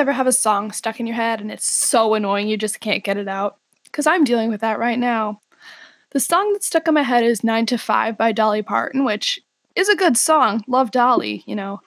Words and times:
ever 0.00 0.12
have 0.12 0.26
a 0.26 0.32
song 0.32 0.72
stuck 0.72 0.98
in 0.98 1.06
your 1.06 1.16
head 1.16 1.40
and 1.40 1.52
it's 1.52 1.66
so 1.66 2.14
annoying 2.14 2.48
you 2.48 2.56
just 2.56 2.80
can't 2.80 3.04
get 3.04 3.18
it 3.18 3.28
out? 3.28 3.58
Because 3.84 4.06
I'm 4.06 4.24
dealing 4.24 4.50
with 4.50 4.62
that 4.62 4.78
right 4.78 4.98
now. 4.98 5.40
The 6.10 6.20
song 6.20 6.52
that's 6.52 6.66
stuck 6.66 6.88
in 6.88 6.94
my 6.94 7.02
head 7.02 7.22
is 7.22 7.44
9 7.44 7.66
to 7.66 7.78
5 7.78 8.16
by 8.16 8.32
Dolly 8.32 8.62
Parton, 8.62 9.04
which 9.04 9.38
is 9.76 9.88
a 9.88 9.96
good 9.96 10.16
song. 10.16 10.64
Love 10.66 10.90
Dolly, 10.90 11.44
you 11.46 11.54
know. 11.54 11.80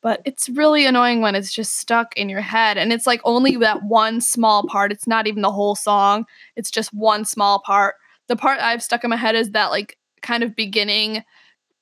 But 0.00 0.22
it's 0.24 0.48
really 0.48 0.86
annoying 0.86 1.20
when 1.20 1.34
it's 1.34 1.52
just 1.52 1.76
stuck 1.76 2.16
in 2.16 2.28
your 2.28 2.40
head 2.40 2.78
and 2.78 2.92
it's 2.92 3.06
like 3.06 3.20
only 3.24 3.56
that 3.56 3.82
one 3.82 4.20
small 4.20 4.66
part. 4.68 4.92
It's 4.92 5.08
not 5.08 5.26
even 5.26 5.42
the 5.42 5.52
whole 5.52 5.74
song, 5.74 6.24
it's 6.54 6.70
just 6.70 6.94
one 6.94 7.24
small 7.24 7.58
part. 7.58 7.96
The 8.28 8.36
part 8.36 8.60
I've 8.60 8.82
stuck 8.82 9.02
in 9.02 9.10
my 9.10 9.16
head 9.16 9.34
is 9.34 9.50
that 9.50 9.70
like 9.70 9.98
kind 10.22 10.44
of 10.44 10.54
beginning 10.54 11.24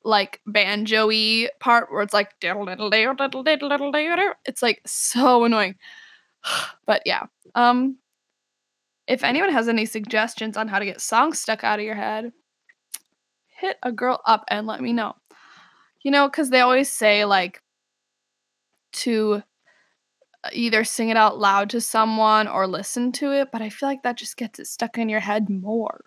like 0.05 0.41
banjo-y 0.47 1.49
part 1.61 1.91
where 1.91 2.03
it's 2.03 2.13
like 2.15 2.31
it's 4.45 4.63
like 4.63 4.81
so 4.87 5.45
annoying. 5.45 5.77
But 6.87 7.03
yeah. 7.07 7.25
Um 7.55 7.99
if 9.07 9.25
anyone 9.25 9.51
has 9.51 9.69
any 9.69 9.87
suggestions 9.87 10.57
on 10.57 10.69
how 10.69 10.79
to 10.79 10.85
get 10.85 11.01
songs 11.01 11.41
stuck 11.41 11.65
out 11.65 11.79
of 11.79 11.85
your 11.85 11.95
head, 11.95 12.33
hit 13.49 13.77
a 13.83 13.93
girl 13.93 14.21
up 14.27 14.45
and 14.49 14.67
let 14.67 14.81
me 14.81 14.93
know. 14.93 15.15
You 16.03 16.11
know, 16.11 16.29
cuz 16.29 16.51
they 16.51 16.61
always 16.61 16.91
say 16.91 17.25
like 17.25 17.63
to 18.93 19.43
uh, 20.45 20.51
either 20.53 20.85
sing 20.85 21.09
it 21.09 21.17
out 21.17 21.39
loud 21.39 21.71
to 21.71 21.81
someone 21.81 22.49
or 22.49 22.67
listen 22.67 23.13
to 23.13 23.33
it, 23.33 23.49
but 23.53 23.63
I 23.63 23.71
feel 23.71 23.89
like 23.89 24.03
that 24.03 24.17
just 24.17 24.37
gets 24.37 24.59
it 24.59 24.67
stuck 24.67 24.99
in 24.99 25.09
your 25.09 25.21
head 25.21 25.49
more 25.51 26.05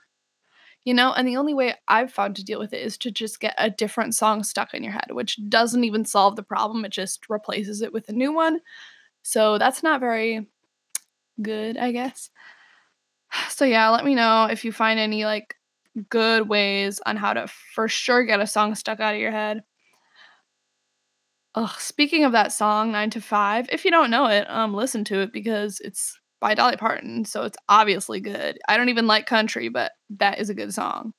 you 0.88 0.93
know 0.93 1.11
and 1.11 1.27
the 1.27 1.35
only 1.35 1.53
way 1.53 1.75
i've 1.89 2.13
found 2.13 2.33
to 2.33 2.45
deal 2.45 2.59
with 2.59 2.71
it 2.71 2.81
is 2.81 2.97
to 2.97 3.11
just 3.11 3.41
get 3.41 3.53
a 3.57 3.69
different 3.69 4.16
song 4.16 4.41
stuck 4.41 4.73
in 4.73 4.83
your 4.83 4.94
head 4.94 5.09
which 5.11 5.38
doesn't 5.49 5.83
even 5.83 6.05
solve 6.05 6.38
the 6.38 6.44
problem 6.44 6.85
it 6.85 6.94
just 6.94 7.29
replaces 7.29 7.81
it 7.81 7.91
with 7.91 8.07
a 8.07 8.13
new 8.13 8.31
one. 8.31 8.61
So 9.21 9.57
that's 9.57 9.83
not 9.83 9.99
very 9.99 10.47
good 11.41 11.77
i 11.77 11.91
guess. 11.91 12.29
So 13.49 13.66
yeah 13.66 13.89
let 13.89 14.05
me 14.05 14.16
know 14.16 14.47
if 14.49 14.63
you 14.63 14.71
find 14.71 14.97
any 14.97 15.25
like 15.25 15.55
good 16.09 16.47
ways 16.47 17.01
on 17.05 17.17
how 17.17 17.33
to 17.33 17.47
for 17.75 17.89
sure 17.89 18.23
get 18.23 18.39
a 18.39 18.47
song 18.47 18.73
stuck 18.73 19.01
out 19.01 19.13
of 19.16 19.19
your 19.19 19.31
head. 19.31 19.63
Ugh, 21.55 21.75
speaking 21.79 22.23
of 22.23 22.31
that 22.31 22.53
song 22.53 22.94
9 22.94 23.09
to 23.09 23.22
5 23.22 23.67
if 23.73 23.83
you 23.83 23.91
don't 23.91 24.09
know 24.09 24.27
it 24.27 24.49
um 24.49 24.73
listen 24.73 25.03
to 25.03 25.19
it 25.19 25.33
because 25.33 25.81
it's 25.81 26.17
by 26.39 26.53
Dolly 26.55 26.77
Parton, 26.77 27.25
so 27.25 27.43
it's 27.43 27.57
obviously 27.69 28.19
good. 28.19 28.59
I 28.67 28.77
don't 28.77 28.89
even 28.89 29.07
like 29.07 29.25
country, 29.25 29.69
but 29.69 29.91
that 30.11 30.39
is 30.39 30.49
a 30.49 30.53
good 30.55 30.73
song. 30.73 31.13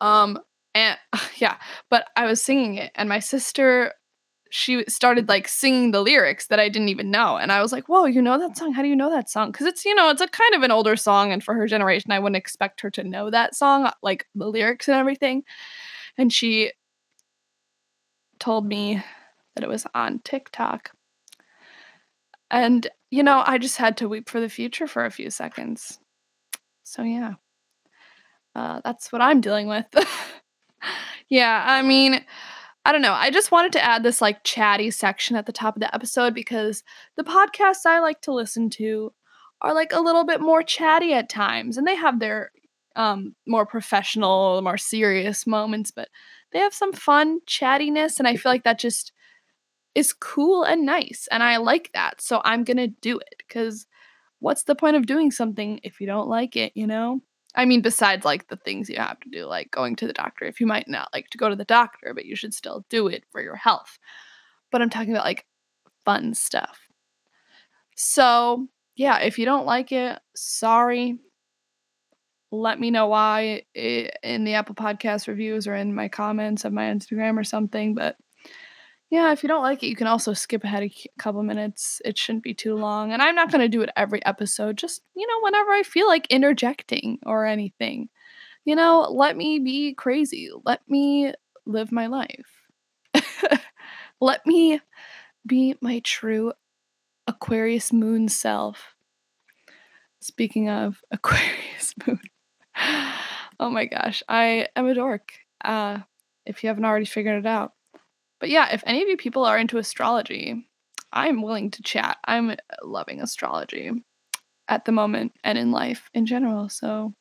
Um 0.00 0.38
and 0.74 0.98
yeah, 1.38 1.56
but 1.90 2.06
I 2.16 2.26
was 2.26 2.42
singing 2.42 2.76
it 2.76 2.92
and 2.96 3.08
my 3.08 3.20
sister 3.20 3.94
she 4.52 4.84
started 4.88 5.28
like 5.28 5.48
singing 5.48 5.92
the 5.92 6.02
lyrics 6.02 6.48
that 6.48 6.60
I 6.60 6.68
didn't 6.68 6.88
even 6.90 7.10
know 7.10 7.36
and 7.36 7.52
I 7.52 7.62
was 7.62 7.72
like, 7.72 7.88
"Whoa, 7.88 8.06
you 8.06 8.22
know 8.22 8.38
that 8.38 8.56
song? 8.58 8.72
How 8.72 8.82
do 8.82 8.88
you 8.88 8.96
know 8.96 9.10
that 9.10 9.30
song?" 9.30 9.52
Cuz 9.52 9.66
it's, 9.66 9.84
you 9.84 9.94
know, 9.94 10.10
it's 10.10 10.20
a 10.22 10.28
kind 10.28 10.54
of 10.54 10.62
an 10.64 10.72
older 10.72 10.96
song 10.96 11.32
and 11.32 11.42
for 11.44 11.54
her 11.54 11.66
generation 11.68 12.12
I 12.12 12.18
wouldn't 12.20 12.36
expect 12.36 12.80
her 12.82 12.90
to 12.92 13.04
know 13.04 13.30
that 13.30 13.54
song, 13.56 13.90
like 14.02 14.26
the 14.34 14.48
lyrics 14.48 14.88
and 14.88 14.96
everything. 14.96 15.44
And 16.18 16.32
she 16.32 16.72
told 18.40 18.66
me 18.66 19.02
that 19.54 19.62
it 19.62 19.68
was 19.68 19.86
on 19.94 20.20
TikTok. 20.20 20.90
And, 22.50 22.88
you 23.10 23.22
know, 23.22 23.42
I 23.44 23.58
just 23.58 23.76
had 23.76 23.96
to 23.98 24.08
weep 24.08 24.28
for 24.28 24.40
the 24.40 24.48
future 24.48 24.86
for 24.86 25.04
a 25.04 25.10
few 25.10 25.30
seconds. 25.30 25.98
So, 26.84 27.02
yeah. 27.02 27.34
Uh, 28.54 28.80
that's 28.84 29.12
what 29.12 29.22
I'm 29.22 29.40
dealing 29.40 29.68
with. 29.68 29.86
yeah, 31.28 31.64
I 31.66 31.82
mean, 31.82 32.24
I 32.84 32.92
don't 32.92 33.02
know. 33.02 33.12
I 33.12 33.30
just 33.30 33.52
wanted 33.52 33.72
to 33.72 33.84
add 33.84 34.02
this 34.02 34.20
like 34.20 34.44
chatty 34.44 34.90
section 34.90 35.36
at 35.36 35.46
the 35.46 35.52
top 35.52 35.76
of 35.76 35.80
the 35.80 35.94
episode 35.94 36.34
because 36.34 36.82
the 37.16 37.24
podcasts 37.24 37.86
I 37.86 38.00
like 38.00 38.22
to 38.22 38.32
listen 38.32 38.70
to 38.70 39.12
are 39.60 39.74
like 39.74 39.92
a 39.92 40.00
little 40.00 40.24
bit 40.24 40.40
more 40.40 40.62
chatty 40.62 41.12
at 41.12 41.28
times 41.28 41.76
and 41.76 41.86
they 41.86 41.94
have 41.94 42.18
their 42.18 42.52
um 42.96 43.34
more 43.46 43.66
professional, 43.66 44.60
more 44.62 44.78
serious 44.78 45.46
moments, 45.46 45.90
but 45.90 46.08
they 46.52 46.58
have 46.58 46.74
some 46.74 46.92
fun 46.92 47.40
chattiness 47.46 48.18
and 48.18 48.26
I 48.26 48.36
feel 48.36 48.50
like 48.50 48.64
that 48.64 48.78
just 48.78 49.12
is 49.94 50.12
cool 50.12 50.62
and 50.62 50.86
nice 50.86 51.28
and 51.30 51.42
I 51.42 51.56
like 51.56 51.90
that. 51.94 52.20
So 52.20 52.40
I'm 52.44 52.64
going 52.64 52.76
to 52.76 52.86
do 52.88 53.18
it 53.18 53.42
cuz 53.48 53.86
what's 54.38 54.64
the 54.64 54.74
point 54.74 54.96
of 54.96 55.06
doing 55.06 55.30
something 55.30 55.80
if 55.82 56.00
you 56.00 56.06
don't 56.06 56.28
like 56.28 56.56
it, 56.56 56.72
you 56.74 56.86
know? 56.86 57.20
I 57.54 57.64
mean 57.64 57.82
besides 57.82 58.24
like 58.24 58.48
the 58.48 58.56
things 58.56 58.88
you 58.88 58.96
have 58.96 59.18
to 59.20 59.28
do 59.28 59.46
like 59.46 59.70
going 59.70 59.96
to 59.96 60.06
the 60.06 60.12
doctor 60.12 60.44
if 60.44 60.60
you 60.60 60.66
might 60.66 60.88
not 60.88 61.08
like 61.12 61.28
to 61.30 61.38
go 61.38 61.48
to 61.48 61.56
the 61.56 61.64
doctor, 61.64 62.14
but 62.14 62.24
you 62.24 62.36
should 62.36 62.54
still 62.54 62.84
do 62.88 63.08
it 63.08 63.24
for 63.30 63.42
your 63.42 63.56
health. 63.56 63.98
But 64.70 64.82
I'm 64.82 64.90
talking 64.90 65.12
about 65.12 65.24
like 65.24 65.46
fun 66.04 66.34
stuff. 66.34 66.90
So, 68.02 68.66
yeah, 68.96 69.18
if 69.18 69.38
you 69.38 69.44
don't 69.44 69.66
like 69.66 69.92
it, 69.92 70.18
sorry. 70.34 71.18
Let 72.50 72.80
me 72.80 72.90
know 72.90 73.08
why 73.08 73.64
eh, 73.74 74.08
in 74.22 74.44
the 74.44 74.54
Apple 74.54 74.74
Podcast 74.74 75.28
reviews 75.28 75.66
or 75.66 75.74
in 75.74 75.94
my 75.94 76.08
comments 76.08 76.64
of 76.64 76.72
my 76.72 76.84
Instagram 76.84 77.38
or 77.38 77.44
something, 77.44 77.94
but 77.94 78.16
yeah, 79.10 79.32
if 79.32 79.42
you 79.42 79.48
don't 79.48 79.62
like 79.62 79.82
it, 79.82 79.88
you 79.88 79.96
can 79.96 80.06
also 80.06 80.32
skip 80.32 80.62
ahead 80.62 80.84
a 80.84 80.92
couple 81.18 81.42
minutes. 81.42 82.00
It 82.04 82.16
shouldn't 82.16 82.44
be 82.44 82.54
too 82.54 82.76
long. 82.76 83.12
And 83.12 83.20
I'm 83.20 83.34
not 83.34 83.50
going 83.50 83.60
to 83.60 83.68
do 83.68 83.82
it 83.82 83.90
every 83.96 84.24
episode, 84.24 84.78
just, 84.78 85.02
you 85.16 85.26
know, 85.26 85.40
whenever 85.42 85.72
I 85.72 85.82
feel 85.82 86.06
like 86.06 86.28
interjecting 86.28 87.18
or 87.26 87.44
anything. 87.44 88.08
You 88.64 88.76
know, 88.76 89.08
let 89.10 89.36
me 89.36 89.58
be 89.58 89.94
crazy. 89.94 90.50
Let 90.64 90.80
me 90.88 91.32
live 91.66 91.90
my 91.90 92.06
life. 92.06 92.68
let 94.20 94.46
me 94.46 94.80
be 95.44 95.74
my 95.80 96.00
true 96.04 96.52
Aquarius 97.26 97.92
moon 97.92 98.28
self. 98.28 98.94
Speaking 100.20 100.68
of 100.68 101.00
Aquarius 101.10 101.94
moon. 102.06 102.20
oh 103.58 103.70
my 103.70 103.86
gosh, 103.86 104.22
I 104.28 104.68
am 104.76 104.86
a 104.86 104.94
dork. 104.94 105.32
Uh, 105.64 105.98
if 106.46 106.62
you 106.62 106.68
haven't 106.68 106.84
already 106.84 107.06
figured 107.06 107.38
it 107.38 107.46
out. 107.46 107.72
But 108.40 108.48
yeah, 108.48 108.72
if 108.72 108.82
any 108.86 109.02
of 109.02 109.08
you 109.08 109.16
people 109.16 109.44
are 109.44 109.58
into 109.58 109.78
astrology, 109.78 110.66
I'm 111.12 111.42
willing 111.42 111.70
to 111.72 111.82
chat. 111.82 112.16
I'm 112.24 112.56
loving 112.82 113.20
astrology 113.20 113.92
at 114.66 114.84
the 114.84 114.92
moment 114.92 115.32
and 115.44 115.58
in 115.58 115.70
life 115.70 116.08
in 116.14 116.26
general. 116.26 116.68
So 116.68 117.14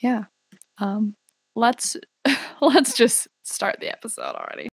yeah. 0.00 0.24
Um 0.78 1.14
let's 1.54 1.96
let's 2.60 2.94
just 2.96 3.28
start 3.42 3.76
the 3.80 3.90
episode 3.90 4.34
already. 4.34 4.68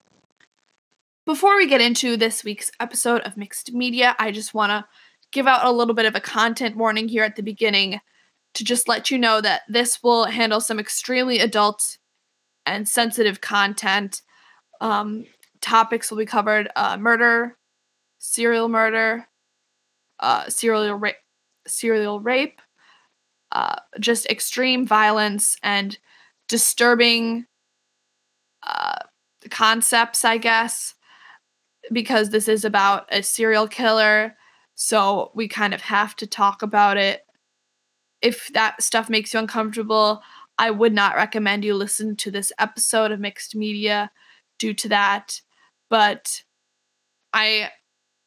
Before 1.26 1.56
we 1.56 1.68
get 1.68 1.82
into 1.82 2.18
this 2.18 2.44
week's 2.44 2.70
episode 2.80 3.22
of 3.22 3.38
Mixed 3.38 3.74
Media, 3.74 4.16
I 4.20 4.32
just 4.32 4.54
want 4.54 4.70
to 4.70 4.86
give 5.32 5.48
out 5.48 5.66
a 5.66 5.72
little 5.72 5.96
bit 5.96 6.06
of 6.06 6.16
a 6.16 6.20
content 6.20 6.78
warning 6.78 7.08
here 7.08 7.24
at 7.24 7.36
the 7.36 7.42
beginning 7.42 8.00
to 8.54 8.64
just 8.64 8.88
let 8.88 9.10
you 9.10 9.18
know 9.18 9.42
that 9.42 9.64
this 9.68 10.04
will 10.04 10.26
handle 10.26 10.62
some 10.62 10.80
extremely 10.80 11.40
adult 11.40 11.98
and 12.66 12.88
sensitive 12.88 13.42
content 13.42 14.22
um, 14.82 15.26
topics 15.62 16.10
will 16.10 16.18
be 16.18 16.26
covered 16.26 16.70
uh, 16.76 16.98
murder, 16.98 17.58
serial 18.20 18.70
murder, 18.70 19.28
uh, 20.20 20.48
serial 20.50 20.94
rape, 20.96 21.16
serial 21.68 22.20
rape, 22.20 22.62
uh, 23.52 23.76
just 24.00 24.26
extreme 24.28 24.86
violence 24.86 25.58
and 25.64 25.98
disturbing 26.48 27.46
uh, 28.64 29.00
concepts, 29.50 30.26
I 30.26 30.38
guess, 30.38 30.96
because 31.92 32.30
this 32.30 32.48
is 32.48 32.66
about 32.66 33.08
a 33.12 33.22
serial 33.22 33.68
killer. 33.68 34.36
So 34.76 35.32
we 35.36 35.48
kind 35.48 35.74
of 35.74 35.82
have 35.82 36.16
to 36.18 36.28
talk 36.28 36.62
about 36.62 36.98
it. 36.98 37.22
If 38.22 38.50
that 38.54 38.82
stuff 38.82 39.10
makes 39.10 39.34
you 39.34 39.40
uncomfortable, 39.40 40.22
I 40.58 40.72
would 40.72 40.94
not 40.94 41.16
recommend 41.16 41.64
you 41.64 41.76
listen 41.76 42.16
to 42.18 42.32
this 42.32 42.52
episode 42.60 43.12
of 43.12 43.20
Mixed 43.20 43.56
Media 43.56 44.10
due 44.60 44.74
to 44.74 44.90
that. 44.90 45.42
But 45.90 46.44
I 47.34 47.70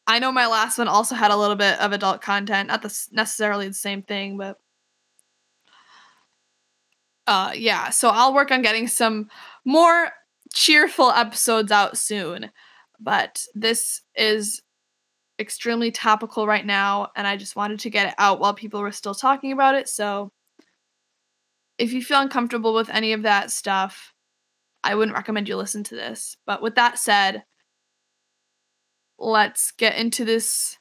I 0.07 0.19
know 0.21 0.33
my 0.33 0.47
last 0.47 0.79
one 0.79 0.89
also 0.89 1.15
had 1.15 1.31
a 1.31 1.37
little 1.37 1.57
bit 1.57 1.79
of 1.81 1.93
adult 1.93 2.23
content, 2.23 2.69
not 2.69 2.83
the, 2.83 3.07
necessarily 3.13 3.69
the 3.69 3.75
same 3.75 4.03
thing, 4.03 4.39
but 4.39 4.59
uh 7.27 7.53
yeah, 7.55 7.91
so 7.91 8.09
I'll 8.09 8.35
work 8.35 8.51
on 8.51 8.63
getting 8.63 8.89
some 8.89 9.29
more 9.65 10.11
cheerful 10.53 11.11
episodes 11.11 11.71
out 11.73 11.99
soon. 11.99 12.51
But 13.01 13.45
this 13.55 14.03
is 14.17 14.63
extremely 15.39 15.91
topical 15.91 16.47
right 16.47 16.67
now 16.67 17.11
and 17.15 17.27
I 17.27 17.37
just 17.37 17.55
wanted 17.55 17.81
to 17.81 17.91
get 17.91 18.09
it 18.09 18.15
out 18.19 18.41
while 18.41 18.55
people 18.55 18.81
were 18.81 18.93
still 18.93 19.15
talking 19.15 19.53
about 19.53 19.75
it. 19.75 19.89
So 19.89 20.33
if 21.79 21.93
you 21.93 22.03
feel 22.03 22.21
uncomfortable 22.21 22.75
with 22.75 22.91
any 22.91 23.13
of 23.13 23.23
that 23.23 23.51
stuff, 23.51 24.13
I 24.89 24.95
wouldn't 24.95 25.15
recommend 25.15 25.51
you 25.51 25.57
listen 25.59 25.85
to 25.85 25.95
this. 25.95 26.39
But 26.47 26.63
with 26.63 26.75
that 26.77 26.99
said, 26.99 27.45
let's 29.19 29.71
get 29.73 29.97
into 29.97 30.25
this, 30.25 30.79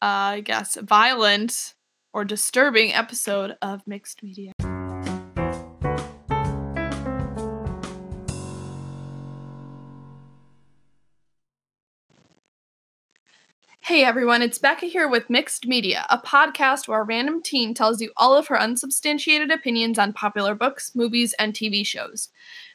uh, 0.00 0.06
I 0.06 0.40
guess, 0.40 0.78
violent 0.80 1.74
or 2.14 2.24
disturbing 2.24 2.94
episode 2.94 3.58
of 3.60 3.82
Mixed 3.86 4.22
Media. 4.22 4.52
Hey 13.80 14.02
everyone, 14.02 14.40
it's 14.40 14.56
Becca 14.58 14.86
here 14.86 15.06
with 15.06 15.28
Mixed 15.28 15.66
Media, 15.66 16.06
a 16.08 16.16
podcast 16.16 16.88
where 16.88 17.02
a 17.02 17.04
random 17.04 17.42
teen 17.42 17.74
tells 17.74 18.00
you 18.00 18.12
all 18.16 18.34
of 18.34 18.46
her 18.46 18.58
unsubstantiated 18.58 19.50
opinions 19.50 19.98
on 19.98 20.14
popular 20.14 20.54
books, 20.54 20.92
movies, 20.94 21.34
and 21.38 21.52
TV 21.52 21.84
shows. 21.84 22.30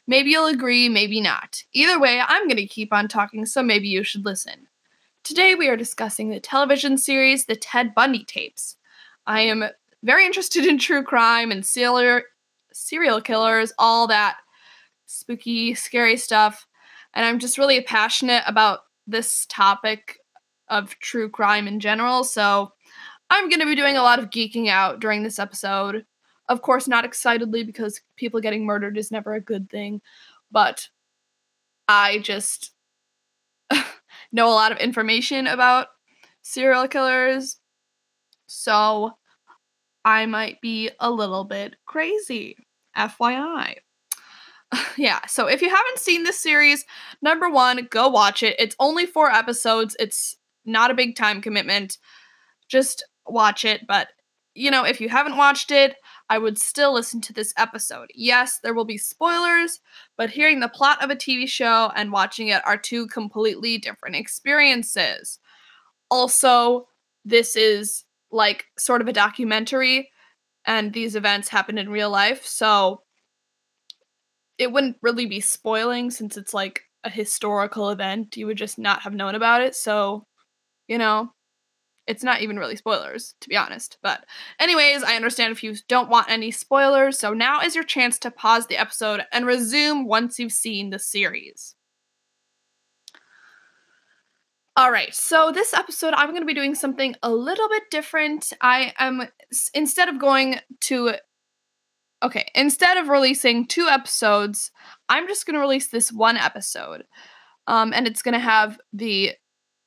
Maybe 0.06 0.30
you'll 0.30 0.46
agree, 0.46 0.88
maybe 0.88 1.20
not. 1.20 1.62
Either 1.72 2.00
way, 2.00 2.20
I'm 2.20 2.46
going 2.46 2.56
to 2.56 2.66
keep 2.66 2.92
on 2.92 3.08
talking, 3.08 3.46
so 3.46 3.62
maybe 3.62 3.88
you 3.88 4.02
should 4.02 4.24
listen. 4.24 4.68
Today 5.22 5.54
we 5.54 5.68
are 5.68 5.76
discussing 5.76 6.30
the 6.30 6.40
television 6.40 6.96
series 6.96 7.46
The 7.46 7.56
Ted 7.56 7.94
Bundy 7.94 8.24
Tapes. 8.24 8.76
I 9.26 9.42
am 9.42 9.64
very 10.02 10.24
interested 10.26 10.64
in 10.66 10.78
true 10.78 11.02
crime 11.02 11.50
and 11.52 11.64
serial 11.64 12.22
serial 12.72 13.20
killers, 13.20 13.72
all 13.78 14.06
that 14.06 14.36
spooky, 15.06 15.74
scary 15.74 16.16
stuff, 16.16 16.66
and 17.14 17.26
I'm 17.26 17.38
just 17.38 17.58
really 17.58 17.82
passionate 17.82 18.44
about 18.46 18.80
this 19.06 19.46
topic 19.48 20.18
of 20.68 20.98
true 21.00 21.28
crime 21.28 21.66
in 21.66 21.80
general. 21.80 22.22
So 22.24 22.72
I'm 23.28 23.48
going 23.48 23.60
to 23.60 23.66
be 23.66 23.74
doing 23.74 23.96
a 23.96 24.02
lot 24.02 24.18
of 24.18 24.30
geeking 24.30 24.68
out 24.68 25.00
during 25.00 25.22
this 25.22 25.38
episode. 25.38 26.06
Of 26.50 26.60
course, 26.60 26.86
not 26.86 27.06
excitedly 27.06 27.64
because 27.64 28.02
people 28.16 28.40
getting 28.40 28.66
murdered 28.66 28.98
is 28.98 29.10
never 29.10 29.32
a 29.32 29.40
good 29.40 29.70
thing, 29.70 30.02
but 30.50 30.88
I 31.88 32.18
just 32.18 32.72
know 34.32 34.48
a 34.48 34.54
lot 34.54 34.72
of 34.72 34.78
information 34.78 35.46
about 35.46 35.86
serial 36.42 36.88
killers. 36.88 37.58
So 38.46 39.12
I 40.04 40.26
might 40.26 40.60
be 40.60 40.90
a 41.00 41.10
little 41.10 41.44
bit 41.44 41.76
crazy. 41.86 42.56
FYI. 42.96 43.76
yeah, 44.96 45.24
so 45.26 45.46
if 45.46 45.62
you 45.62 45.68
haven't 45.68 45.98
seen 45.98 46.24
this 46.24 46.38
series, 46.38 46.84
number 47.22 47.48
one, 47.48 47.88
go 47.90 48.08
watch 48.08 48.42
it. 48.42 48.56
It's 48.58 48.76
only 48.78 49.06
four 49.06 49.30
episodes. 49.30 49.96
It's 49.98 50.36
not 50.64 50.90
a 50.90 50.94
big 50.94 51.16
time 51.16 51.40
commitment. 51.40 51.98
Just 52.68 53.04
watch 53.26 53.64
it. 53.64 53.86
But, 53.86 54.08
you 54.54 54.70
know, 54.70 54.84
if 54.84 55.00
you 55.00 55.08
haven't 55.08 55.36
watched 55.36 55.70
it, 55.70 55.96
I 56.30 56.38
would 56.38 56.58
still 56.58 56.94
listen 56.94 57.20
to 57.22 57.32
this 57.32 57.52
episode. 57.58 58.08
Yes, 58.14 58.60
there 58.62 58.72
will 58.72 58.84
be 58.84 58.96
spoilers, 58.96 59.80
but 60.16 60.30
hearing 60.30 60.60
the 60.60 60.68
plot 60.68 61.02
of 61.02 61.10
a 61.10 61.16
TV 61.16 61.48
show 61.48 61.90
and 61.96 62.12
watching 62.12 62.48
it 62.48 62.62
are 62.64 62.76
two 62.76 63.08
completely 63.08 63.78
different 63.78 64.14
experiences. 64.14 65.40
Also, 66.08 66.86
this 67.24 67.56
is 67.56 68.04
like 68.30 68.66
sort 68.78 69.00
of 69.00 69.08
a 69.08 69.12
documentary, 69.12 70.08
and 70.64 70.92
these 70.92 71.16
events 71.16 71.48
happened 71.48 71.80
in 71.80 71.90
real 71.90 72.10
life. 72.10 72.46
So 72.46 73.02
it 74.56 74.70
wouldn't 74.70 74.98
really 75.02 75.26
be 75.26 75.40
spoiling 75.40 76.12
since 76.12 76.36
it's 76.36 76.54
like 76.54 76.82
a 77.02 77.10
historical 77.10 77.90
event. 77.90 78.36
You 78.36 78.46
would 78.46 78.56
just 78.56 78.78
not 78.78 79.02
have 79.02 79.14
known 79.14 79.34
about 79.34 79.62
it. 79.62 79.74
So 79.74 80.26
you 80.86 80.98
know, 80.98 81.32
it's 82.10 82.24
not 82.24 82.42
even 82.42 82.58
really 82.58 82.74
spoilers, 82.74 83.36
to 83.40 83.48
be 83.48 83.56
honest. 83.56 83.98
But, 84.02 84.26
anyways, 84.58 85.04
I 85.04 85.14
understand 85.14 85.52
if 85.52 85.62
you 85.62 85.76
don't 85.86 86.10
want 86.10 86.28
any 86.28 86.50
spoilers, 86.50 87.18
so 87.18 87.32
now 87.32 87.60
is 87.60 87.76
your 87.76 87.84
chance 87.84 88.18
to 88.18 88.32
pause 88.32 88.66
the 88.66 88.76
episode 88.76 89.22
and 89.32 89.46
resume 89.46 90.06
once 90.06 90.38
you've 90.38 90.52
seen 90.52 90.90
the 90.90 90.98
series. 90.98 91.76
All 94.76 94.90
right, 94.90 95.14
so 95.14 95.52
this 95.52 95.72
episode, 95.72 96.14
I'm 96.14 96.30
going 96.30 96.42
to 96.42 96.46
be 96.46 96.54
doing 96.54 96.74
something 96.74 97.14
a 97.22 97.30
little 97.30 97.68
bit 97.68 97.84
different. 97.90 98.52
I 98.60 98.92
am, 98.98 99.28
instead 99.72 100.08
of 100.08 100.18
going 100.18 100.56
to, 100.80 101.14
okay, 102.24 102.50
instead 102.56 102.96
of 102.96 103.08
releasing 103.08 103.66
two 103.66 103.86
episodes, 103.86 104.72
I'm 105.08 105.28
just 105.28 105.46
going 105.46 105.54
to 105.54 105.60
release 105.60 105.88
this 105.88 106.12
one 106.12 106.36
episode. 106.36 107.04
Um, 107.68 107.92
and 107.92 108.08
it's 108.08 108.22
going 108.22 108.34
to 108.34 108.40
have 108.40 108.80
the 108.92 109.32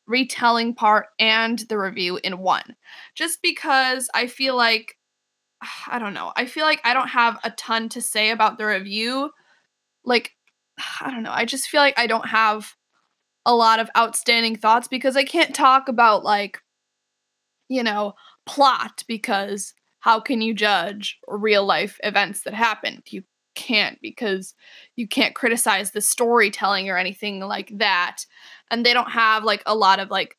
retelling 0.07 0.75
part 0.75 1.07
and 1.19 1.59
the 1.69 1.77
review 1.77 2.19
in 2.23 2.39
one. 2.39 2.75
Just 3.15 3.41
because 3.41 4.09
I 4.13 4.27
feel 4.27 4.55
like 4.55 4.97
I 5.87 5.99
don't 5.99 6.13
know. 6.13 6.33
I 6.35 6.45
feel 6.45 6.65
like 6.65 6.81
I 6.83 6.93
don't 6.93 7.09
have 7.09 7.39
a 7.43 7.51
ton 7.51 7.89
to 7.89 8.01
say 8.01 8.31
about 8.31 8.57
the 8.57 8.65
review. 8.65 9.31
Like 10.05 10.31
I 11.01 11.11
don't 11.11 11.23
know. 11.23 11.33
I 11.33 11.45
just 11.45 11.67
feel 11.67 11.81
like 11.81 11.97
I 11.97 12.07
don't 12.07 12.27
have 12.27 12.73
a 13.45 13.55
lot 13.55 13.79
of 13.79 13.89
outstanding 13.97 14.55
thoughts 14.55 14.87
because 14.87 15.17
I 15.17 15.23
can't 15.23 15.53
talk 15.53 15.89
about 15.89 16.23
like 16.23 16.59
you 17.69 17.83
know, 17.83 18.13
plot 18.45 19.03
because 19.07 19.73
how 19.99 20.19
can 20.19 20.41
you 20.41 20.53
judge 20.53 21.17
real 21.27 21.65
life 21.65 21.97
events 22.03 22.41
that 22.43 22.53
happened? 22.53 23.03
You 23.09 23.23
can't 23.55 23.99
because 24.01 24.53
you 24.95 25.07
can't 25.07 25.35
criticize 25.35 25.91
the 25.91 26.01
storytelling 26.01 26.89
or 26.89 26.97
anything 26.97 27.39
like 27.39 27.77
that. 27.77 28.25
And 28.71 28.85
they 28.85 28.93
don't 28.93 29.11
have 29.11 29.43
like 29.43 29.63
a 29.65 29.75
lot 29.75 29.99
of 29.99 30.09
like 30.09 30.37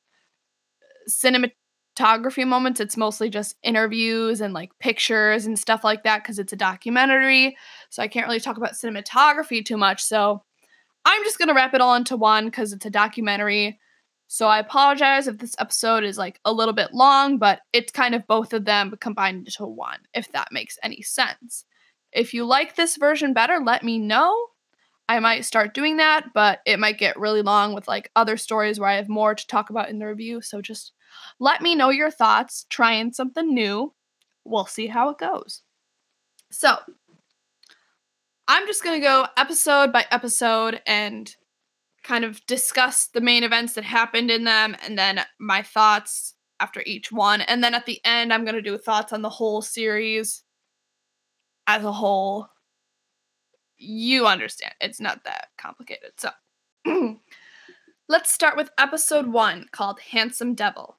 cinematography 1.09 2.47
moments. 2.47 2.81
It's 2.81 2.97
mostly 2.97 3.31
just 3.31 3.57
interviews 3.63 4.41
and 4.41 4.55
like 4.55 4.79
pictures 4.79 5.47
and 5.47 5.59
stuff 5.59 5.85
like 5.85 6.03
that 6.05 6.23
because 6.23 6.39
it's 6.39 6.53
a 6.53 6.57
documentary. 6.57 7.57
So 7.91 8.03
I 8.03 8.09
can't 8.09 8.27
really 8.27 8.41
talk 8.41 8.57
about 8.57 8.73
cinematography 8.73 9.65
too 9.65 9.77
much. 9.77 10.03
So 10.03 10.43
I'm 11.05 11.23
just 11.25 11.39
going 11.39 11.49
to 11.49 11.55
wrap 11.55 11.75
it 11.75 11.81
all 11.81 11.95
into 11.95 12.17
one 12.17 12.47
because 12.47 12.73
it's 12.73 12.87
a 12.87 12.91
documentary. 12.91 13.79
So 14.27 14.49
I 14.49 14.59
apologize 14.59 15.29
if 15.29 15.39
this 15.39 15.55
episode 15.59 16.03
is 16.03 16.19
like 16.19 16.41
a 16.45 16.53
little 16.53 16.73
bit 16.75 16.95
long, 16.95 17.39
but 17.39 17.61
it's 17.73 17.93
kind 17.93 18.15
of 18.15 18.27
both 18.27 18.53
of 18.53 18.65
them 18.65 18.95
combined 19.01 19.47
into 19.47 19.67
one, 19.67 19.99
if 20.15 20.33
that 20.33 20.49
makes 20.51 20.79
any 20.83 21.03
sense. 21.03 21.67
If 22.15 22.33
you 22.33 22.45
like 22.45 22.77
this 22.77 22.97
version 22.97 23.35
better, 23.35 23.59
let 23.59 23.83
me 23.83 23.99
know. 23.99 24.47
I 25.09 25.21
might 25.21 25.45
start 25.45 25.75
doing 25.75 25.99
that, 25.99 26.33
but 26.33 26.61
it 26.65 26.79
might 26.79 26.99
get 26.99 27.19
really 27.19 27.43
long 27.43 27.75
with 27.75 27.87
like 27.87 28.11
other 28.17 28.37
stories 28.37 28.81
where 28.81 28.89
I 28.89 28.95
have 28.95 29.09
more 29.09 29.35
to 29.35 29.47
talk 29.47 29.69
about 29.69 29.91
in 29.91 29.99
the 29.99 30.07
review. 30.07 30.41
So 30.41 30.63
just 30.63 30.93
let 31.39 31.61
me 31.61 31.75
know 31.75 31.91
your 31.91 32.11
thoughts, 32.11 32.65
trying 32.71 33.13
something 33.13 33.53
new. 33.53 33.93
We'll 34.45 34.67
see 34.67 34.87
how 34.87 35.11
it 35.11 35.19
goes. 35.19 35.63
So, 36.51 36.77
I'm 38.47 38.67
just 38.67 38.85
going 38.85 39.01
to 39.01 39.07
go 39.07 39.27
episode 39.37 39.93
by 39.93 40.05
episode 40.11 40.81
and 40.87 41.35
kind 42.03 42.25
of 42.25 42.45
discuss 42.47 43.07
the 43.07 43.23
main 43.23 43.43
events 43.43 43.73
that 43.73 43.85
happened 43.85 44.31
in 44.31 44.45
them 44.45 44.77
and 44.85 44.99
then 44.99 45.25
my 45.41 45.63
thoughts 45.63 46.35
after 46.61 46.83
each 46.87 47.11
one. 47.11 47.41
And 47.41 47.65
then 47.65 47.75
at 47.75 47.87
the 47.87 48.01
end, 48.05 48.33
I'm 48.33 48.45
going 48.45 48.55
to 48.55 48.63
do 48.63 48.77
thoughts 48.77 49.13
on 49.13 49.23
the 49.23 49.31
whole 49.31 49.63
series 49.63 50.44
as 51.67 51.85
a 51.85 51.93
whole, 51.93 52.49
you 53.77 54.27
understand. 54.27 54.75
It's 54.81 55.01
not 55.01 55.25
that 55.25 55.49
complicated. 55.59 56.13
So 56.17 56.31
let's 58.09 58.33
start 58.33 58.57
with 58.57 58.71
episode 58.79 59.27
one 59.27 59.67
called 59.73 60.01
Handsome 60.01 60.55
Devil. 60.55 60.97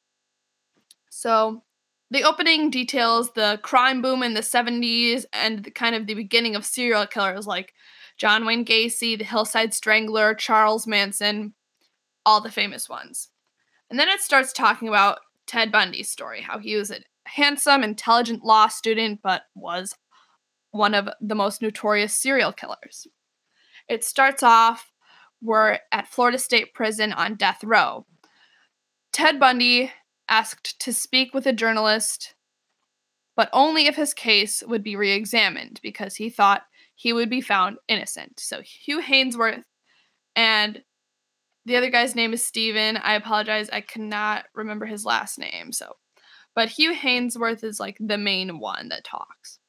So 1.10 1.63
the 2.12 2.24
opening 2.24 2.69
details 2.69 3.31
the 3.34 3.60
crime 3.63 4.01
boom 4.01 4.24
in 4.24 4.34
the 4.34 4.41
70s 4.41 5.25
and 5.34 5.63
the 5.63 5.72
kind 5.72 5.95
of 5.95 6.07
the 6.07 6.13
beginning 6.13 6.55
of 6.55 6.65
serial 6.65 7.07
killers 7.07 7.48
like 7.48 7.74
John 8.17 8.45
Wayne 8.45 8.65
Gacy, 8.65 9.17
the 9.17 9.24
Hillside 9.24 9.74
Strangler, 9.74 10.34
Charles 10.34 10.88
Manson, 10.88 11.53
all 12.25 12.41
the 12.41 12.51
famous 12.51 12.88
ones. 12.88 13.29
And 13.89 14.00
then 14.00 14.10
it 14.10 14.22
starts 14.22 14.53
talking 14.53 14.88
about 14.88 15.19
Ted 15.48 15.72
Bundy's 15.72 16.10
story, 16.10 16.41
how 16.41 16.60
he 16.60 16.75
was 16.75 16.91
a 16.91 17.01
handsome, 17.25 17.84
intelligent 17.84 18.43
law 18.43 18.67
student, 18.67 19.19
but 19.22 19.43
was 19.55 19.95
one 20.75 20.94
of 20.94 21.10
the 21.22 21.36
most 21.36 21.62
notorious 21.62 22.13
serial 22.13 22.51
killers. 22.51 23.08
It 23.88 24.03
starts 24.03 24.44
off 24.44 24.91
we're 25.41 25.79
at 25.91 26.08
Florida 26.08 26.39
State 26.39 26.74
Prison 26.74 27.13
on 27.13 27.36
death 27.36 27.63
row. 27.63 28.05
Ted 29.13 29.39
Bundy 29.39 29.91
asked 30.27 30.79
to 30.79 30.91
speak 30.91 31.34
with 31.34 31.46
a 31.46 31.53
journalist, 31.53 32.34
but 33.36 33.50
only 33.53 33.86
if 33.86 33.96
his 33.96 34.13
case 34.13 34.63
would 34.65 34.84
be 34.84 34.96
re 34.96 35.12
examined 35.12 35.79
because 35.84 36.15
he 36.15 36.29
thought 36.29 36.63
he 36.96 37.13
would 37.13 37.29
be 37.29 37.41
found 37.41 37.77
innocent. 37.88 38.39
So 38.39 38.62
Hugh 38.62 39.01
Aynesworth 39.01 39.63
and 40.36 40.82
the 41.65 41.75
other 41.75 41.89
guy's 41.89 42.15
name 42.15 42.34
is 42.34 42.44
Steven. 42.44 42.98
I 42.98 43.15
apologize, 43.15 43.70
I 43.72 43.82
cannot 43.82 44.46
remember 44.53 44.86
his 44.86 45.05
last 45.05 45.38
name. 45.38 45.72
So, 45.72 45.94
but 46.55 46.70
Hugh 46.70 46.94
Aynesworth 46.94 47.63
is 47.63 47.79
like 47.79 47.98
the 48.00 48.17
main 48.17 48.60
one 48.60 48.89
that 48.89 49.03
talks. 49.03 49.60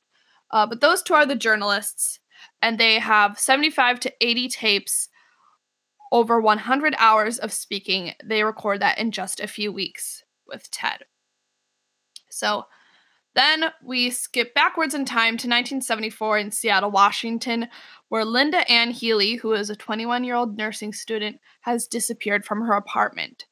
Uh, 0.51 0.67
but 0.67 0.81
those 0.81 1.03
two 1.03 1.15
are 1.15 1.27
the 1.27 1.35
journalists, 1.35 2.21
and 2.63 2.79
they 2.79 2.99
have 2.99 3.39
75 3.39 4.01
to 4.01 4.13
80 4.21 4.49
tapes, 4.49 5.09
over 6.13 6.41
100 6.41 6.95
hours 6.99 7.39
of 7.39 7.53
speaking. 7.53 8.13
They 8.25 8.45
record 8.45 8.81
that 8.81 8.99
in 8.99 9.11
just 9.11 9.41
a 9.41 9.49
few 9.49 9.73
weeks 9.73 10.23
with 10.47 10.71
Ted. 10.71 11.05
So 12.31 12.67
then 13.35 13.67
we 13.85 14.11
skip 14.11 14.55
backwards 14.55 14.95
in 14.95 15.05
time 15.05 15.37
to 15.37 15.49
1974 15.49 16.39
in 16.39 16.51
Seattle, 16.51 16.91
Washington, 16.91 17.69
where 18.09 18.25
Linda 18.25 18.69
Ann 18.71 18.93
Healy, 18.93 19.35
who 19.35 19.53
is 19.53 19.69
a 19.69 19.77
21 19.77 20.25
year 20.25 20.37
old 20.37 20.57
nursing 20.57 20.93
student, 20.93 21.39
has 21.63 21.87
disappeared 21.87 22.45
from 22.45 22.63
her 22.63 22.73
apartment. 22.73 23.45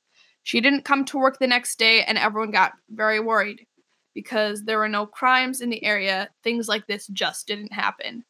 She 0.43 0.61
didn't 0.61 0.85
come 0.85 1.05
to 1.07 1.19
work 1.19 1.39
the 1.39 1.47
next 1.47 1.79
day, 1.79 2.03
and 2.03 2.17
everyone 2.17 2.51
got 2.51 2.73
very 2.89 3.21
worried 3.21 3.67
because 4.15 4.65
there 4.65 4.79
were 4.79 4.89
no 4.89 5.07
crimes 5.07 5.61
in 5.61 5.71
the 5.71 5.85
area, 5.85 6.31
things 6.43 6.69
like 6.69 6.87
this 6.87 7.07
just 7.09 7.47
didn't 7.47 7.73
happen. 7.73 8.25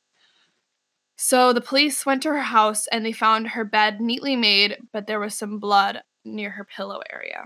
So 1.16 1.52
the 1.52 1.60
police 1.60 2.04
went 2.04 2.22
to 2.22 2.30
her 2.30 2.40
house 2.40 2.86
and 2.88 3.04
they 3.04 3.12
found 3.12 3.48
her 3.48 3.64
bed 3.64 4.00
neatly 4.00 4.34
made, 4.34 4.78
but 4.92 5.06
there 5.06 5.20
was 5.20 5.34
some 5.34 5.58
blood 5.58 6.02
near 6.24 6.50
her 6.50 6.64
pillow 6.64 7.00
area. 7.12 7.44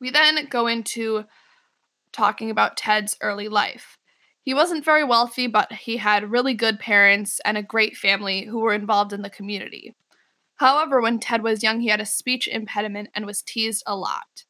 We 0.00 0.10
then 0.10 0.46
go 0.50 0.66
into 0.66 1.24
talking 2.12 2.50
about 2.50 2.76
Ted's 2.76 3.16
early 3.20 3.48
life. 3.48 3.98
He 4.42 4.54
wasn't 4.54 4.84
very 4.84 5.04
wealthy, 5.04 5.46
but 5.46 5.70
he 5.72 5.98
had 5.98 6.30
really 6.30 6.54
good 6.54 6.80
parents 6.80 7.40
and 7.44 7.58
a 7.58 7.62
great 7.62 7.96
family 7.96 8.46
who 8.46 8.60
were 8.60 8.72
involved 8.72 9.12
in 9.12 9.22
the 9.22 9.30
community. 9.30 9.94
However, 10.56 11.00
when 11.00 11.20
Ted 11.20 11.42
was 11.42 11.62
young, 11.62 11.80
he 11.80 11.88
had 11.88 12.00
a 12.00 12.06
speech 12.06 12.48
impediment 12.48 13.10
and 13.14 13.26
was 13.26 13.42
teased 13.42 13.84
a 13.86 13.94
lot. 13.94 14.44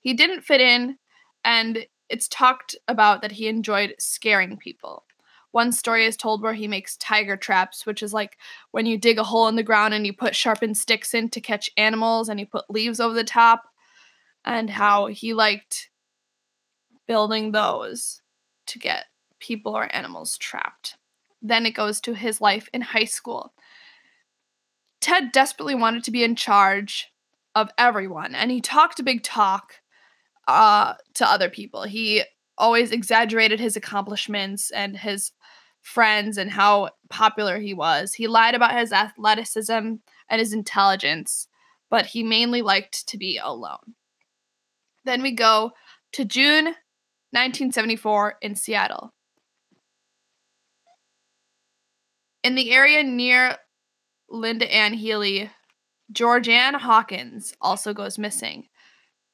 He 0.00 0.14
didn't 0.14 0.42
fit 0.42 0.60
in, 0.60 0.98
and 1.44 1.86
it's 2.08 2.28
talked 2.28 2.76
about 2.88 3.22
that 3.22 3.32
he 3.32 3.48
enjoyed 3.48 3.94
scaring 3.98 4.56
people. 4.56 5.04
One 5.50 5.72
story 5.72 6.06
is 6.06 6.16
told 6.16 6.42
where 6.42 6.54
he 6.54 6.66
makes 6.66 6.96
tiger 6.96 7.36
traps, 7.36 7.84
which 7.84 8.02
is 8.02 8.14
like 8.14 8.38
when 8.70 8.86
you 8.86 8.96
dig 8.96 9.18
a 9.18 9.24
hole 9.24 9.48
in 9.48 9.56
the 9.56 9.62
ground 9.62 9.92
and 9.92 10.06
you 10.06 10.12
put 10.12 10.34
sharpened 10.34 10.78
sticks 10.78 11.12
in 11.12 11.28
to 11.30 11.40
catch 11.40 11.70
animals 11.76 12.28
and 12.28 12.40
you 12.40 12.46
put 12.46 12.70
leaves 12.70 13.00
over 13.00 13.14
the 13.14 13.24
top, 13.24 13.64
and 14.44 14.70
how 14.70 15.06
he 15.06 15.34
liked 15.34 15.90
building 17.06 17.52
those 17.52 18.22
to 18.66 18.78
get 18.78 19.06
people 19.40 19.76
or 19.76 19.94
animals 19.94 20.38
trapped. 20.38 20.96
Then 21.42 21.66
it 21.66 21.72
goes 21.72 22.00
to 22.02 22.14
his 22.14 22.40
life 22.40 22.68
in 22.72 22.80
high 22.80 23.04
school. 23.04 23.52
Ted 25.00 25.32
desperately 25.32 25.74
wanted 25.74 26.04
to 26.04 26.10
be 26.10 26.24
in 26.24 26.36
charge 26.36 27.12
of 27.54 27.70
everyone, 27.76 28.34
and 28.34 28.50
he 28.50 28.60
talked 28.60 29.00
a 29.00 29.04
big 29.04 29.22
talk 29.22 29.81
uh, 30.48 30.94
to 31.14 31.28
other 31.28 31.48
people. 31.48 31.84
He 31.84 32.22
always 32.58 32.92
exaggerated 32.92 33.60
his 33.60 33.76
accomplishments 33.76 34.70
and 34.70 34.96
his 34.96 35.32
friends 35.80 36.38
and 36.38 36.50
how 36.50 36.90
popular 37.10 37.58
he 37.58 37.74
was. 37.74 38.14
He 38.14 38.26
lied 38.26 38.54
about 38.54 38.78
his 38.78 38.92
athleticism 38.92 39.72
and 39.74 40.38
his 40.38 40.52
intelligence, 40.52 41.48
but 41.90 42.06
he 42.06 42.22
mainly 42.22 42.62
liked 42.62 43.08
to 43.08 43.18
be 43.18 43.38
alone. 43.42 43.94
Then 45.04 45.22
we 45.22 45.32
go 45.32 45.72
to 46.12 46.24
June 46.24 46.64
1974 47.32 48.36
in 48.42 48.54
Seattle. 48.54 49.12
In 52.44 52.54
the 52.54 52.72
area 52.72 53.02
near 53.02 53.56
Linda 54.28 54.72
Ann 54.72 54.94
Healy, 54.94 55.50
Georgann 56.12 56.74
Hawkins 56.74 57.54
also 57.60 57.94
goes 57.94 58.18
missing. 58.18 58.68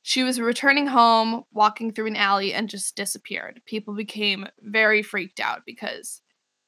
She 0.09 0.25
was 0.25 0.41
returning 0.41 0.87
home, 0.87 1.45
walking 1.53 1.93
through 1.93 2.07
an 2.07 2.17
alley, 2.17 2.55
and 2.55 2.67
just 2.67 2.97
disappeared. 2.97 3.61
People 3.67 3.95
became 3.95 4.47
very 4.63 5.03
freaked 5.03 5.39
out 5.39 5.65
because 5.67 6.23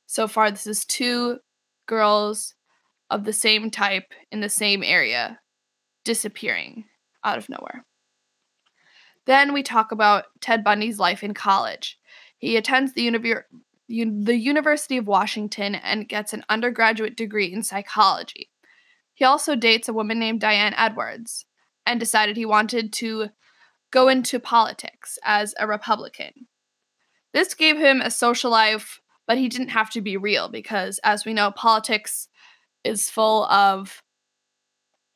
so 0.05 0.29
far 0.29 0.51
this 0.51 0.67
is 0.67 0.85
two 0.85 1.39
girls 1.87 2.55
of 3.09 3.25
the 3.25 3.33
same 3.33 3.71
type 3.71 4.13
in 4.31 4.41
the 4.41 4.51
same 4.51 4.83
area 4.83 5.41
disappearing 6.05 6.85
out 7.25 7.39
of 7.39 7.49
nowhere. 7.49 7.87
Then 9.25 9.55
we 9.55 9.63
talk 9.63 9.91
about 9.91 10.27
Ted 10.43 10.63
Bundy's 10.63 10.99
life 10.99 11.25
in 11.25 11.33
college. 11.33 11.99
He 12.37 12.59
attends 12.59 12.93
the 12.93 13.11
the 13.89 14.37
University 14.37 14.99
of 14.99 15.07
Washington 15.07 15.77
and 15.77 16.11
gets 16.11 16.35
an 16.35 16.45
undergraduate 16.51 17.17
degree 17.17 17.51
in 17.51 17.63
psychology. 17.63 18.51
He 19.15 19.25
also 19.25 19.57
dates 19.57 19.89
a 19.89 19.95
woman 19.95 20.19
named 20.19 20.43
Diane 20.43 20.75
Edwards 20.77 21.47
and 21.87 21.99
decided 21.99 22.37
he 22.37 22.47
wanted 22.47 22.93
to 22.95 23.31
go 23.91 24.09
into 24.09 24.39
politics 24.39 25.19
as 25.25 25.55
a 25.59 25.67
Republican. 25.67 26.47
This 27.33 27.55
gave 27.55 27.79
him 27.79 28.01
a 28.01 28.11
social 28.11 28.51
life, 28.51 29.01
but 29.27 29.39
he 29.39 29.49
didn't 29.49 29.69
have 29.69 29.91
to 29.91 30.01
be 30.01 30.17
real 30.17 30.49
because, 30.49 30.99
as 31.05 31.25
we 31.25 31.35
know, 31.35 31.51
politics 31.51 32.29
is 32.85 33.11
full 33.11 33.45
of 33.47 34.03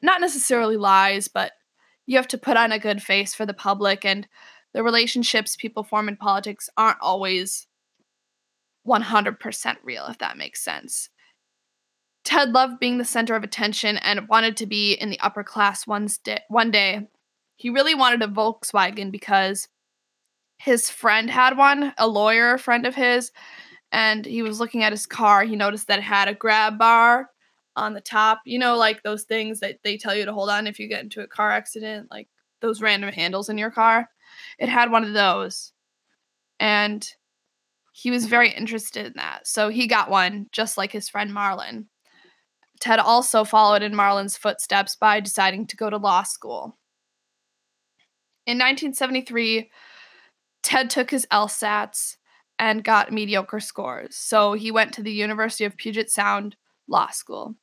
not 0.02 0.21
necessarily 0.21 0.76
lies, 0.76 1.28
but 1.28 1.52
you 2.06 2.16
have 2.16 2.28
to 2.28 2.38
put 2.38 2.56
on 2.56 2.73
a 2.73 2.78
good 2.78 3.02
face 3.02 3.35
for 3.35 3.47
the 3.47 3.54
public, 3.54 4.04
and 4.04 4.28
the 4.73 4.83
relationships 4.83 5.56
people 5.56 5.83
form 5.83 6.09
in 6.09 6.16
politics 6.16 6.68
aren't 6.76 6.99
always 7.00 7.66
100% 8.87 9.76
real, 9.83 10.06
if 10.06 10.18
that 10.18 10.37
makes 10.37 10.62
sense. 10.62 11.09
Ted 12.25 12.52
loved 12.52 12.81
being 12.81 12.99
the 12.99 13.04
center 13.04 13.35
of 13.35 13.45
attention 13.45 13.99
and 13.99 14.28
wanted 14.28 14.57
to 14.59 14.66
be 14.66 14.95
in 14.95 15.11
the 15.11 15.21
upper 15.21 15.45
class 15.45 15.87
one, 15.87 16.09
st- 16.09 16.40
one 16.49 16.71
day. 16.71 17.09
He 17.57 17.71
really 17.71 17.95
wanted 17.95 18.23
a 18.23 18.26
Volkswagen 18.28 19.11
because 19.11 19.69
his 20.57 20.90
friend 20.90 21.31
had 21.31 21.57
one, 21.57 21.93
a 21.99 22.09
lawyer 22.09 22.57
friend 22.59 22.87
of 22.87 22.95
his, 22.95 23.31
and 23.93 24.25
he 24.25 24.43
was 24.43 24.59
looking 24.59 24.83
at 24.83 24.93
his 24.93 25.07
car. 25.07 25.45
He 25.45 25.57
noticed 25.57 25.88
that 25.88 25.99
it 25.99 26.02
had 26.02 26.28
a 26.28 26.35
grab 26.35 26.78
bar 26.78 27.31
on 27.76 27.95
the 27.95 28.00
top. 28.00 28.40
You 28.45 28.59
know, 28.59 28.76
like 28.76 29.02
those 29.02 29.25
things 29.25 29.61
that 29.61 29.81
they 29.85 29.97
tell 29.97 30.14
you 30.14 30.25
to 30.25 30.33
hold 30.33 30.49
on 30.49 30.66
if 30.66 30.78
you 30.78 30.88
get 30.88 31.02
into 31.02 31.23
a 31.23 31.26
car 31.26 31.50
accident, 31.50 32.09
like 32.11 32.28
those 32.61 32.81
random 32.81 33.12
handles 33.12 33.49
in 33.49 33.59
your 33.59 33.71
car. 33.71 34.09
It 34.59 34.69
had 34.69 34.90
one 34.90 35.04
of 35.04 35.12
those. 35.12 35.73
And 36.59 37.07
he 37.93 38.11
was 38.11 38.26
very 38.26 38.50
interested 38.50 39.07
in 39.07 39.12
that. 39.16 39.47
So 39.47 39.69
he 39.69 39.87
got 39.87 40.11
one, 40.11 40.47
just 40.50 40.76
like 40.78 40.90
his 40.90 41.09
friend 41.09 41.31
Marlon. 41.31 41.87
Ted 42.81 42.99
also 42.99 43.45
followed 43.45 43.83
in 43.83 43.95
Marlon's 43.95 44.37
footsteps 44.37 44.97
by 44.97 45.21
deciding 45.21 45.66
to 45.69 45.76
go 45.76 45.90
to 45.90 45.97
law 45.97 46.23
school. 46.23 46.76
In 48.47 48.59
1973, 48.59 49.71
Ted 50.62 50.90
took 50.90 51.11
his 51.11 51.26
LSATs 51.31 52.16
and 52.59 52.85
got 52.85 53.12
mediocre 53.12 53.61
scores, 53.61 54.16
so 54.16 54.52
he 54.52 54.71
went 54.71 54.93
to 54.95 55.02
the 55.02 55.12
University 55.12 55.64
of 55.64 55.76
Puget 55.76 56.11
Sound 56.11 56.57
Law 56.87 57.11
School. 57.11 57.54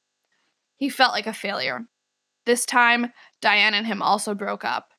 He 0.77 0.89
felt 0.89 1.13
like 1.13 1.27
a 1.27 1.34
failure. 1.34 1.86
This 2.46 2.65
time, 2.65 3.12
Diane 3.41 3.74
and 3.74 3.86
him 3.86 4.01
also 4.01 4.34
broke 4.34 4.65
up, 4.65 4.94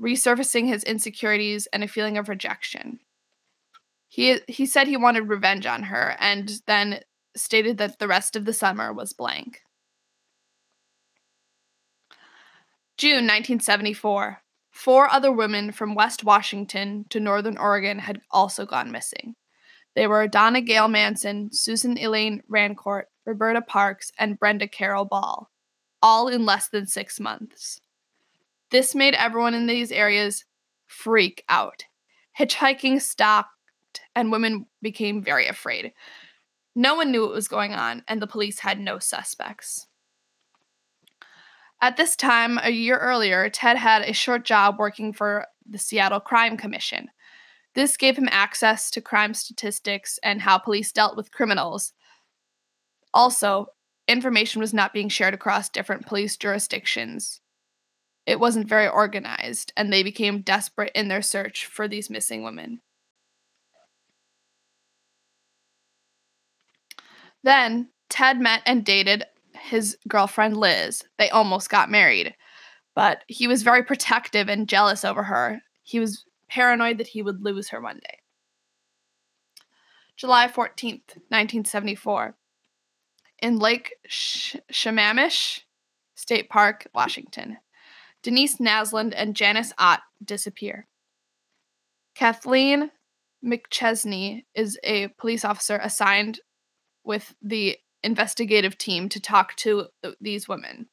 resurfacing 0.00 0.66
his 0.66 0.82
insecurities 0.84 1.68
and 1.72 1.84
a 1.84 1.88
feeling 1.88 2.18
of 2.18 2.28
rejection. 2.28 3.00
He 4.08 4.40
he 4.48 4.66
said 4.66 4.88
he 4.88 4.96
wanted 4.96 5.28
revenge 5.28 5.66
on 5.66 5.84
her 5.84 6.16
and 6.18 6.60
then 6.66 7.00
stated 7.36 7.78
that 7.78 7.98
the 7.98 8.08
rest 8.08 8.36
of 8.36 8.44
the 8.44 8.52
summer 8.52 8.92
was 8.92 9.12
blank. 9.12 9.62
June 12.96 13.24
1974. 13.24 14.42
Four 14.72 15.10
other 15.10 15.32
women 15.32 15.72
from 15.72 15.94
West 15.94 16.22
Washington 16.22 17.04
to 17.10 17.18
Northern 17.18 17.58
Oregon 17.58 17.98
had 17.98 18.20
also 18.30 18.64
gone 18.64 18.92
missing. 18.92 19.34
They 19.94 20.06
were 20.06 20.28
Donna 20.28 20.60
Gail 20.60 20.86
Manson, 20.88 21.50
Susan 21.52 21.98
Elaine 21.98 22.42
Rancourt, 22.48 23.04
Roberta 23.26 23.62
Parks, 23.62 24.12
and 24.18 24.38
Brenda 24.38 24.68
Carroll 24.68 25.04
Ball, 25.04 25.50
all 26.02 26.28
in 26.28 26.46
less 26.46 26.68
than 26.68 26.86
six 26.86 27.18
months. 27.18 27.80
This 28.70 28.94
made 28.94 29.14
everyone 29.14 29.54
in 29.54 29.66
these 29.66 29.90
areas 29.90 30.44
freak 30.86 31.44
out. 31.48 31.84
Hitchhiking 32.38 33.00
stopped 33.00 33.50
and 34.14 34.30
women 34.30 34.66
became 34.82 35.22
very 35.22 35.46
afraid. 35.46 35.92
No 36.74 36.94
one 36.94 37.10
knew 37.10 37.22
what 37.22 37.32
was 37.34 37.48
going 37.48 37.72
on, 37.72 38.04
and 38.06 38.22
the 38.22 38.26
police 38.26 38.60
had 38.60 38.78
no 38.78 38.98
suspects. 38.98 39.86
At 41.82 41.96
this 41.96 42.14
time, 42.14 42.58
a 42.62 42.70
year 42.70 42.98
earlier, 42.98 43.48
Ted 43.48 43.78
had 43.78 44.02
a 44.02 44.12
short 44.12 44.44
job 44.44 44.78
working 44.78 45.12
for 45.12 45.46
the 45.68 45.78
Seattle 45.78 46.20
Crime 46.20 46.56
Commission. 46.56 47.08
This 47.74 47.96
gave 47.96 48.18
him 48.18 48.28
access 48.30 48.90
to 48.90 49.00
crime 49.00 49.32
statistics 49.32 50.18
and 50.22 50.42
how 50.42 50.58
police 50.58 50.92
dealt 50.92 51.16
with 51.16 51.32
criminals. 51.32 51.92
Also, 53.14 53.66
information 54.08 54.60
was 54.60 54.74
not 54.74 54.92
being 54.92 55.08
shared 55.08 55.34
across 55.34 55.68
different 55.68 56.06
police 56.06 56.36
jurisdictions. 56.36 57.40
It 58.26 58.38
wasn't 58.38 58.68
very 58.68 58.88
organized, 58.88 59.72
and 59.76 59.92
they 59.92 60.02
became 60.02 60.42
desperate 60.42 60.92
in 60.94 61.08
their 61.08 61.22
search 61.22 61.64
for 61.64 61.88
these 61.88 62.10
missing 62.10 62.42
women. 62.42 62.80
Then 67.42 67.88
Ted 68.08 68.40
met 68.40 68.62
and 68.66 68.84
dated 68.84 69.24
his 69.54 69.96
girlfriend 70.08 70.56
Liz. 70.56 71.02
They 71.18 71.30
almost 71.30 71.70
got 71.70 71.90
married, 71.90 72.34
but 72.94 73.24
he 73.28 73.46
was 73.46 73.62
very 73.62 73.82
protective 73.82 74.48
and 74.48 74.68
jealous 74.68 75.04
over 75.04 75.22
her. 75.22 75.60
He 75.82 76.00
was 76.00 76.24
paranoid 76.48 76.98
that 76.98 77.08
he 77.08 77.22
would 77.22 77.42
lose 77.42 77.68
her 77.70 77.80
one 77.80 78.00
day. 78.02 78.18
July 80.16 80.48
14th, 80.48 81.16
1974. 81.28 82.36
In 83.42 83.58
Lake 83.58 83.94
Sh- 84.06 84.56
Sammamish 84.70 85.60
State 86.14 86.50
Park, 86.50 86.86
Washington, 86.94 87.56
Denise 88.22 88.58
Naslund 88.58 89.14
and 89.16 89.34
Janice 89.34 89.72
Ott 89.78 90.00
disappear. 90.22 90.86
Kathleen 92.14 92.90
McChesney 93.42 94.44
is 94.54 94.78
a 94.84 95.08
police 95.16 95.42
officer 95.42 95.78
assigned 95.82 96.40
with 97.04 97.34
the 97.42 97.78
investigative 98.02 98.78
team 98.78 99.08
to 99.08 99.20
talk 99.20 99.54
to 99.56 99.88
these 100.20 100.48
women. 100.48 100.88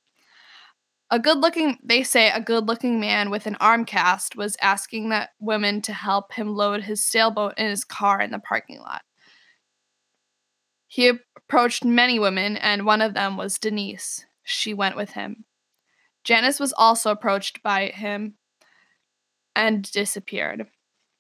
A 1.10 1.20
good 1.20 1.38
looking, 1.38 1.78
they 1.82 2.04
say, 2.04 2.30
a 2.30 2.42
good 2.42 2.68
looking 2.68 3.00
man 3.00 3.30
with 3.30 3.46
an 3.46 3.56
arm 3.62 3.86
cast 3.86 4.36
was 4.36 4.58
asking 4.62 5.10
that 5.10 5.30
women 5.40 5.82
to 5.84 5.94
help 5.94 6.34
him 6.34 6.54
load 6.54 6.84
his 6.84 7.06
sailboat 7.06 7.54
in 7.58 7.70
his 7.70 7.86
car 7.86 8.20
in 8.22 8.32
the 8.32 8.40
parking 8.40 8.80
lot. 8.80 9.04
He 10.88 11.08
approached 11.38 11.86
many 11.86 12.20
women, 12.20 12.58
and 12.58 12.86
one 12.86 13.02
of 13.02 13.14
them 13.14 13.38
was 13.38 13.58
Denise. 13.58 14.26
She 14.44 14.74
went 14.74 14.98
with 14.98 15.12
him. 15.12 15.46
Janice 16.26 16.60
was 16.60 16.74
also 16.74 17.12
approached 17.12 17.64
by 17.64 17.88
him. 17.88 18.36
and 19.56 19.90
disappeared. 19.92 20.68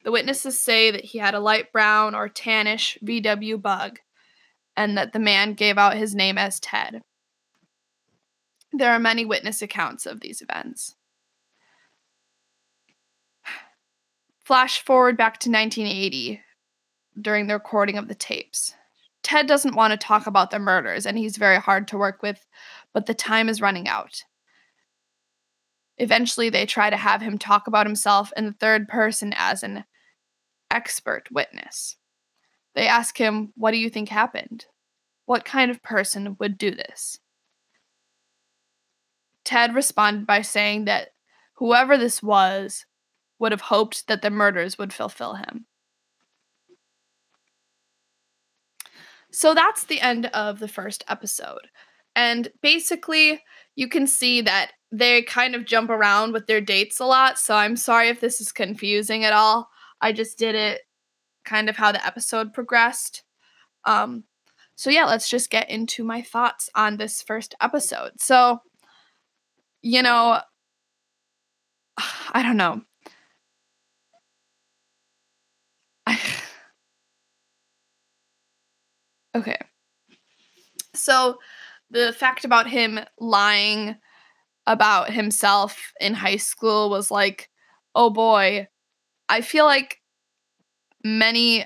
The 0.03 0.12
witnesses 0.12 0.60
say 0.60 0.91
that 0.91 1.06
he 1.06 1.17
had 1.17 1.34
a 1.34 1.39
light 1.39 1.72
brown 1.72 2.13
or 2.13 2.29
tannish 2.29 2.98
VW 3.03 3.60
bug 3.60 4.00
and 4.78 4.98
that 4.98 5.12
the 5.12 5.20
man 5.20 5.54
gave 5.54 5.78
out 5.78 5.98
his 5.98 6.16
name 6.16 6.38
as 6.38 6.60
Ted. 6.60 7.02
There 8.72 8.92
are 8.92 9.00
many 9.00 9.26
witness 9.26 9.62
accounts 9.62 10.06
of 10.06 10.22
these 10.22 10.42
events. 10.42 10.96
Flash 14.46 14.82
forward 14.86 15.18
back 15.18 15.40
to 15.40 15.50
1980 15.50 16.42
during 17.20 17.48
the 17.48 17.56
recording 17.56 17.98
of 17.98 18.08
the 18.08 18.16
tapes. 18.16 18.76
Ted 19.24 19.48
doesn't 19.48 19.76
want 19.76 19.92
to 19.92 19.98
talk 19.98 20.28
about 20.28 20.52
the 20.52 20.60
murders 20.60 21.06
and 21.06 21.18
he's 21.18 21.36
very 21.36 21.58
hard 21.58 21.88
to 21.90 21.98
work 21.98 22.22
with, 22.22 22.46
but 22.94 23.08
the 23.08 23.14
time 23.14 23.50
is 23.50 23.60
running 23.60 23.88
out. 23.90 24.24
Eventually, 25.98 26.50
they 26.50 26.66
try 26.66 26.90
to 26.90 26.96
have 26.96 27.22
him 27.22 27.38
talk 27.38 27.68
about 27.68 27.88
himself 27.88 28.32
in 28.38 28.46
the 28.46 28.54
third 28.54 28.88
person 28.88 29.34
as 29.36 29.64
an 29.64 29.84
expert 30.70 31.28
witness. 31.32 31.97
They 32.78 32.88
ask 32.88 33.18
him, 33.18 33.54
What 33.56 33.72
do 33.72 33.78
you 33.78 33.90
think 33.90 34.10
happened? 34.10 34.68
What 35.26 35.46
kind 35.46 35.72
of 35.72 35.82
person 35.82 36.38
would 36.40 36.60
do 36.60 36.70
this? 36.70 37.18
Ted 39.44 39.74
responded 39.74 40.28
by 40.28 40.44
saying 40.44 40.86
that 40.86 41.10
whoever 41.56 41.98
this 41.98 42.22
was 42.22 42.86
would 43.40 43.52
have 43.52 43.62
hoped 43.62 44.06
that 44.06 44.22
the 44.22 44.30
murders 44.30 44.78
would 44.78 44.94
fulfill 44.94 45.34
him. 45.34 45.66
So 49.32 49.56
that's 49.56 49.86
the 49.86 50.00
end 50.00 50.28
of 50.28 50.60
the 50.60 50.68
first 50.68 51.04
episode. 51.08 51.70
And 52.16 52.48
basically, 52.62 53.42
you 53.76 53.90
can 53.90 54.06
see 54.06 54.42
that 54.42 54.74
they 54.92 55.24
kind 55.24 55.56
of 55.56 55.66
jump 55.66 55.90
around 55.90 56.32
with 56.32 56.46
their 56.46 56.62
dates 56.62 57.00
a 57.00 57.06
lot. 57.06 57.40
So 57.40 57.56
I'm 57.56 57.76
sorry 57.76 58.10
if 58.10 58.20
this 58.20 58.40
is 58.40 58.52
confusing 58.52 59.24
at 59.24 59.34
all. 59.34 59.68
I 60.00 60.12
just 60.12 60.38
did 60.38 60.54
it 60.54 60.82
kind 61.48 61.70
of 61.70 61.77
how 61.77 61.92
the 61.92 62.06
episode 62.06 62.54
progressed. 62.54 63.24
Um, 63.86 64.25
so 64.75 64.89
yeah, 64.89 65.06
let's 65.06 65.30
just 65.30 65.50
get 65.50 65.70
into 65.70 66.04
my 66.04 66.22
thoughts 66.22 66.70
on 66.75 66.98
this 66.98 67.22
first 67.22 67.56
episode. 67.62 68.12
So, 68.20 68.60
you 69.82 70.04
know, 70.04 70.42
I 72.32 72.44
don't 72.44 72.58
know. 72.58 72.82
Okay. 79.36 79.58
So 80.96 81.38
the 81.92 82.12
fact 82.12 82.44
about 82.44 82.68
him 82.68 83.00
lying 83.20 83.96
about 84.66 85.12
himself 85.12 85.94
in 86.01 86.16
high 86.16 86.38
school 86.38 86.89
was 86.89 87.12
like, 87.12 87.50
oh 87.94 88.10
boy, 88.10 88.68
I 89.30 89.42
feel 89.42 89.66
like 89.66 90.01
many 91.08 91.66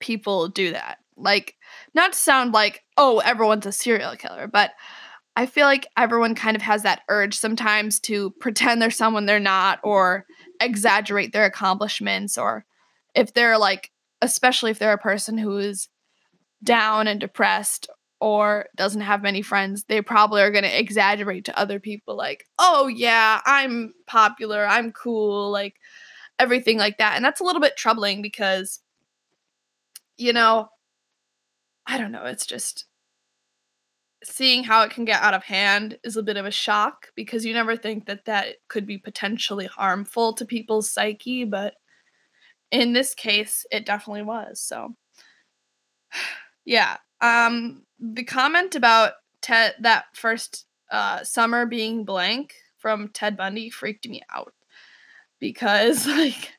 people 0.00 0.48
do 0.48 0.72
that. 0.72 0.98
Like, 1.16 1.54
not 1.94 2.12
to 2.12 2.18
sound 2.18 2.52
like, 2.52 2.82
oh, 2.96 3.18
everyone's 3.18 3.66
a 3.66 3.72
serial 3.72 4.16
killer, 4.16 4.46
but 4.46 4.70
I 5.36 5.46
feel 5.46 5.66
like 5.66 5.86
everyone 5.96 6.34
kind 6.34 6.56
of 6.56 6.62
has 6.62 6.82
that 6.82 7.02
urge 7.08 7.36
sometimes 7.36 8.00
to 8.00 8.30
pretend 8.40 8.80
they're 8.80 8.90
someone 8.90 9.26
they're 9.26 9.38
not 9.38 9.80
or 9.84 10.26
exaggerate 10.60 11.32
their 11.32 11.44
accomplishments 11.44 12.36
or 12.36 12.64
if 13.14 13.32
they're 13.32 13.58
like 13.58 13.90
especially 14.22 14.70
if 14.70 14.78
they're 14.78 14.92
a 14.92 14.98
person 14.98 15.38
who 15.38 15.58
is 15.58 15.88
down 16.62 17.06
and 17.06 17.20
depressed 17.20 17.88
or 18.20 18.66
doesn't 18.76 19.00
have 19.00 19.22
many 19.22 19.40
friends, 19.40 19.84
they 19.84 20.02
probably 20.02 20.42
are 20.42 20.50
going 20.50 20.64
to 20.64 20.78
exaggerate 20.78 21.46
to 21.46 21.58
other 21.58 21.80
people, 21.80 22.16
like, 22.16 22.44
oh, 22.58 22.86
yeah, 22.86 23.40
I'm 23.46 23.94
popular, 24.06 24.66
I'm 24.66 24.92
cool, 24.92 25.50
like 25.50 25.76
everything 26.40 26.78
like 26.78 26.98
that. 26.98 27.14
And 27.14 27.24
that's 27.24 27.40
a 27.40 27.44
little 27.44 27.60
bit 27.60 27.76
troubling 27.76 28.22
because, 28.22 28.80
you 30.16 30.32
know, 30.32 30.70
I 31.86 31.98
don't 31.98 32.12
know, 32.12 32.24
it's 32.24 32.46
just 32.46 32.86
seeing 34.24 34.64
how 34.64 34.82
it 34.82 34.90
can 34.90 35.04
get 35.04 35.22
out 35.22 35.34
of 35.34 35.44
hand 35.44 35.98
is 36.02 36.16
a 36.16 36.22
bit 36.22 36.36
of 36.36 36.46
a 36.46 36.50
shock 36.50 37.08
because 37.14 37.44
you 37.44 37.52
never 37.54 37.76
think 37.76 38.06
that 38.06 38.24
that 38.26 38.56
could 38.68 38.86
be 38.86 38.98
potentially 38.98 39.66
harmful 39.66 40.34
to 40.34 40.44
people's 40.44 40.90
psyche, 40.90 41.44
but 41.44 41.74
in 42.70 42.92
this 42.92 43.14
case, 43.14 43.66
it 43.70 43.86
definitely 43.86 44.22
was. 44.22 44.60
So, 44.60 44.94
yeah. 46.64 46.96
Um 47.20 47.84
the 47.98 48.24
comment 48.24 48.74
about 48.74 49.12
Ted 49.42 49.74
that 49.80 50.04
first 50.14 50.66
uh 50.90 51.22
summer 51.24 51.66
being 51.66 52.04
blank 52.04 52.54
from 52.78 53.08
Ted 53.08 53.36
Bundy 53.36 53.70
freaked 53.70 54.08
me 54.08 54.22
out 54.32 54.54
because 55.40 56.06
like 56.06 56.52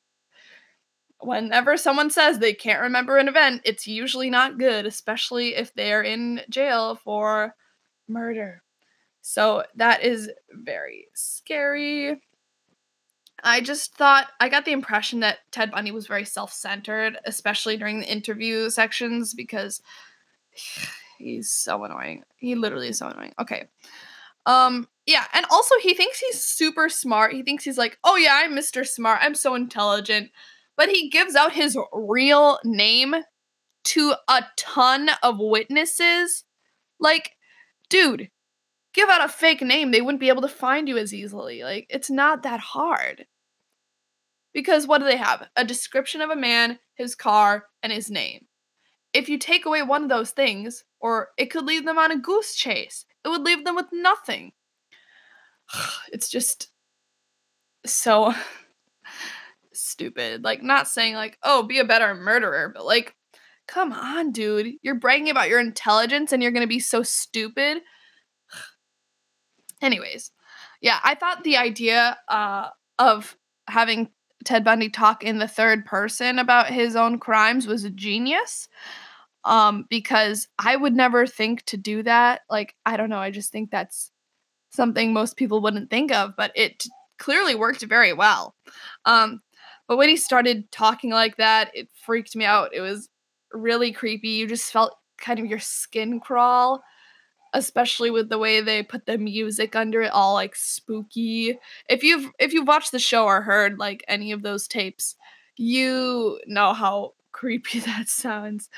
whenever 1.21 1.77
someone 1.77 2.09
says 2.09 2.39
they 2.39 2.53
can't 2.53 2.81
remember 2.81 3.17
an 3.17 3.27
event, 3.27 3.61
it's 3.63 3.87
usually 3.87 4.29
not 4.29 4.57
good, 4.57 4.85
especially 4.85 5.55
if 5.55 5.73
they're 5.73 6.01
in 6.01 6.41
jail 6.49 6.95
for 6.95 7.55
murder. 8.07 8.63
So 9.21 9.63
that 9.75 10.03
is 10.03 10.31
very 10.51 11.07
scary. 11.13 12.21
I 13.43 13.61
just 13.61 13.95
thought 13.95 14.27
I 14.39 14.49
got 14.49 14.65
the 14.65 14.71
impression 14.71 15.21
that 15.21 15.39
Ted 15.51 15.71
Bundy 15.71 15.91
was 15.91 16.07
very 16.07 16.25
self-centered, 16.25 17.17
especially 17.25 17.77
during 17.77 17.99
the 17.99 18.11
interview 18.11 18.69
sections 18.69 19.33
because 19.33 19.81
he's 21.17 21.51
so 21.51 21.83
annoying. 21.83 22.23
He 22.37 22.55
literally 22.55 22.89
is 22.89 22.97
so 22.97 23.07
annoying. 23.07 23.33
Okay. 23.39 23.67
Um 24.45 24.87
yeah, 25.11 25.25
and 25.33 25.45
also 25.51 25.75
he 25.81 25.93
thinks 25.93 26.19
he's 26.19 26.43
super 26.43 26.87
smart. 26.87 27.33
He 27.33 27.43
thinks 27.43 27.63
he's 27.65 27.77
like, 27.77 27.97
"Oh 28.03 28.15
yeah, 28.15 28.41
I'm 28.43 28.53
Mr. 28.53 28.87
Smart. 28.87 29.19
I'm 29.21 29.35
so 29.35 29.55
intelligent." 29.55 30.31
But 30.77 30.89
he 30.89 31.09
gives 31.09 31.35
out 31.35 31.51
his 31.51 31.77
real 31.93 32.59
name 32.63 33.15
to 33.83 34.13
a 34.29 34.43
ton 34.57 35.09
of 35.21 35.37
witnesses. 35.39 36.45
Like, 36.99 37.31
dude, 37.89 38.29
give 38.93 39.09
out 39.09 39.23
a 39.23 39.27
fake 39.27 39.61
name. 39.61 39.91
They 39.91 40.01
wouldn't 40.01 40.21
be 40.21 40.29
able 40.29 40.43
to 40.43 40.47
find 40.47 40.87
you 40.87 40.97
as 40.97 41.13
easily. 41.13 41.63
Like, 41.63 41.87
it's 41.89 42.09
not 42.09 42.43
that 42.43 42.59
hard. 42.59 43.25
Because 44.53 44.87
what 44.87 44.99
do 44.99 45.05
they 45.05 45.17
have? 45.17 45.47
A 45.55 45.65
description 45.65 46.21
of 46.21 46.29
a 46.29 46.35
man, 46.35 46.79
his 46.95 47.15
car, 47.15 47.65
and 47.83 47.91
his 47.91 48.09
name. 48.09 48.47
If 49.13 49.27
you 49.29 49.37
take 49.37 49.65
away 49.65 49.81
one 49.81 50.03
of 50.03 50.09
those 50.09 50.31
things, 50.31 50.83
or 50.99 51.29
it 51.37 51.47
could 51.47 51.65
leave 51.65 51.85
them 51.85 51.97
on 51.97 52.11
a 52.11 52.19
goose 52.19 52.55
chase, 52.55 53.05
it 53.25 53.29
would 53.29 53.41
leave 53.41 53.65
them 53.65 53.75
with 53.75 53.87
nothing. 53.91 54.53
It's 56.11 56.29
just 56.29 56.69
so 57.85 58.33
stupid. 59.73 60.43
Like, 60.43 60.61
not 60.61 60.87
saying, 60.87 61.15
like, 61.15 61.37
oh, 61.43 61.63
be 61.63 61.79
a 61.79 61.85
better 61.85 62.13
murderer, 62.13 62.69
but 62.73 62.85
like, 62.85 63.15
come 63.67 63.93
on, 63.93 64.31
dude. 64.31 64.73
You're 64.81 64.95
bragging 64.95 65.29
about 65.29 65.49
your 65.49 65.59
intelligence 65.59 66.31
and 66.31 66.43
you're 66.43 66.51
gonna 66.51 66.67
be 66.67 66.79
so 66.79 67.03
stupid. 67.03 67.81
Anyways, 69.81 70.31
yeah, 70.81 70.99
I 71.03 71.15
thought 71.15 71.43
the 71.43 71.57
idea 71.57 72.17
uh, 72.27 72.69
of 72.99 73.37
having 73.67 74.09
Ted 74.43 74.63
Bundy 74.63 74.89
talk 74.89 75.23
in 75.23 75.37
the 75.37 75.47
third 75.47 75.85
person 75.85 76.39
about 76.39 76.67
his 76.67 76.95
own 76.95 77.19
crimes 77.19 77.67
was 77.67 77.83
a 77.83 77.89
genius. 77.89 78.67
Um, 79.43 79.85
because 79.89 80.47
I 80.59 80.75
would 80.75 80.93
never 80.93 81.25
think 81.25 81.65
to 81.65 81.77
do 81.77 82.03
that. 82.03 82.41
Like, 82.47 82.75
I 82.85 82.95
don't 82.95 83.09
know, 83.09 83.17
I 83.17 83.31
just 83.31 83.51
think 83.51 83.71
that's 83.71 84.11
something 84.71 85.13
most 85.13 85.37
people 85.37 85.61
wouldn't 85.61 85.89
think 85.89 86.11
of, 86.11 86.35
but 86.35 86.51
it 86.55 86.85
clearly 87.19 87.55
worked 87.55 87.83
very 87.83 88.13
well. 88.13 88.55
Um, 89.05 89.41
but 89.87 89.97
when 89.97 90.09
he 90.09 90.17
started 90.17 90.71
talking 90.71 91.11
like 91.11 91.37
that, 91.37 91.69
it 91.73 91.89
freaked 91.93 92.35
me 92.35 92.45
out. 92.45 92.73
It 92.73 92.81
was 92.81 93.09
really 93.53 93.91
creepy. 93.91 94.29
You 94.29 94.47
just 94.47 94.71
felt 94.71 94.95
kind 95.17 95.39
of 95.39 95.45
your 95.45 95.59
skin 95.59 96.19
crawl 96.19 96.81
especially 97.53 98.09
with 98.09 98.29
the 98.29 98.37
way 98.37 98.61
they 98.61 98.81
put 98.81 99.05
the 99.05 99.17
music 99.17 99.75
under 99.75 100.01
it 100.01 100.11
all 100.11 100.33
like 100.33 100.55
spooky 100.55 101.57
if 101.89 102.03
you've 102.03 102.31
if 102.39 102.53
you've 102.53 102.67
watched 102.67 102.91
the 102.91 102.99
show 102.99 103.25
or 103.25 103.41
heard 103.41 103.77
like 103.77 104.03
any 104.07 104.31
of 104.31 104.41
those 104.41 104.67
tapes 104.67 105.15
you 105.57 106.39
know 106.47 106.73
how 106.73 107.13
creepy 107.31 107.79
that 107.81 108.07
sounds 108.07 108.69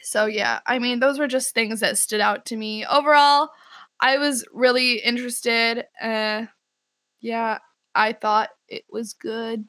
so 0.00 0.26
yeah 0.26 0.60
i 0.66 0.78
mean 0.78 1.00
those 1.00 1.18
were 1.18 1.28
just 1.28 1.54
things 1.54 1.80
that 1.80 1.96
stood 1.96 2.20
out 2.20 2.44
to 2.44 2.56
me 2.56 2.84
overall 2.86 3.50
i 4.02 4.18
was 4.18 4.44
really 4.52 4.96
interested 4.96 5.86
uh 6.02 6.44
yeah 7.20 7.58
i 7.94 8.12
thought 8.12 8.50
it 8.68 8.84
was 8.90 9.14
good 9.14 9.64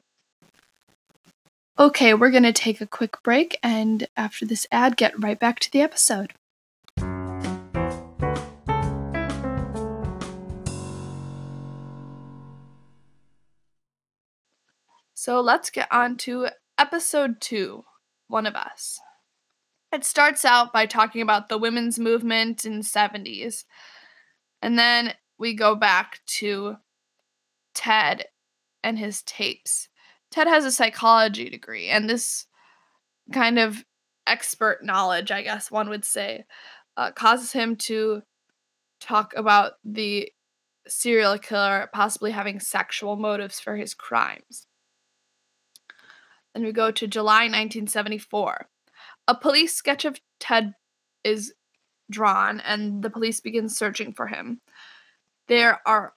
okay 1.78 2.12
we're 2.12 2.30
gonna 2.30 2.52
take 2.52 2.82
a 2.82 2.86
quick 2.86 3.22
break 3.22 3.58
and 3.62 4.06
after 4.16 4.44
this 4.44 4.66
ad 4.70 4.96
get 4.98 5.18
right 5.22 5.40
back 5.40 5.58
to 5.58 5.70
the 5.72 5.80
episode 5.80 6.34
So 15.24 15.40
let's 15.40 15.70
get 15.70 15.90
on 15.90 16.18
to 16.18 16.48
episode 16.76 17.40
two 17.40 17.86
One 18.28 18.44
of 18.44 18.54
Us. 18.54 19.00
It 19.90 20.04
starts 20.04 20.44
out 20.44 20.70
by 20.70 20.84
talking 20.84 21.22
about 21.22 21.48
the 21.48 21.56
women's 21.56 21.98
movement 21.98 22.66
in 22.66 22.80
the 22.80 22.84
70s. 22.84 23.64
And 24.64 24.78
then 24.78 25.12
we 25.36 25.52
go 25.52 25.74
back 25.74 26.20
to 26.38 26.78
Ted 27.74 28.24
and 28.82 28.98
his 28.98 29.20
tapes. 29.20 29.90
Ted 30.30 30.48
has 30.48 30.64
a 30.64 30.72
psychology 30.72 31.50
degree, 31.50 31.90
and 31.90 32.08
this 32.08 32.46
kind 33.30 33.58
of 33.58 33.84
expert 34.26 34.82
knowledge, 34.82 35.30
I 35.30 35.42
guess 35.42 35.70
one 35.70 35.90
would 35.90 36.06
say, 36.06 36.46
uh, 36.96 37.10
causes 37.10 37.52
him 37.52 37.76
to 37.76 38.22
talk 39.00 39.34
about 39.36 39.72
the 39.84 40.32
serial 40.88 41.36
killer 41.38 41.90
possibly 41.92 42.30
having 42.30 42.58
sexual 42.58 43.16
motives 43.16 43.60
for 43.60 43.76
his 43.76 43.92
crimes. 43.92 44.66
Then 46.54 46.64
we 46.64 46.72
go 46.72 46.90
to 46.90 47.06
July 47.06 47.42
1974. 47.42 48.66
A 49.28 49.34
police 49.34 49.74
sketch 49.74 50.06
of 50.06 50.18
Ted 50.40 50.72
is 51.22 51.52
drawn, 52.10 52.60
and 52.60 53.02
the 53.02 53.10
police 53.10 53.40
begin 53.40 53.68
searching 53.68 54.12
for 54.12 54.26
him. 54.26 54.60
There 55.48 55.80
are 55.86 56.14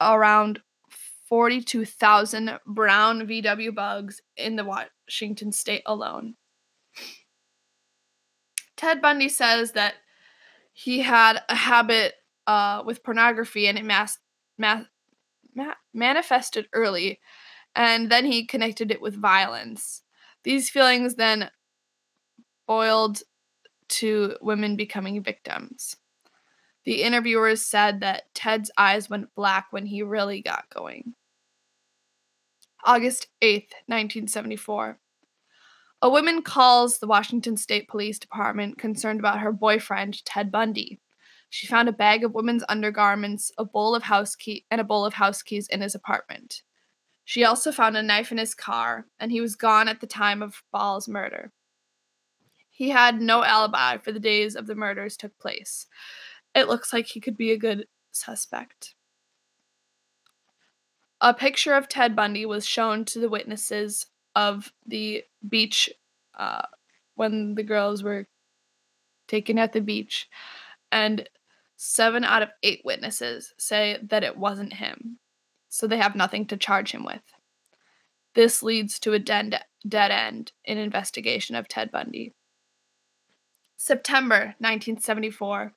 around 0.00 0.60
42,000 1.28 2.58
brown 2.66 3.26
VW 3.26 3.74
bugs 3.74 4.22
in 4.36 4.56
the 4.56 4.64
Washington 4.64 5.52
state 5.52 5.82
alone. 5.84 6.34
Ted 8.76 9.02
Bundy 9.02 9.28
says 9.28 9.72
that 9.72 9.94
he 10.72 11.00
had 11.00 11.42
a 11.48 11.54
habit 11.54 12.14
uh, 12.46 12.82
with 12.86 13.02
pornography 13.02 13.66
and 13.66 13.76
it 13.76 13.84
mass, 13.84 14.18
mass, 14.56 14.84
ma- 15.54 15.74
manifested 15.92 16.68
early, 16.72 17.20
and 17.74 18.10
then 18.10 18.24
he 18.24 18.46
connected 18.46 18.90
it 18.90 19.02
with 19.02 19.20
violence. 19.20 20.02
These 20.44 20.70
feelings 20.70 21.16
then 21.16 21.50
boiled 22.66 23.22
to 23.88 24.36
women 24.40 24.76
becoming 24.76 25.22
victims. 25.22 25.96
The 26.84 27.02
interviewers 27.02 27.62
said 27.62 28.00
that 28.00 28.32
Ted's 28.34 28.70
eyes 28.78 29.10
went 29.10 29.34
black 29.34 29.66
when 29.70 29.86
he 29.86 30.02
really 30.02 30.40
got 30.40 30.70
going. 30.70 31.14
August 32.84 33.26
8th, 33.42 33.72
1974. 33.86 34.98
A 36.00 36.08
woman 36.08 36.42
calls 36.42 36.98
the 36.98 37.08
Washington 37.08 37.56
State 37.56 37.88
Police 37.88 38.18
Department 38.18 38.78
concerned 38.78 39.18
about 39.18 39.40
her 39.40 39.52
boyfriend, 39.52 40.24
Ted 40.24 40.52
Bundy. 40.52 41.00
She 41.50 41.66
found 41.66 41.88
a 41.88 41.92
bag 41.92 42.22
of 42.24 42.34
women's 42.34 42.64
undergarments, 42.68 43.50
a 43.58 43.64
bowl 43.64 43.94
of 43.94 44.04
house 44.04 44.36
key, 44.36 44.64
and 44.70 44.80
a 44.80 44.84
bowl 44.84 45.04
of 45.04 45.14
house 45.14 45.42
keys 45.42 45.66
in 45.68 45.80
his 45.80 45.94
apartment. 45.94 46.62
She 47.24 47.44
also 47.44 47.72
found 47.72 47.96
a 47.96 48.02
knife 48.02 48.30
in 48.30 48.38
his 48.38 48.54
car, 48.54 49.06
and 49.18 49.32
he 49.32 49.40
was 49.40 49.56
gone 49.56 49.88
at 49.88 50.00
the 50.00 50.06
time 50.06 50.40
of 50.40 50.62
Ball's 50.72 51.08
murder. 51.08 51.52
He 52.78 52.90
had 52.90 53.20
no 53.20 53.42
alibi 53.42 53.98
for 53.98 54.12
the 54.12 54.20
days 54.20 54.54
of 54.54 54.68
the 54.68 54.76
murders 54.76 55.16
took 55.16 55.36
place. 55.40 55.88
It 56.54 56.68
looks 56.68 56.92
like 56.92 57.06
he 57.06 57.18
could 57.18 57.36
be 57.36 57.50
a 57.50 57.58
good 57.58 57.88
suspect. 58.12 58.94
A 61.20 61.34
picture 61.34 61.74
of 61.74 61.88
Ted 61.88 62.14
Bundy 62.14 62.46
was 62.46 62.64
shown 62.64 63.04
to 63.06 63.18
the 63.18 63.28
witnesses 63.28 64.06
of 64.36 64.72
the 64.86 65.24
beach 65.48 65.90
uh, 66.38 66.66
when 67.16 67.56
the 67.56 67.64
girls 67.64 68.04
were 68.04 68.28
taken 69.26 69.58
at 69.58 69.72
the 69.72 69.80
beach, 69.80 70.28
and 70.92 71.28
seven 71.74 72.22
out 72.22 72.42
of 72.42 72.50
eight 72.62 72.82
witnesses 72.84 73.54
say 73.58 73.98
that 74.04 74.22
it 74.22 74.36
wasn't 74.36 74.74
him, 74.74 75.18
so 75.68 75.88
they 75.88 75.98
have 75.98 76.14
nothing 76.14 76.46
to 76.46 76.56
charge 76.56 76.92
him 76.92 77.04
with. 77.04 77.22
This 78.34 78.62
leads 78.62 79.00
to 79.00 79.14
a 79.14 79.18
dead, 79.18 79.64
dead 79.88 80.12
end 80.12 80.52
in 80.64 80.78
investigation 80.78 81.56
of 81.56 81.66
Ted 81.66 81.90
Bundy. 81.90 82.34
September 83.78 84.56
1974. 84.58 85.72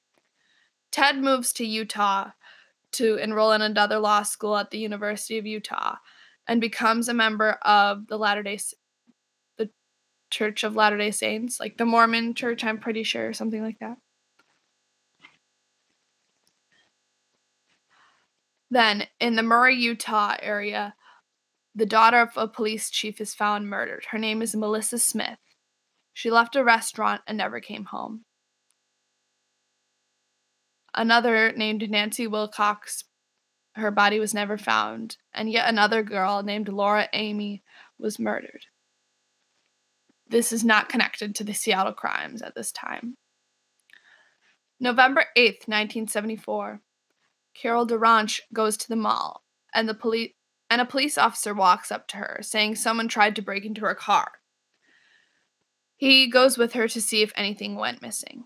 Ted 0.92 1.20
moves 1.20 1.54
to 1.54 1.64
Utah 1.64 2.32
to 2.94 3.16
enroll 3.16 3.52
in 3.54 3.62
another 3.62 4.00
law 4.00 4.24
school 4.24 4.58
at 4.58 4.72
the 4.72 4.80
University 4.80 5.38
of 5.38 5.46
Utah 5.46 5.98
and 6.48 6.60
becomes 6.60 7.08
a 7.08 7.14
member 7.14 7.52
of 7.62 8.08
the 8.08 8.18
Latter-day 8.18 8.60
the 9.58 9.70
Church 10.32 10.64
of 10.64 10.76
Latter-day 10.76 11.12
Saints, 11.12 11.60
like 11.60 11.78
the 11.78 11.86
Mormon 11.86 12.34
church, 12.34 12.64
I'm 12.64 12.80
pretty 12.80 13.04
sure, 13.04 13.30
or 13.30 13.34
something 13.34 13.62
like 13.62 13.78
that. 13.80 13.98
Then, 18.72 19.08
in 19.20 19.36
the 19.36 19.44
Murray, 19.44 19.76
Utah 19.76 20.36
area, 20.42 20.96
the 21.76 21.86
daughter 21.86 22.22
of 22.22 22.32
a 22.36 22.48
police 22.48 22.90
chief 22.90 23.22
is 23.22 23.36
found 23.36 23.70
murdered. 23.70 24.06
Her 24.10 24.18
name 24.18 24.42
is 24.42 24.56
Melissa 24.56 24.98
Smith. 24.98 25.38
She 26.14 26.30
left 26.30 26.56
a 26.56 26.64
restaurant 26.64 27.22
and 27.28 27.38
never 27.38 27.60
came 27.60 27.86
home. 27.86 28.26
Another 30.94 31.54
named 31.54 31.90
Nancy 31.90 32.28
Wilcox, 32.28 33.06
her 33.76 33.92
body 33.92 34.20
was 34.20 34.34
never 34.34 34.58
found, 34.58 35.18
and 35.34 35.50
yet 35.50 35.70
another 35.70 36.04
girl 36.04 36.44
named 36.44 36.68
Laura 36.68 37.08
Aime 37.14 37.62
was 37.98 38.20
murdered. 38.20 38.66
This 40.28 40.52
is 40.52 40.64
not 40.64 40.90
connected 40.90 41.34
to 41.36 41.44
the 41.44 41.54
Seattle 41.54 41.94
crimes 41.94 42.42
at 42.42 42.56
this 42.56 42.72
time. 42.72 43.16
November 44.80 45.26
8th, 45.38 45.68
1974. 45.68 46.82
Carol 47.54 47.86
DaRonch 47.86 48.40
goes 48.54 48.76
to 48.78 48.88
the 48.88 48.96
mall, 48.96 49.44
and 49.74 49.88
the 49.88 49.94
police 49.94 50.32
and 50.70 50.80
a 50.80 50.86
police 50.86 51.18
officer 51.18 51.54
walks 51.54 51.92
up 51.92 52.08
to 52.08 52.18
her, 52.18 52.40
saying 52.42 52.76
someone 52.76 53.10
tried 53.10 53.36
to 53.36 53.42
break 53.42 53.66
into 53.66 53.82
her 53.82 53.94
car. 53.94 54.32
He 56.02 56.26
goes 56.26 56.58
with 56.58 56.74
her 56.74 56.88
to 56.88 57.00
see 57.00 57.22
if 57.22 57.32
anything 57.36 57.76
went 57.76 58.02
missing. 58.02 58.46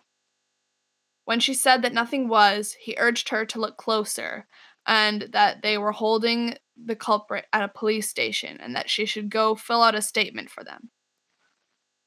When 1.23 1.39
she 1.39 1.53
said 1.53 1.83
that 1.83 1.93
nothing 1.93 2.27
was, 2.27 2.75
he 2.81 2.97
urged 2.99 3.29
her 3.29 3.45
to 3.45 3.61
look 3.61 3.77
closer 3.77 4.45
and 4.85 5.29
that 5.31 5.61
they 5.61 5.77
were 5.77 5.93
holding 5.93 6.57
the 6.75 6.97
culprit 6.97 7.45
at 7.53 7.63
a 7.63 7.69
police 7.69 8.09
station 8.09 8.57
and 8.59 8.75
that 8.75 8.89
she 8.89 9.05
should 9.05 9.29
go 9.29 9.55
fill 9.55 9.83
out 9.83 9.95
a 9.95 10.01
statement 10.01 10.49
for 10.49 10.65
them. 10.65 10.89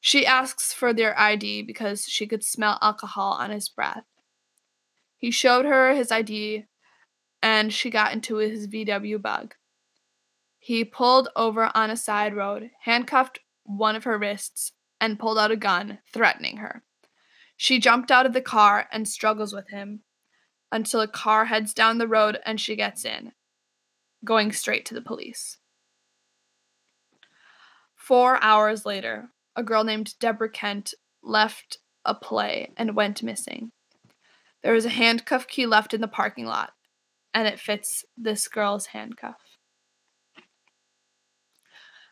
She 0.03 0.27
asks 0.27 0.75
for 0.75 0.93
their 0.93 1.19
ID 1.19 1.63
because 1.63 2.05
she 2.05 2.27
could 2.27 2.45
smell 2.45 2.79
alcohol 2.83 3.33
on 3.33 3.49
his 3.49 3.71
breath. 3.71 4.05
He 5.17 5.31
showed 5.31 5.65
her 5.65 5.95
his 5.95 6.13
ID 6.13 6.67
and 7.43 7.73
she 7.73 7.89
got 7.89 8.13
into 8.13 8.37
his 8.37 8.69
VW 8.69 9.23
bug. 9.23 9.55
He 10.59 10.85
pulled 10.85 11.31
over 11.35 11.71
on 11.75 11.89
a 11.89 11.97
side 11.97 12.37
road, 12.37 12.69
handcuffed 12.83 13.39
one 13.65 13.97
of 13.97 14.05
her 14.05 14.19
wrists, 14.19 14.73
and 15.01 15.19
pulled 15.19 15.39
out 15.39 15.51
a 15.51 15.57
gun, 15.57 15.99
threatening 16.13 16.59
her. 16.59 16.83
She 17.57 17.81
jumped 17.81 18.11
out 18.11 18.27
of 18.27 18.33
the 18.33 18.41
car 18.41 18.89
and 18.93 19.09
struggles 19.09 19.53
with 19.53 19.71
him 19.71 20.01
until 20.71 21.01
a 21.01 21.09
car 21.09 21.47
heads 21.47 21.75
down 21.75 21.99
the 21.99 22.09
road 22.09 22.39
and 22.45 22.61
she 22.61 22.77
gets 22.77 23.05
in, 23.05 23.33
going 24.25 24.53
straight 24.53 24.85
to 24.87 24.95
the 24.95 25.03
police. 25.03 25.59
Four 27.95 28.43
hours 28.43 28.87
later, 28.87 29.31
a 29.57 29.63
girl 29.63 29.85
named 29.85 30.15
Deborah 30.19 30.51
Kent 30.51 30.95
left 31.23 31.79
a 32.05 32.15
play 32.15 32.73
and 32.77 32.97
went 32.97 33.23
missing. 33.23 33.73
There 34.63 34.73
was 34.73 34.85
a 34.85 34.91
handcuff 34.91 35.47
key 35.47 35.67
left 35.67 35.95
in 35.95 36.01
the 36.01 36.09
parking 36.09 36.47
lot, 36.47 36.73
and 37.35 37.47
it 37.47 37.61
fits 37.61 38.05
this 38.17 38.49
girl's 38.49 38.87
handcuff. 38.87 39.59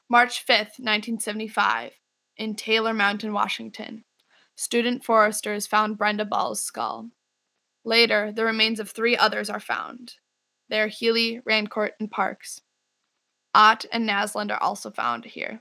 March 0.08 0.44
5th, 0.46 0.78
1975 0.78 1.92
in 2.36 2.54
Taylor 2.54 2.92
Mountain, 2.92 3.32
Washington. 3.32 4.04
Student 4.56 5.04
foresters 5.04 5.66
found 5.66 5.98
Brenda 5.98 6.24
Ball's 6.24 6.60
skull. 6.60 7.10
Later, 7.84 8.32
the 8.32 8.44
remains 8.44 8.80
of 8.80 8.90
three 8.90 9.16
others 9.16 9.50
are 9.50 9.60
found. 9.60 10.14
They 10.68 10.80
are 10.80 10.88
Healy, 10.88 11.40
Rancourt, 11.46 11.92
and 12.00 12.10
Parks. 12.10 12.62
Ott 13.54 13.86
and 13.92 14.08
Naslund 14.08 14.50
are 14.50 14.62
also 14.62 14.90
found 14.90 15.24
here. 15.24 15.60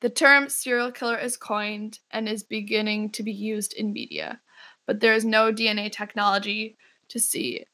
The 0.00 0.10
term 0.10 0.48
serial 0.48 0.92
killer 0.92 1.18
is 1.18 1.36
coined 1.36 2.00
and 2.10 2.28
is 2.28 2.42
beginning 2.42 3.10
to 3.12 3.22
be 3.22 3.32
used 3.32 3.72
in 3.72 3.92
media, 3.92 4.40
but 4.86 5.00
there 5.00 5.14
is 5.14 5.24
no 5.24 5.52
DNA 5.52 5.90
technology 5.90 6.76
to 7.08 7.18
see 7.18 7.64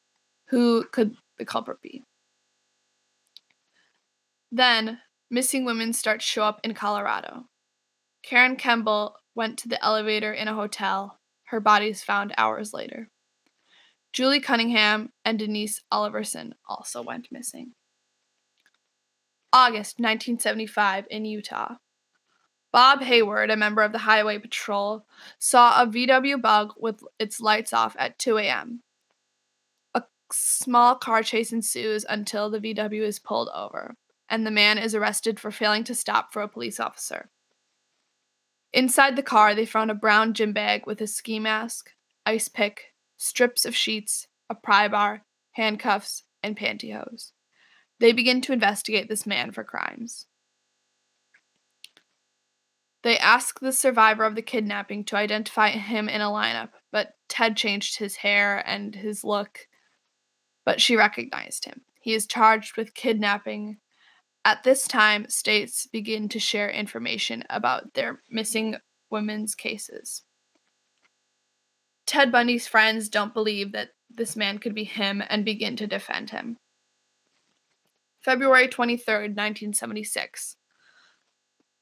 who 0.48 0.85
could 0.92 1.16
the 1.38 1.44
culprit 1.44 1.81
be. 1.81 2.05
Then, 4.51 5.01
missing 5.31 5.64
women 5.64 5.92
start 5.92 6.20
to 6.20 6.27
show 6.27 6.44
up 6.44 6.61
in 6.62 6.75
Colorado. 6.75 7.46
Karen 8.22 8.56
Campbell 8.56 9.16
went 9.35 9.58
to 9.58 9.68
the 9.68 9.82
elevator 9.85 10.32
in 10.32 10.48
a 10.48 10.54
hotel. 10.54 11.18
Her 11.44 11.61
body 11.61 11.92
found 11.92 12.32
hours 12.38 12.72
later. 12.72 13.11
Julie 14.12 14.40
Cunningham 14.40 15.11
and 15.24 15.38
Denise 15.38 15.82
Oliverson 15.92 16.52
also 16.68 17.02
went 17.02 17.28
missing. 17.30 17.72
August 19.52 19.98
1975 19.98 21.06
in 21.11 21.24
Utah. 21.24 21.76
Bob 22.72 23.02
Hayward, 23.02 23.50
a 23.50 23.56
member 23.56 23.82
of 23.82 23.92
the 23.92 23.98
Highway 23.98 24.38
Patrol, 24.38 25.04
saw 25.38 25.82
a 25.82 25.87
VW 25.87 26.40
bug 26.40 26.72
with 26.78 27.02
its 27.18 27.40
lights 27.40 27.74
off 27.74 27.94
at 27.98 28.18
2 28.18 28.38
a.m. 28.38 28.80
A 29.94 30.04
small 30.32 30.94
car 30.94 31.22
chase 31.22 31.52
ensues 31.52 32.06
until 32.08 32.48
the 32.48 32.61
VW 32.61 33.02
is 33.02 33.18
pulled 33.18 33.50
over, 33.54 33.94
and 34.30 34.46
the 34.46 34.50
man 34.50 34.78
is 34.78 34.94
arrested 34.94 35.38
for 35.38 35.50
failing 35.50 35.85
to 35.85 35.94
stop 35.94 36.32
for 36.32 36.40
a 36.40 36.48
police 36.48 36.80
officer. 36.80 37.28
Inside 38.72 39.16
the 39.16 39.22
car, 39.22 39.54
they 39.54 39.66
found 39.66 39.90
a 39.90 39.94
brown 39.94 40.32
gym 40.32 40.52
bag 40.52 40.87
with 40.87 41.00
a 41.00 41.06
ski 41.06 41.38
mask, 41.38 41.90
ice 42.24 42.48
pick, 42.48 42.94
strips 43.16 43.64
of 43.64 43.76
sheets, 43.76 44.28
a 44.48 44.54
pry 44.54 44.88
bar, 44.88 45.24
handcuffs, 45.52 46.24
and 46.42 46.56
pantyhose. 46.56 47.32
They 48.00 48.12
begin 48.12 48.40
to 48.42 48.52
investigate 48.52 49.08
this 49.08 49.26
man 49.26 49.52
for 49.52 49.62
crimes. 49.62 50.26
They 53.02 53.18
ask 53.18 53.61
the 53.61 53.72
survivor 53.72 54.24
of 54.24 54.37
the 54.37 54.42
kidnapping 54.42 55.04
to 55.06 55.16
identify 55.16 55.70
him 55.70 56.08
in 56.08 56.20
a 56.20 56.30
lineup, 56.30 56.70
but 56.90 57.14
Ted 57.28 57.56
changed 57.56 57.98
his 57.98 58.16
hair 58.16 58.62
and 58.66 58.94
his 58.94 59.24
look, 59.24 59.66
but 60.64 60.80
she 60.80 60.96
recognized 60.96 61.64
him. 61.64 61.82
He 62.00 62.14
is 62.14 62.26
charged 62.26 62.76
with 62.76 62.94
kidnapping. 62.94 63.78
At 64.44 64.64
this 64.64 64.88
time, 64.88 65.28
states 65.28 65.87
begin 65.87 66.28
to 66.31 66.40
share 66.40 66.68
information 66.68 67.44
about 67.48 67.94
their 67.94 68.20
missing 68.28 68.76
women's 69.11 69.55
cases. 69.55 70.22
Ted 72.07 72.33
Bundy's 72.33 72.66
friends 72.66 73.09
don't 73.09 73.33
believe 73.33 73.72
that 73.72 73.90
this 74.11 74.37
man 74.37 74.59
could 74.59 74.74
be 74.74 74.85
him 74.85 75.22
and 75.28 75.44
begin 75.44 75.76
to 75.76 75.87
defend 75.87 76.31
him. 76.31 76.59
February 78.20 78.68
23rd, 78.68 79.35
1976. 79.37 80.57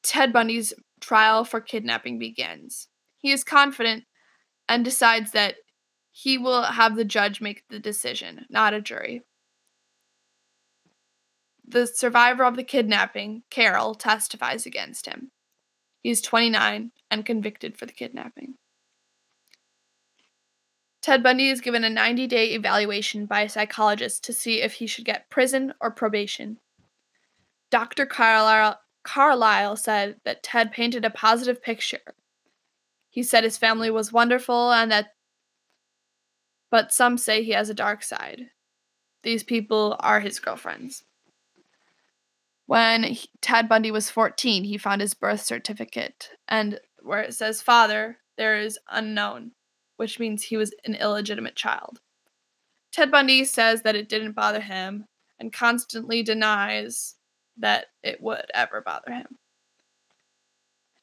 Ted 0.03 0.33
Bundy's 0.33 0.73
trial 1.01 1.45
for 1.45 1.61
kidnapping 1.61 2.19
begins. 2.19 2.89
He 3.17 3.33
is 3.33 3.45
confident 3.45 4.05
and 4.69 4.85
decides 4.85 5.33
that 5.33 5.57
he 6.11 6.39
will 6.39 6.63
have 6.63 6.97
the 6.97 7.05
judge 7.05 7.41
make 7.41 7.65
the 7.69 7.79
decision, 7.79 8.47
not 8.51 8.75
a 8.75 8.81
jury. 8.81 9.23
The 11.71 11.87
survivor 11.87 12.43
of 12.45 12.57
the 12.57 12.65
kidnapping, 12.65 13.45
Carol, 13.49 13.95
testifies 13.95 14.67
against 14.67 15.07
him. 15.07 15.31
He 16.03 16.11
is 16.11 16.21
29 16.21 16.91
and 17.13 17.25
convicted 17.25 17.79
for 17.79 17.87
the 17.87 17.93
kidnapping. 17.93 18.55
Ted 21.01 21.23
Bundy 21.23 21.49
is 21.49 21.61
given 21.61 21.85
a 21.85 21.91
90 21.91 22.27
day 22.27 22.55
evaluation 22.55 23.25
by 23.25 23.43
a 23.43 23.49
psychologist 23.49 24.25
to 24.25 24.33
see 24.33 24.61
if 24.61 24.75
he 24.75 24.89
should 24.89 25.05
get 25.05 25.31
prison 25.31 25.73
or 25.81 25.93
probation. 25.93 26.59
Dr. 27.71 28.05
Carlisle, 28.05 29.77
said 29.77 30.17
that 30.25 30.43
Ted 30.43 30.73
painted 30.73 31.05
a 31.05 31.11
positive 31.11 31.63
picture. 31.63 32.17
He 33.11 33.23
said 33.23 33.45
his 33.45 33.57
family 33.57 33.93
was 33.93 34.13
wonderful 34.13 34.73
and 34.73 34.91
that, 34.91 35.15
but 36.69 36.93
some 36.93 37.17
say 37.17 37.45
he 37.45 37.53
has 37.53 37.71
a 37.71 37.75
dark 37.75 38.03
side. 38.03 38.51
These 39.23 39.45
people 39.45 39.95
are 40.01 40.19
his 40.19 40.41
girlfriends. 40.41 41.05
When 42.71 43.03
he, 43.03 43.29
Ted 43.41 43.69
Bundy 43.69 43.91
was 43.91 44.11
14, 44.11 44.63
he 44.63 44.79
found 44.79 45.01
his 45.01 45.13
birth 45.13 45.41
certificate, 45.41 46.31
and 46.47 46.79
where 47.03 47.21
it 47.21 47.35
says 47.35 47.61
father, 47.61 48.19
there 48.37 48.61
is 48.61 48.79
unknown, 48.89 49.51
which 49.97 50.21
means 50.21 50.45
he 50.45 50.57
was 50.57 50.73
an 50.85 50.95
illegitimate 50.95 51.57
child. 51.57 52.01
Ted 52.93 53.11
Bundy 53.11 53.43
says 53.45 53.83
that 53.83 53.97
it 53.97 54.09
didn't 54.09 54.37
bother 54.37 54.61
him 54.61 55.07
and 55.41 55.53
constantly 55.53 56.23
denies 56.23 57.17
that 57.57 57.87
it 58.05 58.23
would 58.23 58.47
ever 58.55 58.81
bother 58.81 59.15
him. 59.15 59.39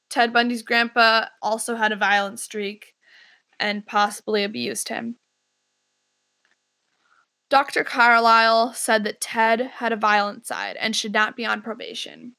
Ted 0.09 0.31
Bundy's 0.31 0.63
grandpa 0.63 1.25
also 1.41 1.75
had 1.75 1.91
a 1.91 1.97
violent 1.97 2.39
streak 2.39 2.95
and 3.59 3.85
possibly 3.85 4.45
abused 4.45 4.87
him. 4.87 5.17
Dr. 7.49 7.83
Carlisle 7.83 8.73
said 8.73 9.03
that 9.05 9.21
Ted 9.21 9.61
had 9.61 9.93
a 9.93 9.97
violent 9.97 10.45
side 10.45 10.75
and 10.77 10.95
should 10.95 11.13
not 11.13 11.35
be 11.35 11.45
on 11.45 11.61
probation. 11.61 12.35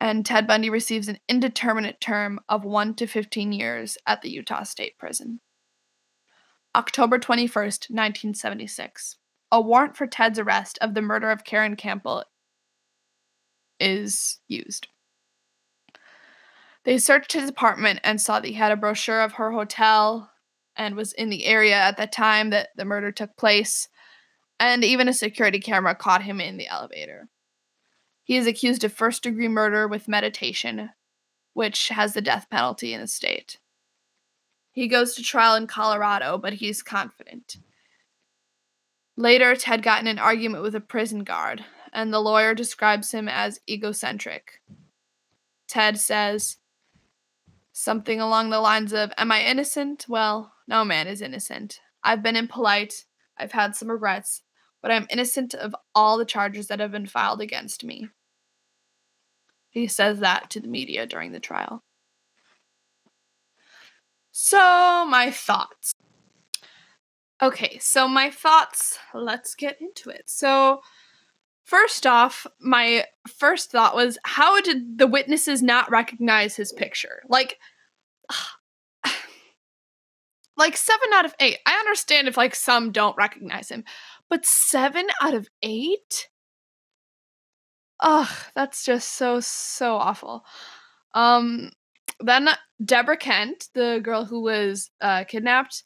And 0.00 0.24
Ted 0.24 0.46
Bundy 0.46 0.70
receives 0.70 1.08
an 1.08 1.18
indeterminate 1.28 2.00
term 2.00 2.40
of 2.48 2.64
1 2.64 2.94
to 2.96 3.06
15 3.06 3.52
years 3.52 3.98
at 4.06 4.22
the 4.22 4.30
Utah 4.30 4.62
State 4.62 4.98
Prison. 4.98 5.40
October 6.74 7.18
21st, 7.18 7.90
1976. 7.90 9.16
A 9.52 9.60
warrant 9.60 9.96
for 9.96 10.06
Ted's 10.06 10.38
arrest 10.38 10.78
of 10.80 10.94
the 10.94 11.02
murder 11.02 11.30
of 11.30 11.44
Karen 11.44 11.76
Campbell 11.76 12.24
is 13.78 14.40
used. 14.48 14.88
They 16.84 16.98
searched 16.98 17.32
his 17.32 17.48
apartment 17.48 18.00
and 18.04 18.20
saw 18.20 18.40
that 18.40 18.48
he 18.48 18.54
had 18.54 18.72
a 18.72 18.76
brochure 18.76 19.20
of 19.20 19.34
her 19.34 19.52
hotel 19.52 20.30
and 20.76 20.94
was 20.94 21.12
in 21.12 21.30
the 21.30 21.46
area 21.46 21.74
at 21.74 21.96
the 21.96 22.06
time 22.06 22.50
that 22.50 22.68
the 22.76 22.84
murder 22.84 23.10
took 23.12 23.36
place, 23.36 23.88
and 24.58 24.84
even 24.84 25.08
a 25.08 25.12
security 25.12 25.58
camera 25.58 25.94
caught 25.94 26.22
him 26.22 26.40
in 26.40 26.56
the 26.56 26.68
elevator. 26.68 27.28
He 28.22 28.36
is 28.36 28.46
accused 28.46 28.84
of 28.84 28.92
first 28.92 29.22
degree 29.22 29.48
murder 29.48 29.86
with 29.86 30.08
meditation, 30.08 30.90
which 31.54 31.88
has 31.88 32.12
the 32.12 32.20
death 32.20 32.48
penalty 32.50 32.92
in 32.92 33.00
the 33.00 33.06
state. 33.06 33.58
He 34.72 34.88
goes 34.88 35.14
to 35.14 35.22
trial 35.22 35.54
in 35.54 35.66
Colorado, 35.66 36.36
but 36.36 36.54
he's 36.54 36.82
confident. 36.82 37.56
Later, 39.16 39.56
Ted 39.56 39.82
got 39.82 40.00
in 40.00 40.06
an 40.06 40.18
argument 40.18 40.62
with 40.62 40.74
a 40.74 40.80
prison 40.80 41.24
guard, 41.24 41.64
and 41.92 42.12
the 42.12 42.20
lawyer 42.20 42.54
describes 42.54 43.12
him 43.12 43.28
as 43.28 43.60
egocentric. 43.68 44.60
Ted 45.66 45.98
says 45.98 46.58
something 47.76 48.22
along 48.22 48.48
the 48.48 48.58
lines 48.58 48.94
of, 48.94 49.12
Am 49.18 49.30
I 49.30 49.42
innocent? 49.42 50.06
Well, 50.08 50.50
no 50.66 50.82
man 50.82 51.06
is 51.06 51.20
innocent. 51.20 51.80
I've 52.02 52.22
been 52.22 52.34
impolite, 52.34 53.04
I've 53.36 53.52
had 53.52 53.76
some 53.76 53.90
regrets, 53.90 54.40
but 54.80 54.90
I'm 54.90 55.06
innocent 55.10 55.52
of 55.52 55.76
all 55.94 56.16
the 56.16 56.24
charges 56.24 56.68
that 56.68 56.80
have 56.80 56.90
been 56.90 57.06
filed 57.06 57.42
against 57.42 57.84
me. 57.84 58.08
He 59.68 59.86
says 59.88 60.20
that 60.20 60.48
to 60.50 60.60
the 60.60 60.68
media 60.68 61.06
during 61.06 61.32
the 61.32 61.40
trial. 61.40 61.84
So, 64.32 65.06
my 65.06 65.30
thoughts. 65.30 65.92
Okay, 67.42 67.76
so 67.78 68.08
my 68.08 68.30
thoughts, 68.30 68.98
let's 69.12 69.54
get 69.54 69.82
into 69.82 70.08
it. 70.08 70.22
So, 70.26 70.80
First 71.66 72.06
off, 72.06 72.46
my 72.60 73.06
first 73.28 73.72
thought 73.72 73.96
was 73.96 74.18
how 74.24 74.60
did 74.60 74.98
the 74.98 75.08
witnesses 75.08 75.64
not 75.64 75.90
recognize 75.90 76.54
his 76.54 76.72
picture? 76.72 77.22
Like 77.28 77.58
like 80.56 80.76
7 80.76 81.00
out 81.12 81.24
of 81.24 81.34
8. 81.40 81.58
I 81.66 81.74
understand 81.74 82.28
if 82.28 82.36
like 82.36 82.54
some 82.54 82.92
don't 82.92 83.16
recognize 83.16 83.68
him, 83.68 83.82
but 84.30 84.46
7 84.46 85.08
out 85.20 85.34
of 85.34 85.48
8? 85.60 86.28
Ugh, 87.98 88.28
that's 88.54 88.84
just 88.84 89.14
so 89.14 89.40
so 89.40 89.96
awful. 89.96 90.44
Um 91.14 91.72
then 92.20 92.48
Deborah 92.84 93.16
Kent, 93.16 93.70
the 93.74 93.98
girl 94.04 94.24
who 94.24 94.40
was 94.40 94.92
uh, 95.00 95.24
kidnapped 95.24 95.82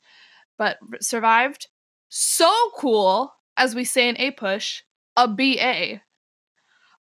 but 0.58 0.76
survived, 1.00 1.68
so 2.10 2.52
cool, 2.76 3.32
as 3.56 3.74
we 3.74 3.84
say 3.84 4.10
in 4.10 4.16
APUSH 4.16 4.82
a 5.20 5.28
BA. 5.28 6.00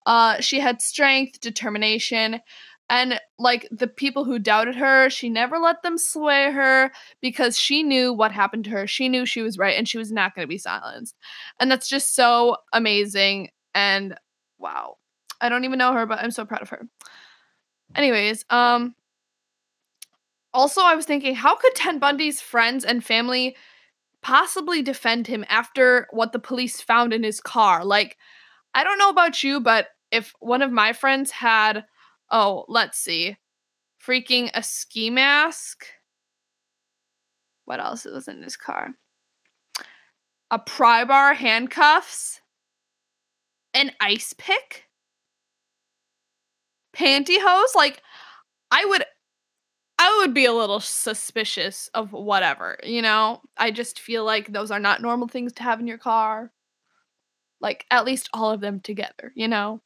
Uh, 0.05 0.39
she 0.41 0.59
had 0.59 0.81
strength, 0.81 1.39
determination, 1.39 2.41
and 2.89 3.19
like 3.37 3.67
the 3.71 3.87
people 3.87 4.25
who 4.25 4.39
doubted 4.39 4.75
her, 4.75 5.09
she 5.09 5.29
never 5.29 5.59
let 5.59 5.83
them 5.83 5.97
sway 5.97 6.51
her 6.51 6.91
because 7.21 7.57
she 7.57 7.83
knew 7.83 8.11
what 8.11 8.31
happened 8.31 8.63
to 8.65 8.71
her. 8.71 8.87
She 8.87 9.09
knew 9.09 9.25
she 9.25 9.43
was 9.43 9.59
right 9.59 9.77
and 9.77 9.87
she 9.87 9.99
was 9.99 10.11
not 10.11 10.33
going 10.33 10.43
to 10.43 10.49
be 10.49 10.57
silenced. 10.57 11.15
And 11.59 11.71
that's 11.71 11.87
just 11.87 12.15
so 12.15 12.57
amazing. 12.73 13.49
And 13.75 14.15
wow. 14.57 14.97
I 15.39 15.49
don't 15.49 15.65
even 15.65 15.77
know 15.77 15.93
her, 15.93 16.07
but 16.07 16.19
I'm 16.19 16.31
so 16.31 16.45
proud 16.45 16.63
of 16.63 16.69
her. 16.69 16.81
Anyways, 17.95 18.43
um, 18.49 18.95
also, 20.51 20.81
I 20.81 20.95
was 20.95 21.05
thinking, 21.05 21.35
how 21.35 21.55
could 21.55 21.75
Ted 21.75 21.99
Bundy's 21.99 22.41
friends 22.41 22.83
and 22.83 23.03
family 23.03 23.55
possibly 24.21 24.81
defend 24.81 25.27
him 25.27 25.45
after 25.47 26.07
what 26.11 26.31
the 26.33 26.39
police 26.39 26.81
found 26.81 27.13
in 27.13 27.23
his 27.23 27.39
car. 27.39 27.85
Like, 27.85 28.17
I 28.73 28.83
don't 28.83 28.99
know 28.99 29.09
about 29.09 29.43
you, 29.43 29.59
but 29.59 29.87
if 30.11 30.33
one 30.39 30.61
of 30.61 30.71
my 30.71 30.93
friends 30.93 31.31
had, 31.31 31.85
oh, 32.31 32.65
let's 32.67 32.99
see, 32.99 33.37
freaking 34.05 34.49
a 34.53 34.63
ski 34.63 35.09
mask. 35.09 35.85
What 37.65 37.79
else 37.79 38.05
was 38.05 38.27
in 38.27 38.41
his 38.41 38.57
car? 38.57 38.89
A 40.51 40.57
pry 40.57 41.05
bar, 41.05 41.33
handcuffs, 41.35 42.41
an 43.73 43.91
ice 44.01 44.33
pick, 44.37 44.85
pantyhose. 46.95 47.75
Like, 47.75 48.01
I 48.71 48.85
would 48.85 49.03
I 50.01 50.19
would 50.19 50.33
be 50.33 50.45
a 50.45 50.53
little 50.53 50.79
suspicious 50.79 51.89
of 51.93 52.13
whatever, 52.13 52.77
you 52.83 53.01
know? 53.01 53.41
I 53.57 53.69
just 53.71 53.99
feel 53.99 54.23
like 54.23 54.47
those 54.47 54.71
are 54.71 54.79
not 54.79 55.01
normal 55.01 55.27
things 55.27 55.51
to 55.53 55.63
have 55.63 55.81
in 55.81 55.87
your 55.87 55.97
car. 55.97 56.51
Like, 57.59 57.85
at 57.91 58.05
least 58.05 58.29
all 58.33 58.51
of 58.51 58.61
them 58.61 58.79
together, 58.79 59.33
you 59.35 59.49
know? 59.49 59.81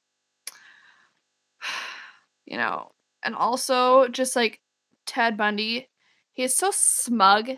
you 2.45 2.57
know, 2.57 2.91
and 3.23 3.33
also 3.33 4.07
just 4.07 4.35
like 4.35 4.61
Ted 5.07 5.35
Bundy, 5.35 5.89
he 6.33 6.43
is 6.43 6.55
so 6.55 6.69
smug. 6.71 7.49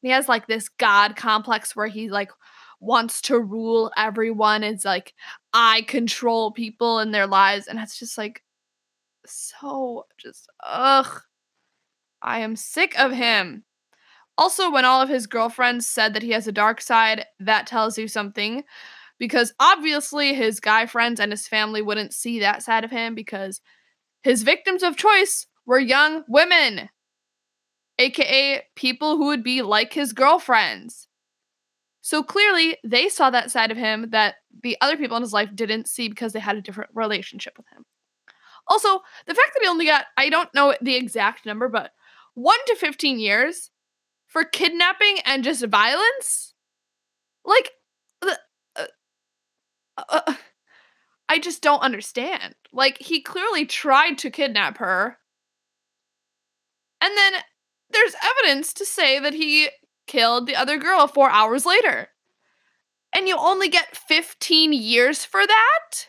He 0.00 0.08
has 0.08 0.28
like 0.28 0.48
this 0.48 0.68
god 0.68 1.14
complex 1.14 1.76
where 1.76 1.86
he 1.86 2.10
like 2.10 2.32
wants 2.80 3.22
to 3.22 3.38
rule 3.38 3.92
everyone. 3.96 4.64
It's 4.64 4.84
like, 4.84 5.14
I 5.52 5.82
control 5.82 6.50
people 6.50 6.98
and 6.98 7.14
their 7.14 7.28
lives. 7.28 7.68
And 7.68 7.78
it's 7.78 7.96
just 7.96 8.18
like, 8.18 8.42
so 9.24 10.06
just, 10.18 10.48
ugh 10.64 11.22
I 12.22 12.38
am 12.40 12.56
sick 12.56 12.98
of 12.98 13.12
him. 13.12 13.64
Also, 14.38 14.70
when 14.70 14.84
all 14.84 15.02
of 15.02 15.08
his 15.08 15.26
girlfriends 15.26 15.86
said 15.86 16.14
that 16.14 16.22
he 16.22 16.30
has 16.30 16.46
a 16.46 16.52
dark 16.52 16.80
side, 16.80 17.26
that 17.40 17.66
tells 17.66 17.98
you 17.98 18.08
something 18.08 18.64
because 19.18 19.52
obviously 19.60 20.34
his 20.34 20.58
guy 20.58 20.86
friends 20.86 21.20
and 21.20 21.30
his 21.30 21.46
family 21.46 21.82
wouldn't 21.82 22.14
see 22.14 22.40
that 22.40 22.62
side 22.62 22.84
of 22.84 22.90
him 22.90 23.14
because 23.14 23.60
his 24.22 24.42
victims 24.42 24.82
of 24.82 24.96
choice 24.96 25.46
were 25.66 25.78
young 25.78 26.24
women, 26.28 26.88
aka 27.98 28.62
people 28.74 29.16
who 29.16 29.26
would 29.26 29.44
be 29.44 29.62
like 29.62 29.92
his 29.92 30.12
girlfriends. 30.12 31.08
So 32.00 32.22
clearly, 32.22 32.78
they 32.82 33.08
saw 33.08 33.30
that 33.30 33.50
side 33.50 33.70
of 33.70 33.76
him 33.76 34.10
that 34.10 34.36
the 34.62 34.76
other 34.80 34.96
people 34.96 35.16
in 35.16 35.22
his 35.22 35.32
life 35.32 35.50
didn't 35.54 35.86
see 35.88 36.08
because 36.08 36.32
they 36.32 36.40
had 36.40 36.56
a 36.56 36.62
different 36.62 36.90
relationship 36.94 37.54
with 37.56 37.66
him. 37.72 37.84
Also, 38.66 39.00
the 39.26 39.34
fact 39.34 39.50
that 39.54 39.62
he 39.62 39.68
only 39.68 39.86
got, 39.86 40.06
I 40.16 40.30
don't 40.30 40.52
know 40.52 40.74
the 40.80 40.96
exact 40.96 41.46
number, 41.46 41.68
but 41.68 41.92
1 42.34 42.56
to 42.66 42.76
15 42.76 43.18
years 43.18 43.70
for 44.26 44.44
kidnapping 44.44 45.18
and 45.24 45.44
just 45.44 45.64
violence? 45.66 46.54
Like, 47.44 47.70
uh, 48.22 48.34
uh, 49.96 50.04
uh, 50.08 50.34
I 51.28 51.38
just 51.38 51.62
don't 51.62 51.82
understand. 51.82 52.54
Like, 52.72 52.98
he 52.98 53.20
clearly 53.20 53.66
tried 53.66 54.18
to 54.18 54.30
kidnap 54.30 54.78
her. 54.78 55.18
And 57.00 57.16
then 57.16 57.34
there's 57.90 58.14
evidence 58.22 58.72
to 58.74 58.86
say 58.86 59.18
that 59.18 59.34
he 59.34 59.68
killed 60.06 60.46
the 60.46 60.56
other 60.56 60.78
girl 60.78 61.06
four 61.06 61.30
hours 61.30 61.66
later. 61.66 62.08
And 63.14 63.28
you 63.28 63.36
only 63.36 63.68
get 63.68 63.96
15 63.96 64.72
years 64.72 65.24
for 65.24 65.46
that? 65.46 66.06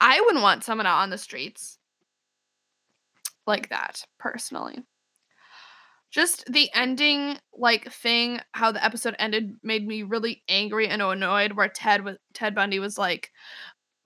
I 0.00 0.20
wouldn't 0.20 0.42
want 0.42 0.64
someone 0.64 0.86
out 0.86 1.02
on 1.02 1.10
the 1.10 1.18
streets 1.18 1.78
like 3.46 3.68
that, 3.70 4.04
personally. 4.18 4.84
Just 6.10 6.44
the 6.46 6.70
ending, 6.74 7.38
like 7.52 7.90
thing, 7.92 8.40
how 8.52 8.70
the 8.70 8.84
episode 8.84 9.16
ended, 9.18 9.56
made 9.62 9.86
me 9.86 10.04
really 10.04 10.42
angry 10.48 10.86
and 10.88 11.02
annoyed. 11.02 11.52
Where 11.52 11.68
Ted 11.68 12.04
was 12.04 12.16
Ted 12.32 12.54
Bundy 12.54 12.78
was 12.78 12.96
like, 12.96 13.32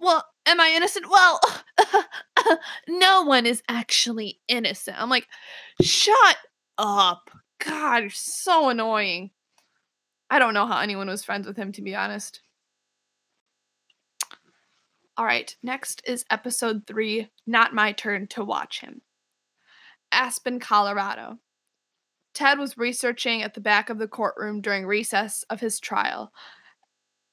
"Well, 0.01 0.25
am 0.47 0.61
I 0.61 0.73
innocent? 0.75 1.11
Well, 1.11 1.41
no 2.89 3.25
one 3.25 3.45
is 3.45 3.63
actually 3.69 4.41
innocent." 4.49 5.01
I'm 5.01 5.11
like, 5.11 5.29
"Shut 5.83 6.37
up! 6.79 7.31
God, 7.63 7.99
you're 8.05 8.11
so 8.11 8.71
annoying." 8.71 9.31
I 10.31 10.39
don't 10.39 10.55
know 10.55 10.67
how 10.67 10.81
anyone 10.81 11.09
was 11.09 11.25
friends 11.25 11.47
with 11.47 11.57
him, 11.57 11.73
to 11.73 11.83
be 11.83 11.95
honest. 11.95 12.41
All 15.19 15.25
right, 15.25 15.55
next 15.63 16.01
is 16.07 16.25
episode 16.31 16.87
three 16.87 17.29
Not 17.47 17.75
My 17.75 17.93
Turn 17.93 18.29
to 18.29 18.45
Watch 18.45 18.81
Him. 18.81 19.03
Aspen, 20.13 20.61
Colorado. 20.61 21.39
Ted 22.35 22.59
was 22.59 22.79
researching 22.79 23.43
at 23.43 23.55
the 23.55 23.61
back 23.61 23.91
of 23.91 23.99
the 23.99 24.09
courtroom 24.09 24.61
during 24.61 24.87
recess 24.87 25.45
of 25.51 25.61
his 25.61 25.81
trial, 25.81 26.33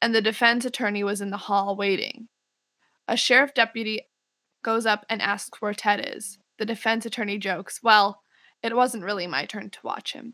and 0.02 0.14
the 0.14 0.22
defense 0.22 0.66
attorney 0.66 1.04
was 1.04 1.22
in 1.22 1.30
the 1.30 1.38
hall 1.38 1.76
waiting. 1.76 2.28
A 3.08 3.16
sheriff 3.16 3.54
deputy 3.54 4.08
goes 4.64 4.86
up 4.86 5.06
and 5.10 5.22
asks 5.22 5.62
where 5.62 5.74
Ted 5.74 6.14
is. 6.16 6.40
The 6.58 6.66
defense 6.66 7.06
attorney 7.06 7.38
jokes, 7.38 7.82
Well, 7.84 8.24
it 8.64 8.76
wasn't 8.76 9.04
really 9.04 9.28
my 9.28 9.46
turn 9.46 9.70
to 9.70 9.80
watch 9.84 10.14
him. 10.14 10.34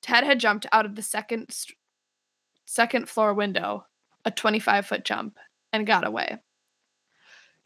Ted 0.00 0.22
had 0.22 0.38
jumped 0.38 0.66
out 0.70 0.86
of 0.86 0.94
the 0.94 1.02
second, 1.02 1.56
second 2.64 3.08
floor 3.08 3.34
window, 3.34 3.86
a 4.24 4.30
25 4.30 4.86
foot 4.86 5.04
jump, 5.04 5.38
and 5.72 5.86
got 5.86 6.06
away. 6.06 6.38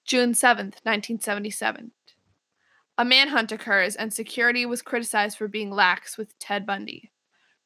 June 0.06 0.32
7th, 0.32 0.80
1977. 0.82 1.92
A 3.00 3.04
manhunt 3.06 3.50
occurs, 3.50 3.96
and 3.96 4.12
security 4.12 4.66
was 4.66 4.82
criticized 4.82 5.38
for 5.38 5.48
being 5.48 5.70
lax 5.70 6.18
with 6.18 6.38
Ted 6.38 6.66
Bundy. 6.66 7.10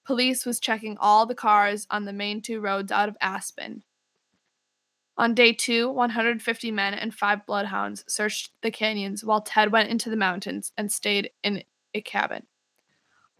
Police 0.04 0.46
was 0.46 0.60
checking 0.60 0.96
all 0.98 1.26
the 1.26 1.34
cars 1.34 1.88
on 1.90 2.04
the 2.04 2.12
main 2.12 2.40
two 2.40 2.60
roads 2.60 2.92
out 2.92 3.08
of 3.08 3.16
Aspen. 3.20 3.82
On 5.16 5.34
day 5.34 5.52
two, 5.52 5.90
150 5.90 6.70
men 6.70 6.94
and 6.94 7.12
five 7.12 7.44
bloodhounds 7.46 8.04
searched 8.06 8.52
the 8.62 8.70
canyons 8.70 9.24
while 9.24 9.40
Ted 9.40 9.72
went 9.72 9.90
into 9.90 10.08
the 10.08 10.14
mountains 10.14 10.70
and 10.78 10.92
stayed 10.92 11.30
in 11.42 11.64
a 11.92 12.00
cabin. 12.00 12.46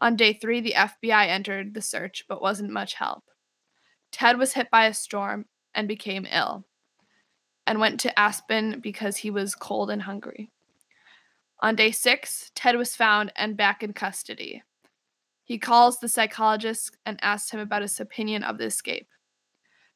On 0.01 0.17
day 0.17 0.33
three, 0.33 0.61
the 0.61 0.75
FBI 0.77 1.29
entered 1.29 1.75
the 1.75 1.81
search 1.81 2.25
but 2.29 2.43
wasn't 2.43 2.73
much 2.73 2.95
help. 2.95 3.23
Ted 4.11 4.37
was 4.37 4.55
hit 4.55 4.69
by 4.69 4.87
a 4.87 4.95
storm 4.95 5.45
and 5.73 5.87
became 5.87 6.27
ill 6.29 6.65
and 7.69 7.79
went 7.79 8.01
to 8.01 8.19
Aspen 8.19 8.81
because 8.81 9.19
he 9.19 9.31
was 9.31 9.55
cold 9.55 9.91
and 9.91 10.03
hungry. 10.03 10.51
On 11.65 11.75
day 11.75 11.93
six, 11.93 12.51
Ted 12.55 12.77
was 12.77 12.95
found 12.95 13.33
and 13.37 13.57
back 13.57 13.83
in 13.83 13.95
custody. 13.95 14.63
He 15.45 15.57
calls 15.57 15.99
the 15.99 16.11
psychologist 16.11 16.99
and 17.07 17.19
asks 17.23 17.53
him 17.53 17.59
about 17.59 17.81
his 17.81 17.99
opinion 17.99 18.45
of 18.45 18.59
the 18.59 18.67
escape. 18.67 19.09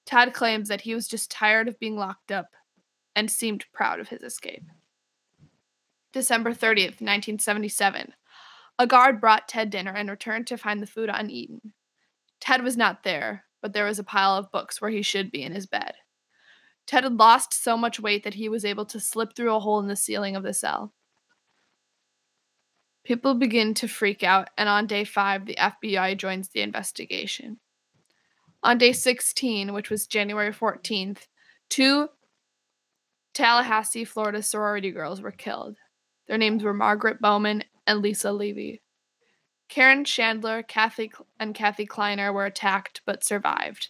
Ted 0.06 0.32
claims 0.32 0.70
that 0.70 0.80
he 0.80 0.94
was 0.94 1.06
just 1.06 1.30
tired 1.30 1.68
of 1.68 1.78
being 1.78 1.94
locked 1.94 2.32
up 2.32 2.52
and 3.14 3.30
seemed 3.30 3.66
proud 3.70 4.00
of 4.00 4.08
his 4.08 4.22
escape. 4.22 4.62
December 6.10 6.52
30th, 6.52 7.02
1977. 7.02 8.14
A 8.78 8.86
guard 8.86 9.20
brought 9.20 9.46
Ted 9.46 9.68
dinner 9.68 9.92
and 9.92 10.08
returned 10.08 10.46
to 10.46 10.56
find 10.56 10.80
the 10.80 10.86
food 10.86 11.10
uneaten. 11.12 11.74
Ted 12.40 12.64
was 12.64 12.78
not 12.78 13.02
there, 13.02 13.44
but 13.60 13.74
there 13.74 13.84
was 13.84 13.98
a 13.98 14.04
pile 14.04 14.36
of 14.36 14.50
books 14.50 14.80
where 14.80 14.90
he 14.90 15.02
should 15.02 15.30
be 15.30 15.42
in 15.42 15.52
his 15.52 15.66
bed. 15.66 15.96
Ted 16.86 17.04
had 17.04 17.18
lost 17.18 17.52
so 17.52 17.76
much 17.76 18.00
weight 18.00 18.24
that 18.24 18.32
he 18.32 18.48
was 18.48 18.64
able 18.64 18.86
to 18.86 18.98
slip 18.98 19.36
through 19.36 19.54
a 19.54 19.60
hole 19.60 19.78
in 19.80 19.88
the 19.88 19.96
ceiling 19.96 20.34
of 20.34 20.42
the 20.42 20.54
cell. 20.54 20.94
People 23.04 23.34
begin 23.34 23.74
to 23.74 23.88
freak 23.88 24.22
out, 24.22 24.50
and 24.58 24.68
on 24.68 24.86
day 24.86 25.04
five, 25.04 25.46
the 25.46 25.56
FBI 25.56 26.16
joins 26.16 26.48
the 26.48 26.60
investigation. 26.60 27.58
On 28.62 28.76
day 28.76 28.92
16, 28.92 29.72
which 29.72 29.88
was 29.88 30.06
January 30.06 30.52
14th, 30.52 31.26
two 31.68 32.08
Tallahassee, 33.34 34.04
Florida 34.04 34.42
sorority 34.42 34.90
girls 34.90 35.22
were 35.22 35.30
killed. 35.30 35.76
Their 36.26 36.38
names 36.38 36.64
were 36.64 36.74
Margaret 36.74 37.20
Bowman 37.20 37.64
and 37.86 38.02
Lisa 38.02 38.32
Levy. 38.32 38.82
Karen 39.68 40.04
Chandler, 40.04 40.62
Kathy, 40.62 41.12
and 41.38 41.54
Kathy 41.54 41.86
Kleiner 41.86 42.32
were 42.32 42.46
attacked 42.46 43.02
but 43.06 43.22
survived. 43.22 43.88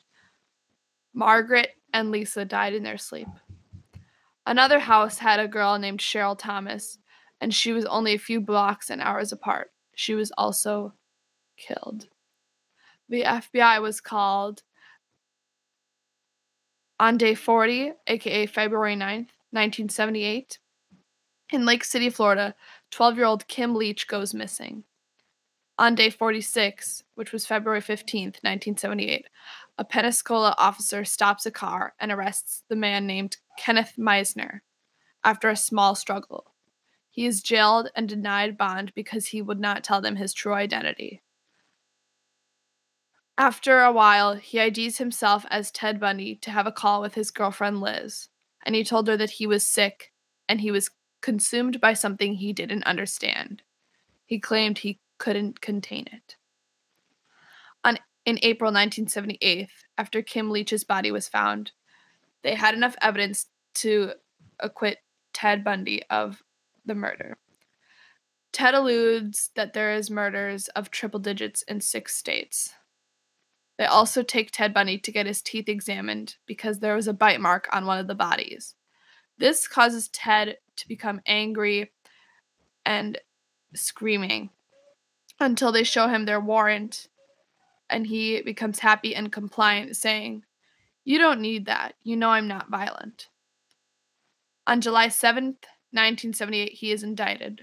Margaret 1.15 1.71
and 1.93 2.11
Lisa 2.11 2.45
died 2.45 2.75
in 2.75 2.83
their 2.83 2.99
sleep. 2.99 3.29
Another 4.47 4.79
house 4.79 5.19
had 5.19 5.41
a 5.41 5.49
girl 5.49 5.79
named 5.79 6.01
Cheryl 6.01 6.39
Thomas, 6.39 6.99
and 7.41 7.55
she 7.55 7.73
was 7.73 7.85
only 7.87 8.15
a 8.15 8.19
few 8.19 8.41
blocks 8.41 8.91
and 8.91 9.01
hours 9.01 9.33
apart. 9.33 9.71
She 9.95 10.15
was 10.15 10.33
also 10.37 10.95
killed. 11.57 12.09
The 13.09 13.23
FBI 13.23 13.81
was 13.81 14.01
called 14.01 14.63
on 17.01 17.17
day 17.17 17.35
40, 17.35 17.93
aka 18.07 18.47
February 18.47 18.95
9th, 18.95 19.31
1978. 19.51 20.59
In 21.51 21.65
Lake 21.65 21.85
City, 21.85 22.11
Florida, 22.11 22.55
12 22.91 23.17
year 23.17 23.27
old 23.27 23.49
Kim 23.49 23.75
Leach 23.75 24.07
goes 24.07 24.35
missing. 24.35 24.85
On 25.79 25.95
day 25.95 26.11
46, 26.11 27.05
which 27.15 27.33
was 27.33 27.47
February 27.47 27.81
15th, 27.81 28.43
1978, 28.43 29.27
a 29.79 29.85
Pensacola 29.85 30.55
officer 30.59 31.05
stops 31.05 31.47
a 31.47 31.53
car 31.53 31.95
and 32.01 32.11
arrests 32.11 32.65
the 32.69 32.77
man 32.77 33.07
named 33.07 33.37
Kenneth 33.57 33.95
Misner 33.97 34.61
after 35.23 35.49
a 35.49 35.57
small 35.57 35.95
struggle. 35.95 36.53
He 37.19 37.27
is 37.27 37.43
jailed 37.43 37.91
and 37.97 38.09
denied 38.09 38.57
bond 38.57 38.95
because 38.95 39.27
he 39.27 39.43
would 39.43 39.59
not 39.59 39.83
tell 39.83 40.01
them 40.01 40.15
his 40.15 40.33
true 40.33 40.55
identity. 40.55 41.21
After 43.37 43.81
a 43.81 43.91
while, 43.91 44.37
he 44.37 44.61
IDs 44.61 44.99
himself 44.99 45.45
as 45.51 45.73
Ted 45.73 45.99
Bundy 45.99 46.37
to 46.37 46.53
have 46.53 46.69
a 46.69 46.71
call 46.71 47.01
with 47.01 47.15
his 47.15 47.33
girlfriend 47.33 47.81
Liz, 47.81 48.29
and 48.65 48.77
he 48.77 48.85
told 48.85 49.09
her 49.09 49.17
that 49.17 49.31
he 49.31 49.49
was 49.49 49.67
sick 49.67 50.13
and 50.49 50.61
he 50.61 50.71
was 50.71 50.91
consumed 51.21 51.81
by 51.81 51.93
something 51.93 52.35
he 52.35 52.53
didn't 52.53 52.85
understand. 52.85 53.63
He 54.25 54.39
claimed 54.39 54.79
he 54.79 55.01
couldn't 55.19 55.61
contain 55.61 56.05
it. 56.13 56.37
On 57.83 57.99
in 58.27 58.39
April 58.43 58.69
1978, 58.69 59.69
after 59.99 60.23
Kim 60.23 60.53
Leach's 60.53 60.85
body 60.85 61.11
was 61.11 61.29
found, 61.29 61.73
they 62.45 62.55
had 62.55 62.77
enough 62.77 62.95
evidence 63.03 63.47
to 63.75 64.13
acquit 64.61 64.99
Ted 65.33 65.65
Bundy 65.65 66.05
of 66.11 66.45
the 66.89 66.95
murder. 66.95 67.37
Ted 68.53 68.75
alludes 68.75 69.51
that 69.55 69.75
there 69.75 69.93
is 69.93 70.11
murders 70.11 70.69
of 70.69 70.91
triple 70.91 71.21
digits 71.21 71.63
in 71.63 71.81
six 71.81 72.17
states. 72.17 72.75
They 73.77 73.85
also 73.85 74.23
take 74.23 74.51
Ted 74.51 74.75
Bundy 74.75 74.99
to 74.99 75.13
get 75.13 75.27
his 75.27 75.41
teeth 75.41 75.69
examined 75.69 76.37
because 76.47 76.81
there 76.81 76.97
was 76.97 77.07
a 77.07 77.13
bite 77.13 77.41
mark 77.41 77.69
on 77.71 77.87
one 77.87 77.99
of 77.99 78.09
the 78.09 78.15
bodies. 78.15 78.75
This 79.39 79.69
causes 79.69 80.09
Ted 80.09 80.57
to 80.77 80.89
become 80.89 81.21
angry 81.27 81.93
and 82.85 83.19
screaming 83.75 84.51
until 85.39 85.71
they 85.71 85.85
show 85.85 86.09
him 86.09 86.25
their 86.25 86.41
warrant 86.41 87.09
and 87.91 88.07
he 88.07 88.43
becomes 88.43 88.81
happy 88.81 89.15
and 89.15 89.33
compliant, 89.33 89.97
saying, 89.97 90.45
You 91.05 91.19
don't 91.19 91.41
need 91.41 91.67
that. 91.67 91.95
You 92.03 92.17
know 92.17 92.31
I'm 92.31 92.49
not 92.49 92.69
violent. 92.69 93.29
On 94.67 94.81
July 94.81 95.09
7th, 95.09 95.65
1978, 95.91 96.73
he 96.73 96.93
is 96.93 97.03
indicted. 97.03 97.63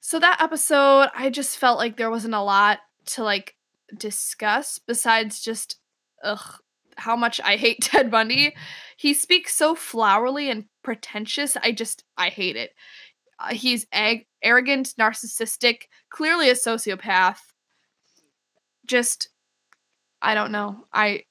So 0.00 0.18
that 0.18 0.40
episode, 0.40 1.08
I 1.14 1.30
just 1.30 1.58
felt 1.58 1.78
like 1.78 1.96
there 1.96 2.10
wasn't 2.10 2.34
a 2.34 2.42
lot 2.42 2.78
to 3.06 3.24
like 3.24 3.54
discuss 3.96 4.78
besides 4.78 5.40
just 5.40 5.76
ugh 6.22 6.54
how 6.96 7.16
much 7.16 7.40
I 7.42 7.56
hate 7.56 7.78
Ted 7.82 8.10
Bundy. 8.10 8.54
He 8.96 9.14
speaks 9.14 9.54
so 9.54 9.74
flowery 9.74 10.50
and 10.50 10.64
pretentious. 10.82 11.56
I 11.62 11.72
just 11.72 12.04
I 12.16 12.28
hate 12.28 12.56
it. 12.56 12.72
Uh, 13.38 13.54
he's 13.54 13.86
ag- 13.92 14.26
arrogant, 14.42 14.94
narcissistic, 14.98 15.82
clearly 16.10 16.50
a 16.50 16.54
sociopath. 16.54 17.38
Just 18.86 19.28
I 20.20 20.34
don't 20.34 20.52
know. 20.52 20.84
I 20.92 21.24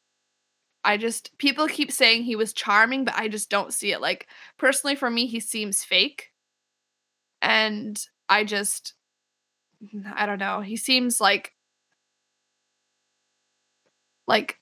I 0.88 0.96
just 0.96 1.38
people 1.38 1.68
keep 1.68 1.92
saying 1.92 2.24
he 2.24 2.38
was 2.38 2.54
charming, 2.54 3.04
but 3.04 3.16
I 3.18 3.28
just 3.28 3.50
don't 3.50 3.74
see 3.74 3.92
it. 3.92 4.00
Like 4.00 4.26
personally 4.58 4.96
for 4.96 5.10
me 5.10 5.28
he 5.28 5.42
seems 5.42 5.84
fake. 5.84 6.32
And 7.42 8.02
I 8.30 8.46
just 8.46 8.94
I 10.16 10.26
don't 10.26 10.40
know. 10.40 10.62
He 10.62 10.78
seems 10.78 11.20
like 11.20 11.54
like 14.28 14.60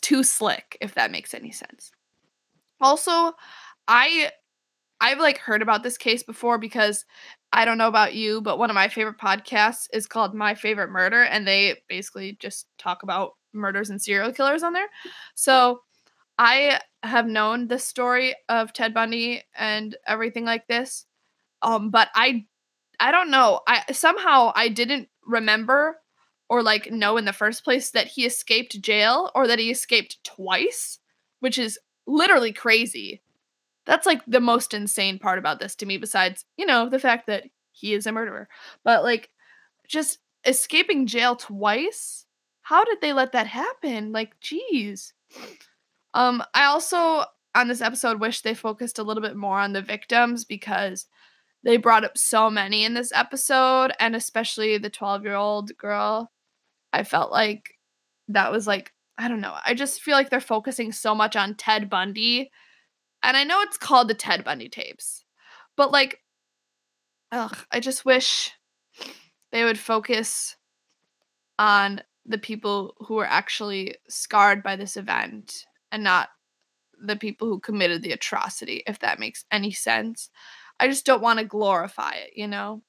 too 0.00 0.22
slick 0.22 0.78
if 0.80 0.94
that 0.94 1.10
makes 1.10 1.34
any 1.34 1.50
sense. 1.50 1.92
Also, 2.80 3.34
I 3.86 4.30
I've 5.02 5.18
like 5.20 5.36
heard 5.36 5.60
about 5.60 5.82
this 5.82 5.98
case 5.98 6.22
before 6.22 6.56
because 6.56 7.04
I 7.54 7.64
don't 7.64 7.78
know 7.78 7.88
about 7.88 8.14
you, 8.14 8.40
but 8.40 8.58
one 8.58 8.68
of 8.70 8.74
my 8.74 8.88
favorite 8.88 9.18
podcasts 9.18 9.88
is 9.92 10.06
called 10.08 10.34
My 10.34 10.54
Favorite 10.56 10.90
Murder 10.90 11.22
and 11.22 11.46
they 11.46 11.76
basically 11.88 12.36
just 12.40 12.66
talk 12.78 13.04
about 13.04 13.32
murders 13.52 13.90
and 13.90 14.02
serial 14.02 14.32
killers 14.32 14.64
on 14.64 14.72
there. 14.72 14.88
So, 15.36 15.82
I 16.38 16.80
have 17.04 17.26
known 17.28 17.68
the 17.68 17.78
story 17.80 18.36
of 18.48 18.72
Ted 18.72 18.94
Bundy 18.94 19.42
and 19.56 19.96
everything 20.06 20.44
like 20.46 20.68
this. 20.68 21.06
Um 21.62 21.90
but 21.90 22.10
I 22.14 22.46
I 23.00 23.12
don't 23.12 23.30
know. 23.32 23.62
I 23.68 23.84
somehow 23.92 24.52
I 24.56 24.68
didn't 24.70 25.08
remember 25.26 26.00
or 26.50 26.62
like 26.62 26.92
know 26.92 27.18
in 27.18 27.26
the 27.26 27.34
first 27.34 27.64
place 27.64 27.92
that 27.92 28.08
he 28.08 28.26
escaped 28.26 28.80
jail 28.82 29.32
or 29.34 29.48
that 29.48 29.60
he 29.60 29.70
escaped 29.72 30.24
twice, 30.24 31.00
which 31.40 31.58
is 31.58 31.80
literally 32.06 32.52
crazy. 32.54 33.23
That's 33.86 34.06
like 34.06 34.22
the 34.26 34.40
most 34.40 34.74
insane 34.74 35.18
part 35.18 35.38
about 35.38 35.60
this 35.60 35.74
to 35.76 35.86
me, 35.86 35.98
besides, 35.98 36.44
you 36.56 36.66
know, 36.66 36.88
the 36.88 36.98
fact 36.98 37.26
that 37.26 37.44
he 37.72 37.92
is 37.94 38.06
a 38.06 38.12
murderer. 38.12 38.48
But 38.82 39.02
like, 39.02 39.30
just 39.86 40.18
escaping 40.46 41.06
jail 41.06 41.36
twice? 41.36 42.26
How 42.62 42.84
did 42.84 43.00
they 43.00 43.12
let 43.12 43.32
that 43.32 43.46
happen? 43.46 44.12
Like, 44.12 44.38
geez. 44.40 45.12
Um, 46.14 46.42
I 46.54 46.64
also 46.64 47.24
on 47.54 47.68
this 47.68 47.82
episode 47.82 48.20
wish 48.20 48.40
they 48.40 48.54
focused 48.54 48.98
a 48.98 49.02
little 49.02 49.22
bit 49.22 49.36
more 49.36 49.58
on 49.58 49.72
the 49.72 49.82
victims 49.82 50.44
because 50.44 51.06
they 51.62 51.76
brought 51.76 52.04
up 52.04 52.16
so 52.16 52.50
many 52.50 52.84
in 52.84 52.94
this 52.94 53.12
episode, 53.12 53.92
and 54.00 54.16
especially 54.16 54.78
the 54.78 54.90
12 54.90 55.24
year 55.24 55.34
old 55.34 55.76
girl 55.76 56.30
I 56.94 57.02
felt 57.02 57.32
like 57.32 57.74
that 58.28 58.52
was 58.52 58.66
like 58.66 58.92
I 59.18 59.28
don't 59.28 59.40
know. 59.40 59.54
I 59.64 59.74
just 59.74 60.00
feel 60.00 60.16
like 60.16 60.30
they're 60.30 60.40
focusing 60.40 60.90
so 60.90 61.14
much 61.14 61.36
on 61.36 61.54
Ted 61.54 61.88
Bundy. 61.88 62.50
And 63.24 63.36
I 63.36 63.42
know 63.44 63.60
it's 63.62 63.78
called 63.78 64.08
the 64.08 64.14
Ted 64.14 64.44
Bundy 64.44 64.68
tapes. 64.68 65.24
But 65.76 65.90
like 65.90 66.20
ugh, 67.32 67.56
I 67.72 67.80
just 67.80 68.04
wish 68.04 68.52
they 69.50 69.64
would 69.64 69.78
focus 69.78 70.56
on 71.58 72.00
the 72.26 72.38
people 72.38 72.94
who 73.00 73.14
were 73.14 73.26
actually 73.26 73.96
scarred 74.08 74.62
by 74.62 74.76
this 74.76 74.96
event 74.96 75.66
and 75.90 76.04
not 76.04 76.28
the 77.00 77.16
people 77.16 77.48
who 77.48 77.60
committed 77.60 78.02
the 78.02 78.12
atrocity, 78.12 78.82
if 78.86 79.00
that 79.00 79.18
makes 79.18 79.44
any 79.50 79.70
sense. 79.70 80.30
I 80.80 80.88
just 80.88 81.04
don't 81.04 81.22
want 81.22 81.38
to 81.38 81.44
glorify 81.44 82.12
it, 82.12 82.30
you 82.34 82.48
know? 82.48 82.82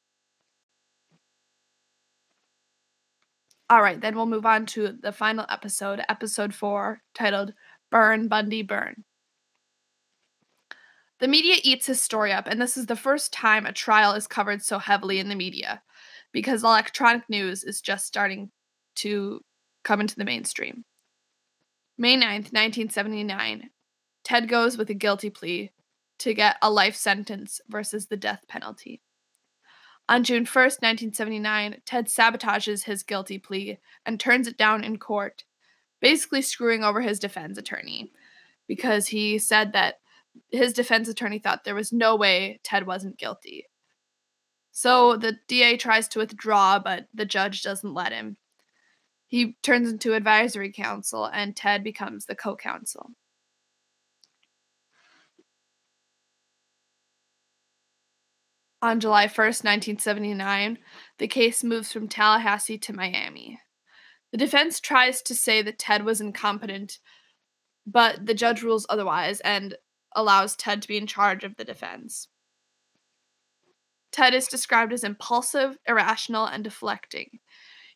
All 3.70 3.82
right, 3.82 4.00
then 4.00 4.16
we'll 4.16 4.28
move 4.28 4.46
on 4.46 4.68
to 4.68 4.92
the 4.92 5.12
final 5.12 5.46
episode, 5.50 6.02
episode 6.08 6.54
four, 6.54 7.02
titled 7.16 7.54
Burn 7.90 8.28
Bundy 8.28 8.62
Burn. 8.62 9.04
The 11.20 11.28
media 11.28 11.55
eats 11.63 11.86
his 11.86 12.01
story 12.01 12.34
up, 12.34 12.47
and 12.47 12.61
this 12.61 12.76
is 12.76 12.88
the 12.88 12.95
first 12.95 13.32
time 13.32 13.66
a 13.66 13.72
trial 13.72 14.13
is 14.13 14.28
covered 14.28 14.61
so 14.61 14.80
heavily 14.80 15.20
in 15.20 15.30
the 15.30 15.36
media 15.36 15.82
because 16.34 16.63
electronic 16.63 17.24
news 17.30 17.63
is 17.63 17.80
just 17.80 18.05
starting 18.05 18.51
to 18.95 19.39
come 19.84 20.01
into 20.01 20.16
the 20.18 20.26
mainstream. 20.26 20.84
May 21.97 22.16
9th, 22.16 22.51
1979, 22.51 23.70
Ted 24.26 24.49
goes 24.49 24.78
with 24.78 24.89
a 24.89 24.93
guilty 24.93 25.30
plea 25.30 25.72
to 26.20 26.34
get 26.34 26.57
a 26.61 26.70
life 26.70 26.95
sentence 26.95 27.61
versus 27.70 28.07
the 28.07 28.18
death 28.18 28.43
penalty. 28.49 29.01
On 30.09 30.24
June 30.24 30.45
1st, 30.45 30.82
1979, 30.82 31.82
Ted 31.86 32.07
sabotages 32.07 32.84
his 32.84 33.03
guilty 33.03 33.39
plea 33.39 33.80
and 34.05 34.20
turns 34.20 34.47
it 34.47 34.57
down 34.57 34.84
in 34.84 34.97
court, 34.97 35.45
basically 36.01 36.41
screwing 36.41 36.84
over 36.84 37.01
his 37.01 37.20
defense 37.20 37.57
attorney 37.57 38.11
because 38.68 39.07
he 39.07 39.38
said 39.38 39.72
that 39.74 39.99
his 40.52 40.74
defense 40.74 41.08
attorney 41.08 41.40
thought 41.40 41.64
there 41.64 41.76
was 41.76 41.94
no 41.94 42.16
way 42.16 42.60
Ted 42.64 42.88
wasn't 42.88 43.18
guilty. 43.18 43.66
So 44.72 45.16
the 45.16 45.38
DA 45.48 45.78
tries 45.78 46.08
to 46.10 46.20
withdraw, 46.20 46.80
but 46.80 47.08
the 47.14 47.26
judge 47.26 47.64
doesn't 47.64 47.94
let 47.94 48.12
him. 48.12 48.38
He 49.28 49.58
turns 49.64 49.90
into 49.90 50.14
advisory 50.14 50.72
counsel, 50.72 51.26
and 51.26 51.56
Ted 51.56 51.84
becomes 51.84 52.26
the 52.26 52.36
co 52.36 52.56
counsel. 52.56 53.12
On 58.82 59.00
July 59.00 59.28
1st, 59.28 59.64
1979, 59.64 60.78
the 61.18 61.28
case 61.28 61.64
moves 61.64 61.92
from 61.92 62.08
Tallahassee 62.08 62.78
to 62.78 62.94
Miami. 62.94 63.60
The 64.32 64.38
defense 64.38 64.80
tries 64.80 65.22
to 65.24 65.34
say 65.34 65.62
that 65.62 65.80
Ted 65.80 66.04
was 66.04 66.22
incompetent, 66.22 67.00
but 67.88 68.26
the 68.26 68.34
judge 68.34 68.62
rules 68.62 68.86
otherwise 68.90 69.40
and 69.40 69.76
allows 70.16 70.55
Ted 70.55 70.82
to 70.82 70.88
be 70.88 70.97
in 70.97 71.07
charge 71.07 71.43
of 71.43 71.55
the 71.55 71.66
defense. 71.66 72.28
Ted 74.11 74.34
is 74.34 74.47
described 74.47 74.93
as 74.93 75.03
impulsive, 75.03 75.78
irrational, 75.88 76.45
and 76.45 76.63
deflecting. 76.63 77.39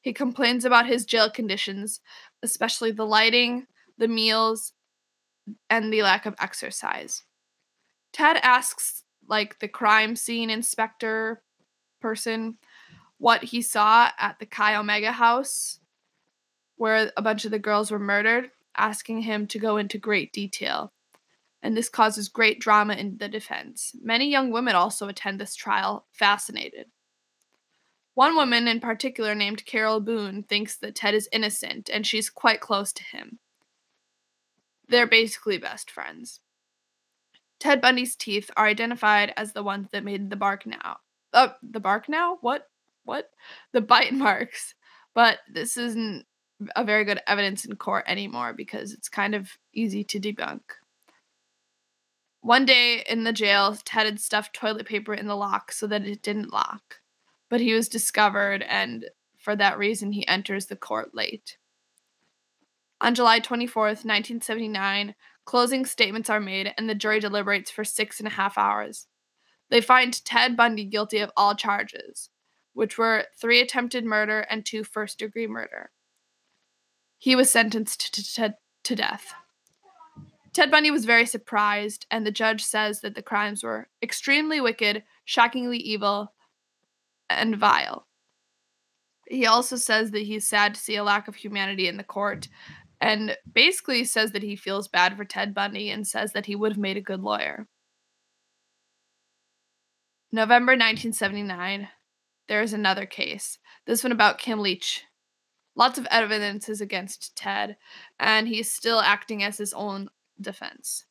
He 0.01 0.13
complains 0.13 0.65
about 0.65 0.87
his 0.87 1.05
jail 1.05 1.29
conditions, 1.29 2.01
especially 2.43 2.91
the 2.91 3.05
lighting, 3.05 3.67
the 3.97 4.07
meals, 4.07 4.73
and 5.69 5.91
the 5.91 6.03
lack 6.03 6.25
of 6.25 6.35
exercise. 6.39 7.23
Ted 8.11 8.37
asks 8.43 9.03
like 9.27 9.59
the 9.59 9.67
crime 9.67 10.15
scene 10.15 10.49
inspector 10.49 11.41
person 12.01 12.57
what 13.17 13.43
he 13.43 13.61
saw 13.61 14.09
at 14.17 14.39
the 14.39 14.45
Chi 14.45 14.75
Omega 14.75 15.11
house 15.11 15.79
where 16.79 17.11
a 17.17 17.21
bunch 17.21 17.43
of 17.43 17.51
the 17.51 17.59
girls 17.59 17.91
were 17.91 17.99
murdered, 17.99 18.51
asking 18.77 19.21
him 19.21 19.45
to 19.45 19.59
go 19.59 19.75
into 19.75 19.97
great 19.97 20.31
detail. 20.31 20.93
And 21.61 21.75
this 21.75 21.89
causes 21.89 22.29
great 22.29 22.59
drama 22.59 22.93
in 22.93 23.17
the 23.17 23.27
defense. 23.27 23.93
Many 24.01 24.29
young 24.29 24.51
women 24.51 24.75
also 24.75 25.07
attend 25.07 25.39
this 25.39 25.55
trial, 25.55 26.05
fascinated. 26.11 26.87
One 28.13 28.35
woman 28.35 28.67
in 28.67 28.79
particular, 28.79 29.35
named 29.35 29.65
Carol 29.65 29.99
Boone, 29.99 30.43
thinks 30.43 30.77
that 30.77 30.95
Ted 30.95 31.13
is 31.13 31.29
innocent 31.31 31.89
and 31.91 32.05
she's 32.05 32.29
quite 32.29 32.59
close 32.59 32.91
to 32.93 33.03
him. 33.03 33.39
They're 34.87 35.07
basically 35.07 35.57
best 35.57 35.91
friends. 35.91 36.39
Ted 37.59 37.81
Bundy's 37.81 38.15
teeth 38.15 38.49
are 38.55 38.65
identified 38.65 39.33
as 39.35 39.53
the 39.53 39.63
ones 39.63 39.89
that 39.91 40.03
made 40.03 40.29
the 40.29 40.35
bark 40.35 40.65
now. 40.65 40.97
Oh, 41.33 41.53
the 41.61 41.79
bark 41.79 42.09
now? 42.09 42.37
What? 42.41 42.67
What? 43.03 43.29
The 43.73 43.81
bite 43.81 44.13
marks. 44.13 44.75
But 45.13 45.39
this 45.51 45.77
isn't 45.77 46.25
a 46.75 46.83
very 46.83 47.05
good 47.05 47.21
evidence 47.27 47.65
in 47.65 47.75
court 47.75 48.05
anymore 48.07 48.53
because 48.53 48.93
it's 48.93 49.09
kind 49.09 49.35
of 49.35 49.49
easy 49.73 50.03
to 50.05 50.19
debunk. 50.19 50.61
One 52.41 52.65
day 52.65 53.03
in 53.07 53.23
the 53.23 53.33
jail, 53.33 53.77
Ted 53.83 54.05
had 54.05 54.19
stuffed 54.19 54.53
toilet 54.53 54.85
paper 54.85 55.13
in 55.13 55.27
the 55.27 55.35
lock 55.35 55.71
so 55.71 55.87
that 55.87 56.05
it 56.05 56.21
didn't 56.21 56.53
lock. 56.53 57.01
But 57.49 57.61
he 57.61 57.73
was 57.73 57.89
discovered, 57.89 58.63
and 58.63 59.05
for 59.37 59.55
that 59.55 59.77
reason, 59.77 60.11
he 60.11 60.27
enters 60.27 60.67
the 60.67 60.75
court 60.75 61.13
late. 61.13 61.57
On 63.01 63.15
July 63.15 63.39
24th, 63.39 64.05
1979, 64.05 65.15
Closing 65.49 65.83
statements 65.83 66.29
are 66.29 66.39
made, 66.39 66.75
and 66.77 66.87
the 66.87 66.93
jury 66.93 67.19
deliberates 67.19 67.71
for 67.71 67.83
six 67.83 68.19
and 68.19 68.27
a 68.27 68.29
half 68.29 68.55
hours. 68.55 69.07
They 69.71 69.81
find 69.81 70.23
Ted 70.23 70.55
Bundy 70.55 70.85
guilty 70.85 71.17
of 71.17 71.31
all 71.35 71.55
charges, 71.55 72.29
which 72.73 72.99
were 72.99 73.25
three 73.35 73.59
attempted 73.59 74.05
murder 74.05 74.41
and 74.41 74.63
two 74.63 74.83
first 74.83 75.17
degree 75.17 75.47
murder. 75.47 75.89
He 77.17 77.35
was 77.35 77.49
sentenced 77.49 78.13
to, 78.13 78.33
to, 78.35 78.57
to 78.83 78.95
death. 78.95 79.33
Ted 80.53 80.71
Bundy 80.71 80.91
was 80.91 81.05
very 81.05 81.25
surprised, 81.25 82.05
and 82.09 82.25
the 82.25 82.31
judge 82.31 82.63
says 82.63 83.01
that 83.01 83.15
the 83.15 83.21
crimes 83.21 83.63
were 83.63 83.87
extremely 84.01 84.59
wicked, 84.59 85.03
shockingly 85.25 85.77
evil, 85.77 86.33
and 87.29 87.55
vile. 87.57 88.07
He 89.27 89.45
also 89.45 89.75
says 89.75 90.11
that 90.11 90.23
he's 90.23 90.47
sad 90.47 90.73
to 90.73 90.81
see 90.81 90.95
a 90.95 91.03
lack 91.03 91.27
of 91.27 91.35
humanity 91.35 91.87
in 91.87 91.97
the 91.97 92.03
court 92.03 92.47
and 92.99 93.37
basically 93.51 94.03
says 94.03 94.31
that 94.31 94.43
he 94.43 94.55
feels 94.55 94.87
bad 94.87 95.15
for 95.15 95.23
Ted 95.23 95.53
Bundy 95.53 95.89
and 95.91 96.05
says 96.05 96.33
that 96.33 96.47
he 96.47 96.55
would 96.55 96.73
have 96.73 96.79
made 96.79 96.97
a 96.97 97.01
good 97.01 97.21
lawyer. 97.21 97.67
November 100.31 100.73
1979, 100.73 101.87
there 102.47 102.61
is 102.61 102.73
another 102.73 103.05
case, 103.05 103.57
this 103.85 104.03
one 104.03 104.11
about 104.11 104.37
Kim 104.37 104.59
Leach. 104.59 105.03
Lots 105.75 105.97
of 105.97 106.07
evidence 106.11 106.67
is 106.67 106.81
against 106.81 107.35
Ted, 107.35 107.77
and 108.19 108.47
he's 108.47 108.71
still 108.71 108.99
acting 108.99 109.43
as 109.43 109.57
his 109.57 109.73
own 109.73 110.09
defense. 110.41 111.05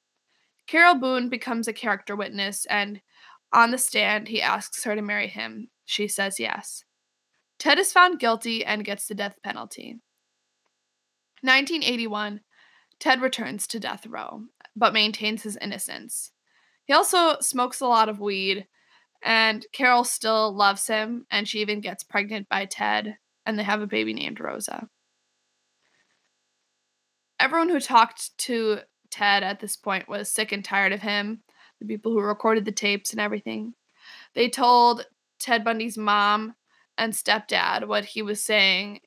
Carol 0.66 0.96
Boone 0.96 1.28
becomes 1.28 1.66
a 1.66 1.72
character 1.72 2.14
witness, 2.14 2.66
and 2.66 3.00
on 3.52 3.70
the 3.70 3.78
stand, 3.78 4.28
he 4.28 4.42
asks 4.42 4.84
her 4.84 4.94
to 4.94 5.02
marry 5.02 5.28
him. 5.28 5.68
She 5.84 6.06
says 6.08 6.38
yes. 6.38 6.84
Ted 7.58 7.78
is 7.78 7.92
found 7.92 8.20
guilty 8.20 8.64
and 8.64 8.84
gets 8.84 9.06
the 9.06 9.14
death 9.14 9.36
penalty. 9.42 10.00
1981, 11.42 12.40
Ted 13.00 13.20
returns 13.20 13.66
to 13.68 13.80
death 13.80 14.06
row, 14.06 14.42
but 14.76 14.92
maintains 14.92 15.42
his 15.42 15.56
innocence. 15.56 16.32
He 16.84 16.92
also 16.92 17.38
smokes 17.40 17.80
a 17.80 17.86
lot 17.86 18.08
of 18.08 18.20
weed, 18.20 18.66
and 19.22 19.64
Carol 19.72 20.04
still 20.04 20.52
loves 20.54 20.86
him, 20.86 21.26
and 21.30 21.48
she 21.48 21.60
even 21.60 21.80
gets 21.80 22.04
pregnant 22.04 22.48
by 22.48 22.66
Ted, 22.66 23.16
and 23.46 23.58
they 23.58 23.62
have 23.62 23.80
a 23.80 23.86
baby 23.86 24.12
named 24.12 24.40
Rosa. 24.40 24.88
Everyone 27.40 27.68
who 27.68 27.80
talked 27.80 28.36
to 28.38 28.80
Ted 29.10 29.42
at 29.42 29.60
this 29.60 29.76
point 29.76 30.08
was 30.08 30.30
sick 30.30 30.52
and 30.52 30.64
tired 30.64 30.92
of 30.92 31.02
him, 31.02 31.42
the 31.80 31.86
people 31.86 32.12
who 32.12 32.20
recorded 32.20 32.64
the 32.64 32.72
tapes 32.72 33.12
and 33.12 33.20
everything. 33.20 33.74
They 34.34 34.48
told 34.48 35.06
Ted 35.38 35.64
Bundy's 35.64 35.98
mom 35.98 36.54
and 36.96 37.12
stepdad 37.12 37.86
what 37.86 38.04
he 38.04 38.22
was 38.22 38.42
saying 38.42 39.00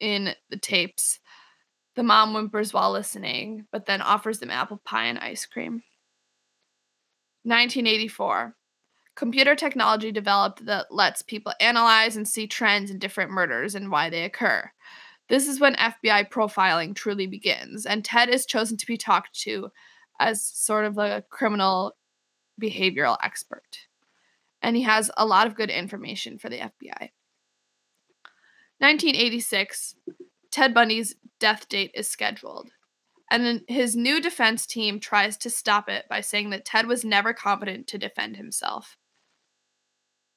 in 0.00 0.34
the 0.50 0.56
tapes. 0.56 1.20
The 1.94 2.02
mom 2.02 2.34
whimpers 2.34 2.74
while 2.74 2.90
listening, 2.90 3.66
but 3.70 3.86
then 3.86 4.02
offers 4.02 4.40
them 4.40 4.50
apple 4.50 4.80
pie 4.84 5.06
and 5.06 5.18
ice 5.18 5.46
cream. 5.46 5.82
1984. 7.44 8.56
Computer 9.14 9.54
technology 9.54 10.10
developed 10.10 10.66
that 10.66 10.86
lets 10.90 11.22
people 11.22 11.52
analyze 11.60 12.16
and 12.16 12.26
see 12.26 12.48
trends 12.48 12.90
in 12.90 12.98
different 12.98 13.30
murders 13.30 13.76
and 13.76 13.90
why 13.90 14.10
they 14.10 14.24
occur. 14.24 14.72
This 15.28 15.48
is 15.48 15.60
when 15.60 15.74
FBI 15.74 16.28
profiling 16.30 16.94
truly 16.94 17.26
begins, 17.26 17.86
and 17.86 18.04
Ted 18.04 18.28
is 18.28 18.46
chosen 18.46 18.76
to 18.76 18.86
be 18.86 18.96
talked 18.96 19.38
to 19.40 19.70
as 20.20 20.44
sort 20.44 20.84
of 20.84 20.98
a 20.98 21.24
criminal 21.30 21.92
behavioral 22.60 23.16
expert. 23.22 23.78
And 24.62 24.76
he 24.76 24.82
has 24.82 25.10
a 25.16 25.26
lot 25.26 25.46
of 25.46 25.54
good 25.54 25.70
information 25.70 26.38
for 26.38 26.48
the 26.48 26.58
FBI. 26.58 27.10
1986, 28.78 29.96
Ted 30.50 30.74
Bundy's 30.74 31.16
death 31.38 31.68
date 31.68 31.90
is 31.94 32.08
scheduled. 32.08 32.70
And 33.30 33.62
his 33.66 33.96
new 33.96 34.20
defense 34.20 34.66
team 34.66 35.00
tries 35.00 35.36
to 35.38 35.50
stop 35.50 35.88
it 35.88 36.04
by 36.08 36.20
saying 36.20 36.50
that 36.50 36.64
Ted 36.64 36.86
was 36.86 37.04
never 37.04 37.32
competent 37.32 37.86
to 37.88 37.98
defend 37.98 38.36
himself. 38.36 38.98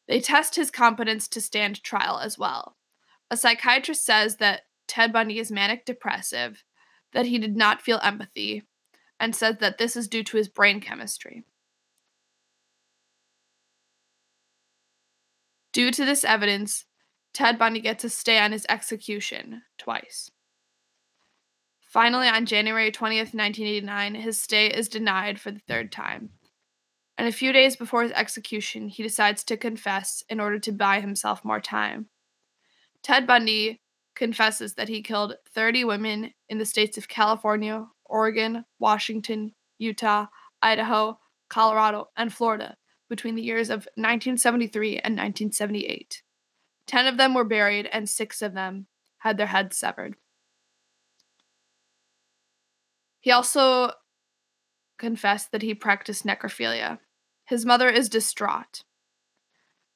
They 0.07 0.21
test 0.21 0.55
his 0.55 0.71
competence 0.71 1.27
to 1.29 1.41
stand 1.41 1.83
trial 1.83 2.19
as 2.19 2.38
well. 2.38 2.77
A 3.29 3.35
psychiatrist 3.35 4.05
says 4.05 4.38
that 4.38 4.61
Ted 4.88 5.11
Bundy 5.13 5.39
is 5.39 5.51
manic 5.51 5.85
depressive, 5.85 6.63
that 7.13 7.25
he 7.25 7.38
did 7.38 7.55
not 7.55 7.81
feel 7.81 7.99
empathy, 8.01 8.63
and 9.19 9.35
said 9.35 9.59
that 9.59 9.77
this 9.77 9.95
is 9.95 10.07
due 10.07 10.23
to 10.23 10.38
his 10.38 10.47
brain 10.47 10.79
chemistry. 10.79 11.43
Due 15.73 15.91
to 15.91 16.05
this 16.05 16.23
evidence, 16.23 16.85
Ted 17.33 17.59
Bundy 17.59 17.81
gets 17.81 18.03
a 18.03 18.09
stay 18.09 18.39
on 18.39 18.51
his 18.51 18.65
execution 18.67 19.61
twice. 19.77 20.31
Finally, 21.81 22.27
on 22.27 22.45
January 22.45 22.91
20th, 22.91 23.33
1989, 23.33 24.15
his 24.15 24.41
stay 24.41 24.67
is 24.67 24.89
denied 24.89 25.39
for 25.39 25.51
the 25.51 25.61
third 25.67 25.91
time. 25.91 26.31
And 27.17 27.27
a 27.27 27.31
few 27.31 27.51
days 27.51 27.75
before 27.75 28.03
his 28.03 28.11
execution, 28.11 28.89
he 28.89 29.03
decides 29.03 29.43
to 29.45 29.57
confess 29.57 30.23
in 30.29 30.39
order 30.39 30.59
to 30.59 30.71
buy 30.71 30.99
himself 30.99 31.45
more 31.45 31.61
time. 31.61 32.07
Ted 33.01 33.25
Bundy 33.25 33.81
confesses 34.18 34.74
that 34.74 34.89
he 34.89 35.01
killed 35.01 35.36
30 35.53 35.86
women 35.86 36.34
in 36.49 36.57
the 36.57 36.65
states 36.65 36.97
of 36.97 37.07
California, 37.07 37.86
Oregon, 38.03 38.65
Washington, 38.80 39.53
Utah, 39.78 40.26
Idaho, 40.61 41.20
Colorado, 41.49 42.09
and 42.18 42.34
Florida 42.34 42.76
between 43.09 43.36
the 43.36 43.43
years 43.43 43.70
of 43.70 43.88
1973 43.95 44.93
and 44.97 45.15
1978. 45.15 46.24
Ten 46.88 47.05
of 47.05 47.18
them 47.18 47.34
were 47.34 47.43
buried, 47.43 47.88
and 47.91 48.09
six 48.09 48.41
of 48.41 48.53
them 48.53 48.88
had 49.20 49.38
their 49.38 49.47
heads 49.47 49.78
severed. 49.78 50.15
He 53.20 53.32
also 53.32 53.91
confessed 54.97 55.51
that 55.51 55.61
he 55.61 55.74
practiced 55.74 56.26
necrophilia. 56.26 56.99
His 57.45 57.65
mother 57.65 57.89
is 57.89 58.09
distraught. 58.09 58.84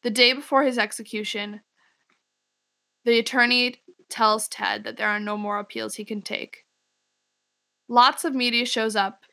The 0.04 0.10
day 0.10 0.34
before 0.34 0.64
his 0.64 0.78
execution, 0.78 1.62
the 3.04 3.20
attorney 3.20 3.81
tells 4.12 4.48
Ted 4.48 4.84
that 4.84 4.98
there 4.98 5.08
are 5.08 5.20
no 5.20 5.38
more 5.38 5.58
appeals 5.58 5.96
he 5.96 6.06
can 6.06 6.22
take. 6.22 6.66
Lots 7.88 8.24
of 8.24 8.36
media 8.36 8.66
shows 8.66 8.96
up 8.96 9.24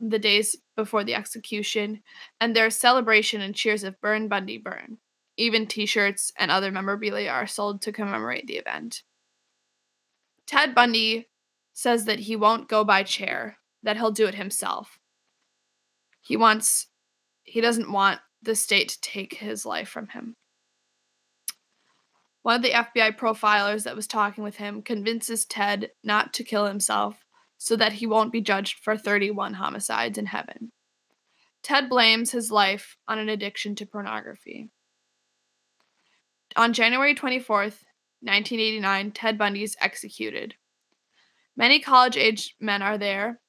the 0.00 0.18
days 0.18 0.56
before 0.76 1.04
the 1.04 1.14
execution, 1.14 2.02
and 2.40 2.56
there's 2.56 2.74
celebration 2.74 3.40
and 3.40 3.54
cheers 3.54 3.84
of 3.84 4.00
Burn 4.00 4.28
Bundy 4.28 4.58
Burn. 4.58 4.98
Even 5.36 5.66
t 5.66 5.86
shirts 5.86 6.32
and 6.38 6.50
other 6.50 6.70
memorabilia 6.70 7.30
are 7.30 7.46
sold 7.46 7.80
to 7.82 7.92
commemorate 7.92 8.46
the 8.46 8.56
event. 8.56 9.02
Ted 10.46 10.74
Bundy 10.74 11.28
says 11.72 12.04
that 12.04 12.20
he 12.20 12.36
won't 12.36 12.68
go 12.68 12.84
by 12.84 13.02
chair, 13.02 13.58
that 13.82 13.96
he'll 13.96 14.10
do 14.10 14.26
it 14.26 14.34
himself. 14.34 14.98
He 16.20 16.36
wants, 16.36 16.88
he 17.44 17.60
doesn't 17.60 17.90
want 17.90 18.20
the 18.42 18.54
state 18.54 18.90
to 18.90 19.00
take 19.00 19.34
his 19.34 19.64
life 19.64 19.88
from 19.88 20.08
him. 20.08 20.34
One 22.42 22.56
of 22.56 22.62
the 22.62 22.72
FBI 22.72 23.16
profilers 23.16 23.84
that 23.84 23.94
was 23.94 24.06
talking 24.06 24.42
with 24.42 24.56
him 24.56 24.82
convinces 24.82 25.44
Ted 25.44 25.90
not 26.02 26.32
to 26.34 26.44
kill 26.44 26.66
himself 26.66 27.24
so 27.56 27.76
that 27.76 27.94
he 27.94 28.06
won't 28.06 28.32
be 28.32 28.40
judged 28.40 28.80
for 28.80 28.96
31 28.96 29.54
homicides 29.54 30.18
in 30.18 30.26
heaven. 30.26 30.72
Ted 31.62 31.88
blames 31.88 32.32
his 32.32 32.50
life 32.50 32.96
on 33.06 33.20
an 33.20 33.28
addiction 33.28 33.76
to 33.76 33.86
pornography. 33.86 34.70
On 36.56 36.72
January 36.72 37.14
24th, 37.14 37.84
1989, 38.20 39.12
Ted 39.12 39.38
Bundy 39.38 39.62
is 39.62 39.76
executed. 39.80 40.56
Many 41.56 41.78
college 41.80 42.16
age 42.16 42.56
men 42.60 42.82
are 42.82 42.98
there 42.98 43.40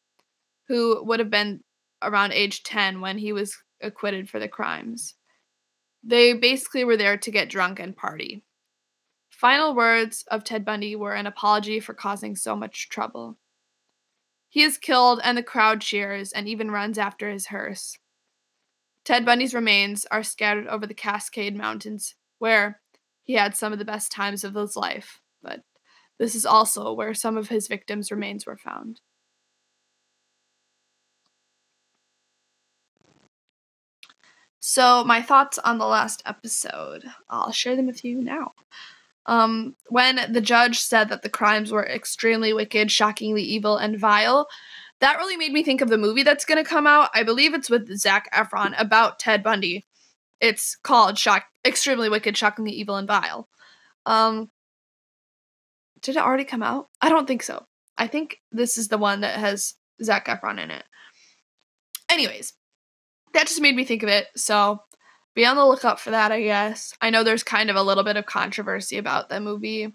who 0.68 1.04
would 1.04 1.20
have 1.20 1.32
been 1.32 1.64
around 2.02 2.34
age 2.34 2.64
10 2.64 3.02
when 3.02 3.18
he 3.18 3.34
was 3.34 3.58
acquitted 3.82 4.30
for 4.30 4.40
the 4.40 4.48
crimes. 4.48 5.16
They 6.04 6.34
basically 6.34 6.84
were 6.84 6.98
there 6.98 7.18
to 7.18 7.32
get 7.32 7.50
drunk 7.50 7.80
and 7.80 7.96
party. 7.96 8.44
Final 9.44 9.76
words 9.76 10.24
of 10.32 10.46
Ted 10.46 10.64
Bundy 10.64 10.96
were 10.96 11.16
an 11.16 11.28
apology 11.28 11.82
for 11.82 11.94
causing 11.94 12.34
so 12.34 12.56
much 12.56 12.88
trouble. 12.88 13.38
He 14.48 14.64
is 14.64 14.78
killed, 14.78 15.20
and 15.22 15.38
the 15.38 15.44
crowd 15.44 15.82
cheers 15.82 16.32
and 16.32 16.48
even 16.48 16.72
runs 16.72 16.98
after 16.98 17.30
his 17.30 17.48
hearse. 17.48 17.98
Ted 19.04 19.26
Bundy's 19.26 19.54
remains 19.54 20.06
are 20.10 20.24
scattered 20.24 20.68
over 20.68 20.88
the 20.88 20.94
Cascade 20.94 21.58
Mountains, 21.58 22.16
where 22.40 22.80
he 23.22 23.34
had 23.34 23.54
some 23.54 23.74
of 23.74 23.80
the 23.80 23.84
best 23.84 24.14
times 24.14 24.46
of 24.46 24.56
his 24.56 24.78
life, 24.78 25.20
but 25.42 25.60
this 26.18 26.36
is 26.36 26.46
also 26.46 26.94
where 26.94 27.14
some 27.14 27.36
of 27.36 27.50
his 27.50 27.68
victims' 27.68 28.12
remains 28.12 28.46
were 28.46 28.56
found. 28.56 29.02
So, 34.62 35.04
my 35.04 35.22
thoughts 35.22 35.58
on 35.60 35.80
the 35.80 35.86
last 35.86 36.24
episode, 36.26 37.04
I'll 37.30 37.52
share 37.52 37.76
them 37.76 37.88
with 37.88 38.06
you 38.06 38.22
now. 38.22 38.54
Um, 39.26 39.76
when 39.88 40.32
the 40.32 40.42
judge 40.42 40.80
said 40.80 41.10
that 41.10 41.22
the 41.22 41.30
crimes 41.30 41.72
were 41.72 41.86
extremely 41.86 42.54
wicked, 42.54 42.92
shockingly 42.92 43.42
evil, 43.42 43.78
and 43.78 43.98
vile, 43.98 44.48
that 45.00 45.18
really 45.18 45.38
made 45.38 45.54
me 45.54 45.64
think 45.64 45.82
of 45.82 45.90
the 45.90 45.98
movie 45.98 46.24
that's 46.24 46.46
going 46.46 46.62
to 46.64 46.70
come 46.70 46.88
out. 46.88 47.10
I 47.14 47.24
believe 47.24 47.54
it's 47.54 47.70
with 47.70 47.98
Zac 47.98 48.34
Efron 48.34 48.74
about 48.78 49.20
Ted 49.20 49.44
Bundy. 49.44 49.86
It's 50.42 50.76
called 50.76 51.18
Shock, 51.18 51.46
Extremely 51.66 52.10
Wicked, 52.10 52.36
Shockingly 52.38 52.72
Evil, 52.72 52.98
and 52.98 53.08
Vile. 53.08 53.48
Um, 54.06 54.52
did 56.02 56.18
it 56.18 56.22
already 56.22 56.44
come 56.44 56.64
out? 56.64 56.90
I 57.02 57.10
don't 57.10 57.28
think 57.28 57.44
so. 57.44 57.66
I 57.98 58.08
think 58.08 58.42
this 58.52 58.78
is 58.78 58.90
the 58.90 58.98
one 58.98 59.22
that 59.22 59.40
has 59.40 59.76
Zac 60.02 60.28
Efron 60.28 60.62
in 60.62 60.70
it. 60.70 60.84
Anyways, 62.10 62.54
that 63.34 63.48
just 63.48 63.62
made 63.62 63.76
me 63.76 63.86
think 63.86 64.04
of 64.04 64.10
it. 64.10 64.28
So 64.36 64.82
be 65.36 65.46
on 65.46 65.56
the 65.56 65.66
lookout 65.66 66.00
for 66.00 66.12
that, 66.12 66.32
I 66.32 66.42
guess. 66.42 66.94
I 67.02 67.10
know 67.10 67.24
there's 67.24 67.44
kind 67.44 67.70
of 67.70 67.76
a 67.76 67.84
little 67.84 68.04
bit 68.04 68.18
of 68.18 68.26
controversy 68.26 68.98
about 68.98 69.30
that 69.30 69.42
movie. 69.42 69.94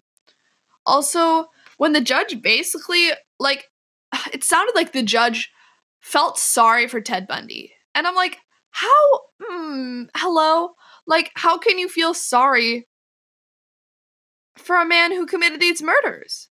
Also, 0.84 1.46
when 1.76 1.92
the 1.92 2.00
judge 2.00 2.40
basically, 2.42 3.10
like, 3.38 3.66
it 4.32 4.44
sounded 4.44 4.74
like 4.74 4.92
the 4.92 5.02
judge 5.02 5.50
felt 6.00 6.38
sorry 6.38 6.88
for 6.88 7.00
Ted 7.00 7.26
Bundy. 7.26 7.72
And 7.94 8.06
I'm 8.06 8.14
like, 8.14 8.38
how, 8.70 9.20
mm, 9.42 10.08
hello? 10.16 10.70
Like, 11.06 11.30
how 11.34 11.58
can 11.58 11.78
you 11.78 11.88
feel 11.88 12.14
sorry 12.14 12.86
for 14.56 14.76
a 14.76 14.86
man 14.86 15.12
who 15.12 15.26
committed 15.26 15.60
these 15.60 15.82
murders? 15.82 16.48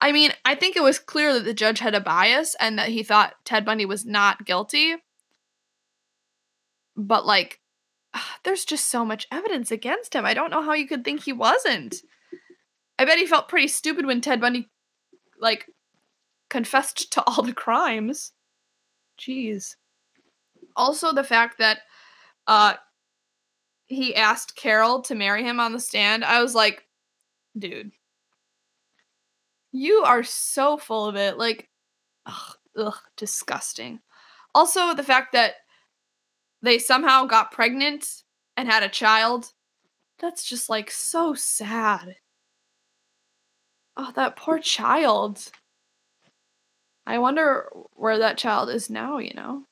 I 0.00 0.12
mean, 0.12 0.32
I 0.44 0.54
think 0.54 0.76
it 0.76 0.82
was 0.82 0.98
clear 0.98 1.32
that 1.34 1.44
the 1.44 1.54
judge 1.54 1.78
had 1.78 1.94
a 1.94 2.00
bias 2.00 2.54
and 2.60 2.78
that 2.78 2.90
he 2.90 3.02
thought 3.02 3.34
Ted 3.44 3.64
Bundy 3.64 3.86
was 3.86 4.04
not 4.04 4.44
guilty. 4.44 4.96
But, 6.96 7.26
like, 7.26 7.60
there's 8.44 8.64
just 8.64 8.88
so 8.88 9.04
much 9.04 9.26
evidence 9.30 9.70
against 9.70 10.14
him. 10.14 10.24
I 10.24 10.34
don't 10.34 10.50
know 10.50 10.62
how 10.62 10.72
you 10.72 10.86
could 10.86 11.04
think 11.04 11.22
he 11.22 11.32
wasn't. 11.32 11.96
I 12.98 13.04
bet 13.04 13.18
he 13.18 13.26
felt 13.26 13.48
pretty 13.48 13.68
stupid 13.68 14.06
when 14.06 14.20
Ted 14.20 14.40
Bundy 14.40 14.68
like 15.38 15.66
confessed 16.48 17.12
to 17.12 17.22
all 17.26 17.42
the 17.42 17.52
crimes. 17.52 18.32
Jeez. 19.18 19.76
Also 20.76 21.12
the 21.12 21.24
fact 21.24 21.58
that 21.58 21.80
uh 22.46 22.74
he 23.86 24.14
asked 24.14 24.56
Carol 24.56 25.02
to 25.02 25.14
marry 25.14 25.44
him 25.44 25.60
on 25.60 25.72
the 25.72 25.80
stand. 25.80 26.24
I 26.24 26.42
was 26.42 26.54
like, 26.54 26.84
dude, 27.56 27.92
you 29.72 30.02
are 30.04 30.24
so 30.24 30.76
full 30.76 31.06
of 31.06 31.14
it. 31.14 31.38
Like, 31.38 31.68
ugh, 32.26 32.56
ugh, 32.76 32.98
disgusting. 33.16 34.00
Also, 34.54 34.94
the 34.94 35.04
fact 35.04 35.32
that 35.34 35.54
they 36.62 36.78
somehow 36.78 37.24
got 37.24 37.52
pregnant 37.52 38.22
and 38.56 38.68
had 38.68 38.82
a 38.82 38.88
child. 38.88 39.52
That's 40.18 40.44
just 40.44 40.68
like 40.68 40.90
so 40.90 41.34
sad. 41.34 42.16
Oh, 43.96 44.12
that 44.14 44.36
poor 44.36 44.58
child. 44.58 45.50
I 47.06 47.18
wonder 47.18 47.68
where 47.94 48.18
that 48.18 48.38
child 48.38 48.68
is 48.70 48.90
now, 48.90 49.18
you 49.18 49.32
know? 49.34 49.64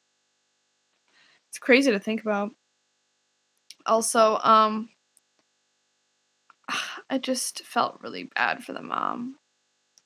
It's 1.49 1.59
crazy 1.59 1.91
to 1.91 1.99
think 1.99 2.23
about. 2.23 2.51
Also, 3.87 4.39
um, 4.43 4.89
I 7.11 7.19
just 7.19 7.65
felt 7.65 8.01
really 8.03 8.31
bad 8.35 8.65
for 8.65 8.73
the 8.73 8.83
mom 8.83 9.37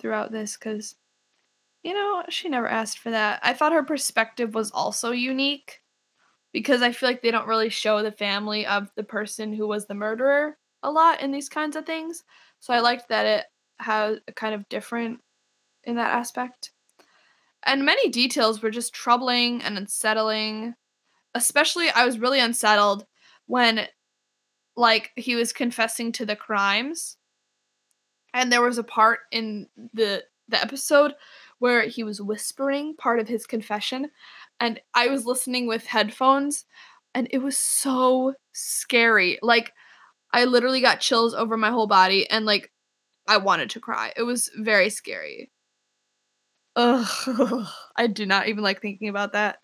throughout 0.00 0.32
this 0.32 0.56
because, 0.56 0.96
you 1.82 1.94
know, 1.94 2.24
she 2.28 2.48
never 2.48 2.68
asked 2.68 2.98
for 2.98 3.10
that. 3.10 3.40
I 3.42 3.52
thought 3.52 3.72
her 3.72 3.84
perspective 3.84 4.54
was 4.54 4.70
also 4.70 5.10
unique 5.12 5.80
because 6.52 6.82
I 6.82 6.92
feel 6.92 7.08
like 7.08 7.22
they 7.22 7.30
don't 7.30 7.48
really 7.48 7.68
show 7.68 8.02
the 8.02 8.12
family 8.12 8.66
of 8.66 8.90
the 8.96 9.04
person 9.04 9.52
who 9.52 9.66
was 9.66 9.86
the 9.86 9.94
murderer 9.94 10.56
a 10.82 10.90
lot 10.90 11.20
in 11.20 11.32
these 11.32 11.48
kinds 11.48 11.76
of 11.76 11.86
things. 11.86 12.24
So 12.60 12.72
I 12.72 12.80
liked 12.80 13.08
that 13.08 13.26
it 13.26 13.46
had 13.78 14.20
a 14.26 14.32
kind 14.32 14.54
of 14.54 14.68
different 14.68 15.20
in 15.84 15.96
that 15.96 16.14
aspect. 16.14 16.72
And 17.64 17.84
many 17.84 18.08
details 18.08 18.62
were 18.62 18.70
just 18.70 18.92
troubling 18.92 19.62
and 19.62 19.76
unsettling. 19.76 20.74
Especially, 21.34 21.90
I 21.90 22.06
was 22.06 22.18
really 22.18 22.40
unsettled 22.40 23.04
when, 23.46 23.86
like, 24.76 25.10
he 25.16 25.34
was 25.34 25.52
confessing 25.52 26.12
to 26.12 26.26
the 26.26 26.36
crimes. 26.36 27.16
And 28.32 28.50
there 28.50 28.62
was 28.62 28.78
a 28.78 28.84
part 28.84 29.20
in 29.30 29.68
the 29.92 30.24
the 30.48 30.60
episode 30.60 31.12
where 31.58 31.82
he 31.82 32.02
was 32.02 32.22
whispering 32.22 32.94
part 32.96 33.20
of 33.20 33.28
his 33.28 33.46
confession 33.46 34.10
and 34.60 34.80
I 34.94 35.08
was 35.08 35.26
listening 35.26 35.66
with 35.66 35.86
headphones 35.86 36.64
and 37.14 37.28
it 37.30 37.38
was 37.38 37.56
so 37.56 38.34
scary. 38.52 39.38
Like 39.42 39.72
I 40.32 40.44
literally 40.44 40.80
got 40.80 41.00
chills 41.00 41.34
over 41.34 41.56
my 41.56 41.70
whole 41.70 41.86
body 41.86 42.28
and 42.30 42.44
like 42.44 42.70
I 43.26 43.38
wanted 43.38 43.70
to 43.70 43.80
cry. 43.80 44.12
It 44.16 44.22
was 44.22 44.50
very 44.56 44.90
scary. 44.90 45.50
Ugh, 46.76 47.66
I 47.96 48.06
do 48.06 48.26
not 48.26 48.48
even 48.48 48.62
like 48.62 48.80
thinking 48.80 49.08
about 49.08 49.32
that. 49.32 49.58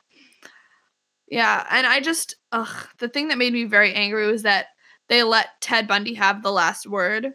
Yeah, 1.28 1.66
and 1.70 1.86
I 1.86 2.00
just 2.00 2.36
ugh, 2.52 2.88
the 2.98 3.08
thing 3.08 3.28
that 3.28 3.38
made 3.38 3.52
me 3.52 3.64
very 3.64 3.94
angry 3.94 4.26
was 4.26 4.42
that 4.42 4.66
they 5.08 5.22
let 5.22 5.48
Ted 5.60 5.86
Bundy 5.88 6.14
have 6.14 6.42
the 6.42 6.52
last 6.52 6.86
word 6.86 7.32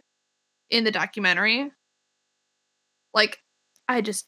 in 0.70 0.84
the 0.84 0.90
documentary. 0.90 1.70
Like 3.12 3.38
I 3.88 4.00
just 4.00 4.26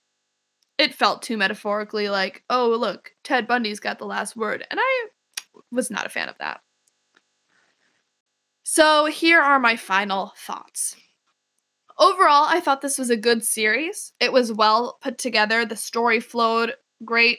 it 0.83 0.95
felt 0.95 1.23
too 1.23 1.37
metaphorically 1.37 2.09
like, 2.09 2.43
oh, 2.51 2.77
look, 2.79 3.13
Ted 3.23 3.47
Bundy's 3.47 3.81
got 3.81 3.99
the 3.99 4.05
last 4.05 4.37
word. 4.37 4.67
And 4.71 4.81
I 4.83 5.07
was 5.71 5.91
not 5.91 6.07
a 6.07 6.11
fan 6.11 6.29
of 6.29 6.37
that. 6.39 6.61
So 8.65 9.07
here 9.07 9.41
are 9.41 9.61
my 9.61 9.77
final 9.77 10.33
thoughts. 10.37 10.97
Overall, 11.99 12.47
I 12.49 12.61
thought 12.61 12.81
this 12.81 12.99
was 12.99 13.11
a 13.11 13.17
good 13.17 13.45
series. 13.45 14.13
It 14.19 14.33
was 14.33 14.53
well 14.53 14.99
put 15.01 15.19
together, 15.19 15.65
the 15.65 15.77
story 15.77 16.21
flowed 16.21 16.75
great, 17.05 17.39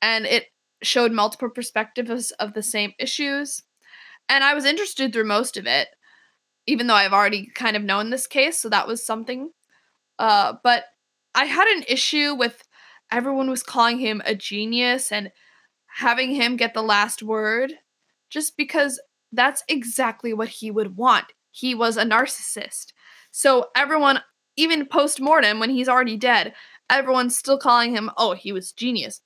and 0.00 0.24
it 0.24 0.46
showed 0.82 1.12
multiple 1.12 1.50
perspectives 1.50 2.30
of 2.32 2.54
the 2.54 2.62
same 2.62 2.92
issues. 2.98 3.62
And 4.28 4.44
I 4.44 4.54
was 4.54 4.64
interested 4.64 5.12
through 5.12 5.24
most 5.24 5.56
of 5.56 5.66
it, 5.66 5.88
even 6.66 6.86
though 6.86 6.94
I've 6.94 7.12
already 7.12 7.50
kind 7.54 7.76
of 7.76 7.82
known 7.82 8.10
this 8.10 8.26
case, 8.26 8.58
so 8.60 8.68
that 8.68 8.86
was 8.86 9.04
something. 9.04 9.50
Uh, 10.18 10.54
but 10.62 10.84
I 11.34 11.44
had 11.44 11.68
an 11.68 11.84
issue 11.88 12.34
with 12.34 12.62
everyone 13.10 13.50
was 13.50 13.62
calling 13.62 13.98
him 13.98 14.22
a 14.24 14.34
genius 14.34 15.10
and 15.12 15.32
having 15.86 16.34
him 16.34 16.56
get 16.56 16.74
the 16.74 16.82
last 16.82 17.22
word 17.22 17.74
just 18.30 18.56
because 18.56 19.00
that's 19.32 19.62
exactly 19.68 20.32
what 20.32 20.48
he 20.48 20.70
would 20.70 20.96
want. 20.96 21.26
He 21.50 21.74
was 21.74 21.96
a 21.96 22.04
narcissist. 22.04 22.92
So 23.30 23.66
everyone, 23.76 24.20
even 24.56 24.86
post 24.86 25.20
mortem 25.20 25.58
when 25.58 25.70
he's 25.70 25.88
already 25.88 26.16
dead, 26.16 26.54
everyone's 26.90 27.36
still 27.36 27.58
calling 27.58 27.94
him, 27.94 28.10
oh, 28.16 28.34
he 28.34 28.52
was 28.52 28.72
genius. 28.72 29.20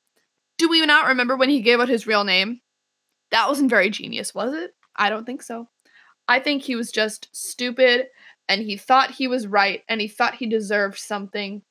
Do 0.58 0.68
we 0.68 0.84
not 0.84 1.08
remember 1.08 1.36
when 1.36 1.48
he 1.48 1.60
gave 1.60 1.80
out 1.80 1.88
his 1.88 2.06
real 2.06 2.24
name? 2.24 2.60
That 3.30 3.48
wasn't 3.48 3.70
very 3.70 3.90
genius, 3.90 4.34
was 4.34 4.54
it? 4.54 4.74
I 4.94 5.08
don't 5.08 5.24
think 5.24 5.42
so. 5.42 5.68
I 6.28 6.38
think 6.38 6.62
he 6.62 6.76
was 6.76 6.92
just 6.92 7.28
stupid 7.32 8.06
and 8.48 8.62
he 8.62 8.76
thought 8.76 9.10
he 9.10 9.26
was 9.28 9.46
right 9.46 9.82
and 9.88 10.00
he 10.00 10.08
thought 10.08 10.34
he 10.34 10.46
deserved 10.46 10.98
something 10.98 11.62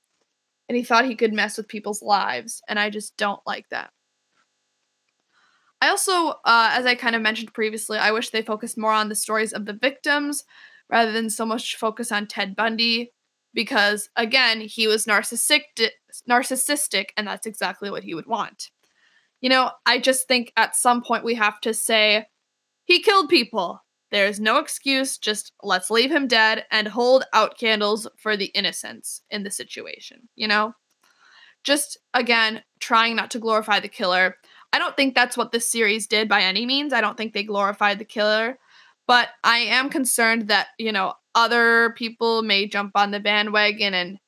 and 0.72 0.78
he 0.78 0.86
thought 0.86 1.04
he 1.04 1.18
could 1.18 1.34
mess 1.34 1.58
with 1.58 1.68
people's 1.68 2.02
lives, 2.02 2.62
and 2.66 2.80
I 2.80 2.90
just 2.90 3.18
don't 3.18 3.42
like 3.46 3.68
that. 3.72 3.92
I 5.82 5.90
also, 5.90 6.30
uh, 6.46 6.70
as 6.72 6.86
I 6.86 6.96
kind 6.96 7.14
of 7.14 7.22
mentioned 7.22 7.54
previously, 7.54 7.98
I 7.98 8.14
wish 8.14 8.30
they 8.30 8.42
focused 8.42 8.78
more 8.78 8.94
on 8.94 9.10
the 9.10 9.16
stories 9.16 9.52
of 9.52 9.66
the 9.66 9.74
victims 9.74 10.46
rather 10.90 11.12
than 11.12 11.30
so 11.30 11.46
much 11.46 11.76
focus 11.76 12.10
on 12.10 12.26
Ted 12.26 12.56
Bundy, 12.56 13.12
because 13.54 14.10
again, 14.16 14.62
he 14.62 14.88
was 14.88 15.08
narcissistic, 15.08 15.90
narcissistic, 16.30 17.08
and 17.18 17.28
that's 17.28 17.46
exactly 17.46 17.92
what 17.92 18.06
he 18.06 18.14
would 18.14 18.28
want. 18.28 18.72
You 19.42 19.50
know, 19.50 19.72
I 19.86 20.00
just 20.00 20.26
think 20.26 20.54
at 20.56 20.78
some 20.78 21.04
point 21.04 21.26
we 21.26 21.36
have 21.36 21.60
to 21.62 21.74
say 21.74 22.28
he 22.86 23.02
killed 23.02 23.28
people. 23.28 23.84
There's 24.12 24.42
no 24.42 24.60
excuse, 24.60 25.18
just 25.18 25.54
let's 25.64 25.90
leave 25.90 26.12
him 26.12 26.28
dead 26.28 26.66
and 26.70 26.88
hold 26.88 27.24
out 27.34 27.58
candles 27.58 28.08
for 28.18 28.36
the 28.36 28.48
innocents 28.48 29.22
in 29.30 29.44
the 29.44 29.52
situation, 29.52 30.28
you 30.36 30.50
know? 30.50 30.76
Just 31.64 31.98
again, 32.14 32.62
trying 32.80 33.16
not 33.16 33.32
to 33.32 33.40
glorify 33.40 33.80
the 33.80 33.88
killer. 33.88 34.36
I 34.74 34.80
don't 34.80 34.96
think 34.98 35.16
that's 35.16 35.38
what 35.38 35.52
this 35.52 35.70
series 35.70 36.08
did 36.08 36.28
by 36.28 36.42
any 36.42 36.66
means. 36.66 36.92
I 36.92 37.02
don't 37.02 37.16
think 37.16 37.34
they 37.34 37.44
glorified 37.44 38.00
the 38.00 38.06
killer, 38.06 38.60
but 39.08 39.30
I 39.44 39.60
am 39.60 39.90
concerned 39.90 40.50
that, 40.50 40.68
you 40.78 40.92
know, 40.92 41.14
other 41.34 41.94
people 41.98 42.42
may 42.42 42.68
jump 42.68 42.92
on 42.96 43.12
the 43.12 43.20
bandwagon 43.20 43.94
and 43.94 44.20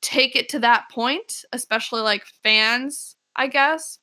take 0.00 0.36
it 0.36 0.48
to 0.50 0.60
that 0.60 0.84
point, 0.90 1.44
especially 1.52 2.00
like 2.00 2.24
fans, 2.42 3.16
I 3.36 3.48
guess. 3.48 3.98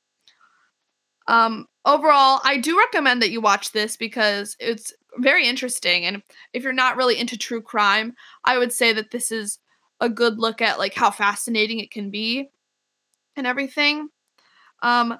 Um 1.27 1.65
overall, 1.85 2.41
I 2.43 2.57
do 2.57 2.77
recommend 2.77 3.21
that 3.21 3.31
you 3.31 3.41
watch 3.41 3.71
this 3.71 3.95
because 3.95 4.55
it's 4.59 4.93
very 5.17 5.47
interesting. 5.47 6.05
And 6.05 6.21
if 6.53 6.63
you're 6.63 6.73
not 6.73 6.97
really 6.97 7.17
into 7.17 7.37
true 7.37 7.61
crime, 7.61 8.13
I 8.43 8.57
would 8.57 8.73
say 8.73 8.93
that 8.93 9.11
this 9.11 9.31
is 9.31 9.59
a 10.01 10.09
good 10.09 10.37
look 10.37 10.61
at 10.61 10.79
like 10.79 10.93
how 10.93 11.11
fascinating 11.11 11.79
it 11.79 11.91
can 11.91 12.09
be 12.09 12.49
and 13.35 13.47
everything. 13.47 14.09
Um, 14.81 15.17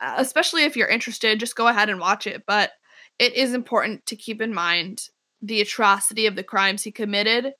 especially 0.00 0.64
if 0.64 0.76
you're 0.76 0.88
interested, 0.88 1.40
just 1.40 1.56
go 1.56 1.68
ahead 1.68 1.88
and 1.88 2.00
watch 2.00 2.26
it. 2.26 2.44
But 2.46 2.72
it 3.18 3.34
is 3.34 3.54
important 3.54 4.04
to 4.06 4.16
keep 4.16 4.42
in 4.42 4.52
mind 4.52 5.08
the 5.40 5.60
atrocity 5.60 6.26
of 6.26 6.36
the 6.36 6.42
crimes 6.42 6.82
he 6.82 6.90
committed 6.90 7.52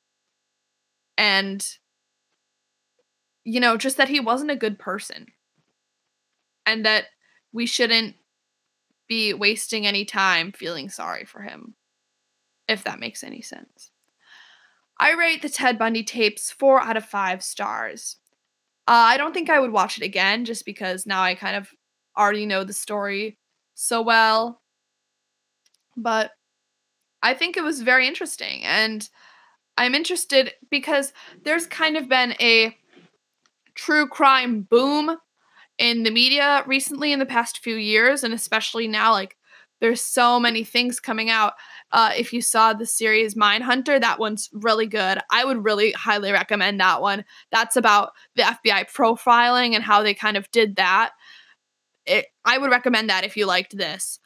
and 1.19 1.69
you 3.45 3.61
know 3.61 3.77
just 3.77 3.99
that 3.99 4.09
he 4.09 4.21
wasn't 4.21 4.51
a 4.51 4.57
good 4.57 4.79
person 4.79 5.27
and 6.67 6.85
that 6.87 7.05
we 7.53 7.67
shouldn't 7.67 8.17
be 9.09 9.35
wasting 9.35 9.87
any 9.87 10.05
time 10.05 10.53
feeling 10.53 10.89
sorry 10.89 11.25
for 11.25 11.43
him, 11.43 11.75
if 12.69 12.85
that 12.85 13.01
makes 13.01 13.23
any 13.23 13.43
sense. 13.43 13.91
I 14.99 15.13
rate 15.13 15.43
the 15.43 15.49
Ted 15.49 15.79
Bundy 15.79 16.05
tapes 16.05 16.51
4 16.51 16.81
out 16.81 16.97
of 16.97 17.05
5 17.05 17.43
stars. 17.43 18.17
Uh, 18.87 18.93
I 18.93 19.17
don't 19.17 19.33
think 19.33 19.51
I 19.51 19.59
would 19.59 19.73
watch 19.73 19.97
it 19.97 20.05
again 20.05 20.45
just 20.45 20.65
because 20.65 21.07
now 21.07 21.23
I 21.23 21.35
kind 21.35 21.57
of 21.57 21.71
already 22.17 22.47
know 22.47 22.65
the 22.65 22.73
story 22.73 23.39
so 23.75 24.03
well. 24.03 24.61
But 25.97 26.33
I 27.23 27.35
think 27.35 27.57
it 27.57 27.65
was 27.65 27.81
very 27.83 28.07
interesting. 28.07 28.63
And 28.65 29.09
I'm 29.77 29.95
interested 29.95 30.53
because 30.71 31.13
there's 31.43 31.67
kind 31.67 31.97
of 31.97 32.09
been 32.09 32.35
a 32.41 32.77
true 33.75 34.07
crime 34.07 34.63
boom 34.63 35.17
in 35.79 36.03
the 36.03 36.11
media 36.11 36.63
recently 36.67 37.13
in 37.13 37.19
the 37.19 37.27
past 37.27 37.59
few 37.59 37.77
years 37.77 38.23
and 38.23 38.33
especially 38.33 38.87
now 38.87 39.13
like 39.13 39.37
there's 39.81 40.01
so 40.01 40.39
many 40.41 40.65
things 40.65 41.01
coming 41.01 41.31
out 41.31 41.55
uh, 41.93 42.11
if 42.17 42.33
you 42.33 42.41
saw 42.41 42.73
the 42.73 42.87
series 42.87 43.35
Mindhunter, 43.35 44.01
that 44.01 44.19
one's 44.19 44.49
really 44.53 44.87
good. 44.87 45.19
I 45.31 45.45
would 45.45 45.65
really 45.65 45.93
highly 45.93 46.33
recommend 46.33 46.81
that 46.81 47.03
one. 47.03 47.25
That's 47.53 47.77
about 47.77 48.13
the 48.35 48.43
FBI 48.43 48.91
profiling 48.91 49.75
and 49.75 49.85
how 49.85 50.03
they 50.03 50.15
kind 50.15 50.37
of 50.37 50.51
did 50.51 50.77
that. 50.77 51.11
It, 52.07 52.27
I 52.45 52.59
would 52.59 52.71
recommend 52.71 53.11
that 53.11 53.25
if 53.25 53.37
you 53.37 53.47
liked 53.47 53.77
this. 53.77 54.21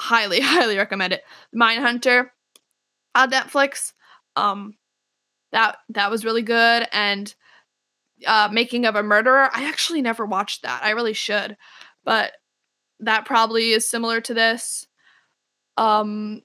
Highly, 0.00 0.40
highly 0.42 0.76
recommend 0.76 1.12
it. 1.12 1.22
Mindhunter 1.54 2.30
on 3.14 3.30
Netflix. 3.30 3.92
Um, 4.36 4.76
That 5.52 5.76
that 5.90 6.10
was 6.10 6.24
really 6.24 6.42
good 6.42 6.88
and 6.92 7.32
uh 8.26 8.48
Making 8.52 8.86
of 8.86 8.96
a 8.96 9.02
Murderer. 9.02 9.50
I 9.52 9.64
actually 9.68 10.02
never 10.02 10.24
watched 10.26 10.62
that. 10.62 10.82
I 10.82 10.90
really 10.90 11.12
should. 11.12 11.56
But 12.04 12.32
that 13.00 13.24
probably 13.26 13.70
is 13.70 13.88
similar 13.88 14.20
to 14.22 14.34
this. 14.34 14.86
Um 15.76 16.42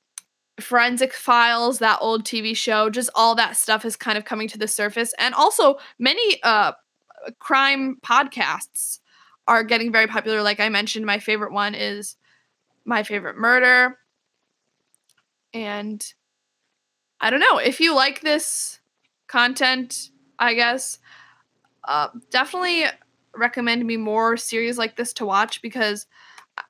Forensic 0.60 1.14
Files, 1.14 1.80
that 1.80 2.00
old 2.02 2.26
TV 2.26 2.56
show, 2.56 2.90
just 2.90 3.10
all 3.16 3.34
that 3.36 3.56
stuff 3.56 3.86
is 3.86 3.96
kind 3.96 4.18
of 4.18 4.26
coming 4.26 4.48
to 4.50 4.58
the 4.58 4.68
surface 4.68 5.14
and 5.18 5.34
also 5.34 5.78
many 5.98 6.42
uh 6.44 6.74
crime 7.40 7.98
podcasts 8.06 9.00
are 9.48 9.64
getting 9.64 9.92
very 9.92 10.08
popular 10.08 10.42
like 10.42 10.60
I 10.60 10.70
mentioned 10.70 11.06
my 11.06 11.20
favorite 11.20 11.52
one 11.52 11.76
is 11.76 12.16
My 12.86 13.04
Favorite 13.04 13.38
Murder. 13.38 13.98
And 15.54 16.06
I 17.20 17.30
don't 17.30 17.40
know, 17.40 17.58
if 17.58 17.80
you 17.80 17.96
like 17.96 18.22
this 18.22 18.80
content, 19.28 20.12
I 20.38 20.54
guess 20.54 21.00
uh 21.86 22.10
definitely 22.30 22.86
recommend 23.36 23.86
me 23.86 23.98
more 23.98 24.38
series 24.38 24.78
like 24.78 24.96
this 24.96 25.14
to 25.14 25.26
watch 25.26 25.62
because 25.62 26.08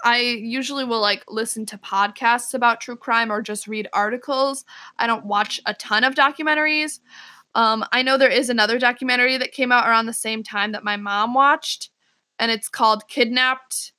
I 0.03 0.19
usually 0.19 0.83
will 0.83 1.01
like 1.01 1.23
listen 1.27 1.65
to 1.67 1.77
podcasts 1.77 2.53
about 2.53 2.81
true 2.81 2.95
crime 2.95 3.31
or 3.31 3.41
just 3.41 3.67
read 3.67 3.87
articles. 3.93 4.65
I 4.97 5.07
don't 5.07 5.25
watch 5.25 5.59
a 5.65 5.73
ton 5.73 6.03
of 6.03 6.15
documentaries. 6.15 6.99
Um, 7.55 7.83
I 7.91 8.03
know 8.03 8.17
there 8.17 8.29
is 8.29 8.49
another 8.49 8.77
documentary 8.77 9.37
that 9.37 9.51
came 9.51 9.71
out 9.71 9.87
around 9.87 10.05
the 10.05 10.13
same 10.13 10.43
time 10.43 10.71
that 10.73 10.83
my 10.83 10.97
mom 10.97 11.33
watched, 11.33 11.89
and 12.37 12.51
it's 12.51 12.69
called 12.69 13.07
Kidnapped 13.07 13.93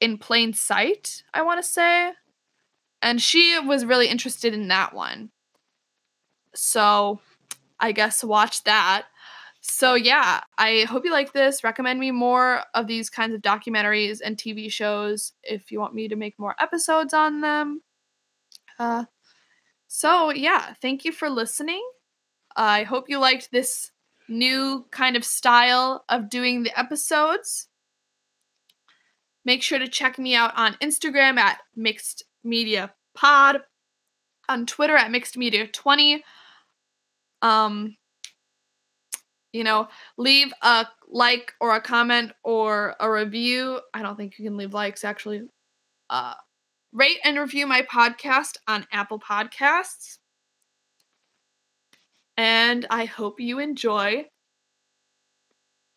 in 0.00 0.18
Plain 0.18 0.52
Sight, 0.52 1.22
I 1.32 1.42
want 1.42 1.62
to 1.62 1.68
say. 1.68 2.12
And 3.00 3.20
she 3.20 3.58
was 3.58 3.84
really 3.84 4.08
interested 4.08 4.52
in 4.52 4.68
that 4.68 4.94
one. 4.94 5.30
So 6.54 7.20
I 7.80 7.92
guess 7.92 8.22
watch 8.22 8.64
that. 8.64 9.06
So 9.68 9.94
yeah, 9.94 10.40
I 10.56 10.86
hope 10.88 11.04
you 11.04 11.10
like 11.10 11.32
this. 11.32 11.64
Recommend 11.64 11.98
me 11.98 12.12
more 12.12 12.62
of 12.72 12.86
these 12.86 13.10
kinds 13.10 13.34
of 13.34 13.42
documentaries 13.42 14.20
and 14.24 14.36
TV 14.36 14.70
shows 14.70 15.32
if 15.42 15.72
you 15.72 15.80
want 15.80 15.92
me 15.92 16.06
to 16.06 16.14
make 16.14 16.38
more 16.38 16.54
episodes 16.60 17.12
on 17.12 17.40
them. 17.40 17.82
Uh 18.78 19.04
so 19.88 20.30
yeah, 20.30 20.74
thank 20.80 21.04
you 21.04 21.10
for 21.10 21.28
listening. 21.28 21.82
I 22.54 22.84
hope 22.84 23.08
you 23.08 23.18
liked 23.18 23.50
this 23.50 23.90
new 24.28 24.86
kind 24.92 25.16
of 25.16 25.24
style 25.24 26.04
of 26.08 26.30
doing 26.30 26.62
the 26.62 26.78
episodes. 26.78 27.66
Make 29.44 29.64
sure 29.64 29.80
to 29.80 29.88
check 29.88 30.16
me 30.16 30.36
out 30.36 30.52
on 30.56 30.74
Instagram 30.74 31.38
at 31.38 31.58
Mixed 31.74 32.22
Media 32.44 32.94
Pod, 33.14 33.62
on 34.48 34.64
Twitter 34.64 34.96
at 34.96 35.10
Mixed 35.10 35.36
Media 35.36 35.66
20. 35.66 36.22
Um, 37.42 37.96
you 39.52 39.64
know, 39.64 39.88
leave 40.18 40.52
a 40.62 40.86
like 41.08 41.52
or 41.60 41.74
a 41.74 41.80
comment 41.80 42.32
or 42.44 42.94
a 43.00 43.10
review. 43.10 43.80
I 43.94 44.02
don't 44.02 44.16
think 44.16 44.38
you 44.38 44.44
can 44.44 44.56
leave 44.56 44.74
likes 44.74 45.04
actually. 45.04 45.42
Uh, 46.10 46.34
rate 46.92 47.18
and 47.24 47.38
review 47.38 47.66
my 47.66 47.82
podcast 47.82 48.56
on 48.66 48.86
Apple 48.92 49.20
Podcasts. 49.20 50.18
And 52.36 52.86
I 52.90 53.06
hope 53.06 53.40
you 53.40 53.58
enjoy 53.58 54.26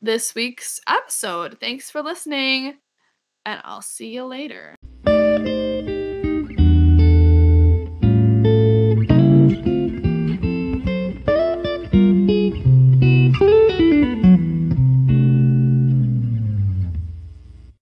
this 0.01 0.33
week's 0.33 0.79
episode. 0.87 1.57
Thanks 1.59 1.91
for 1.91 2.01
listening, 2.01 2.75
and 3.45 3.61
I'll 3.63 3.81
see 3.81 4.13
you 4.13 4.25
later. 4.25 4.75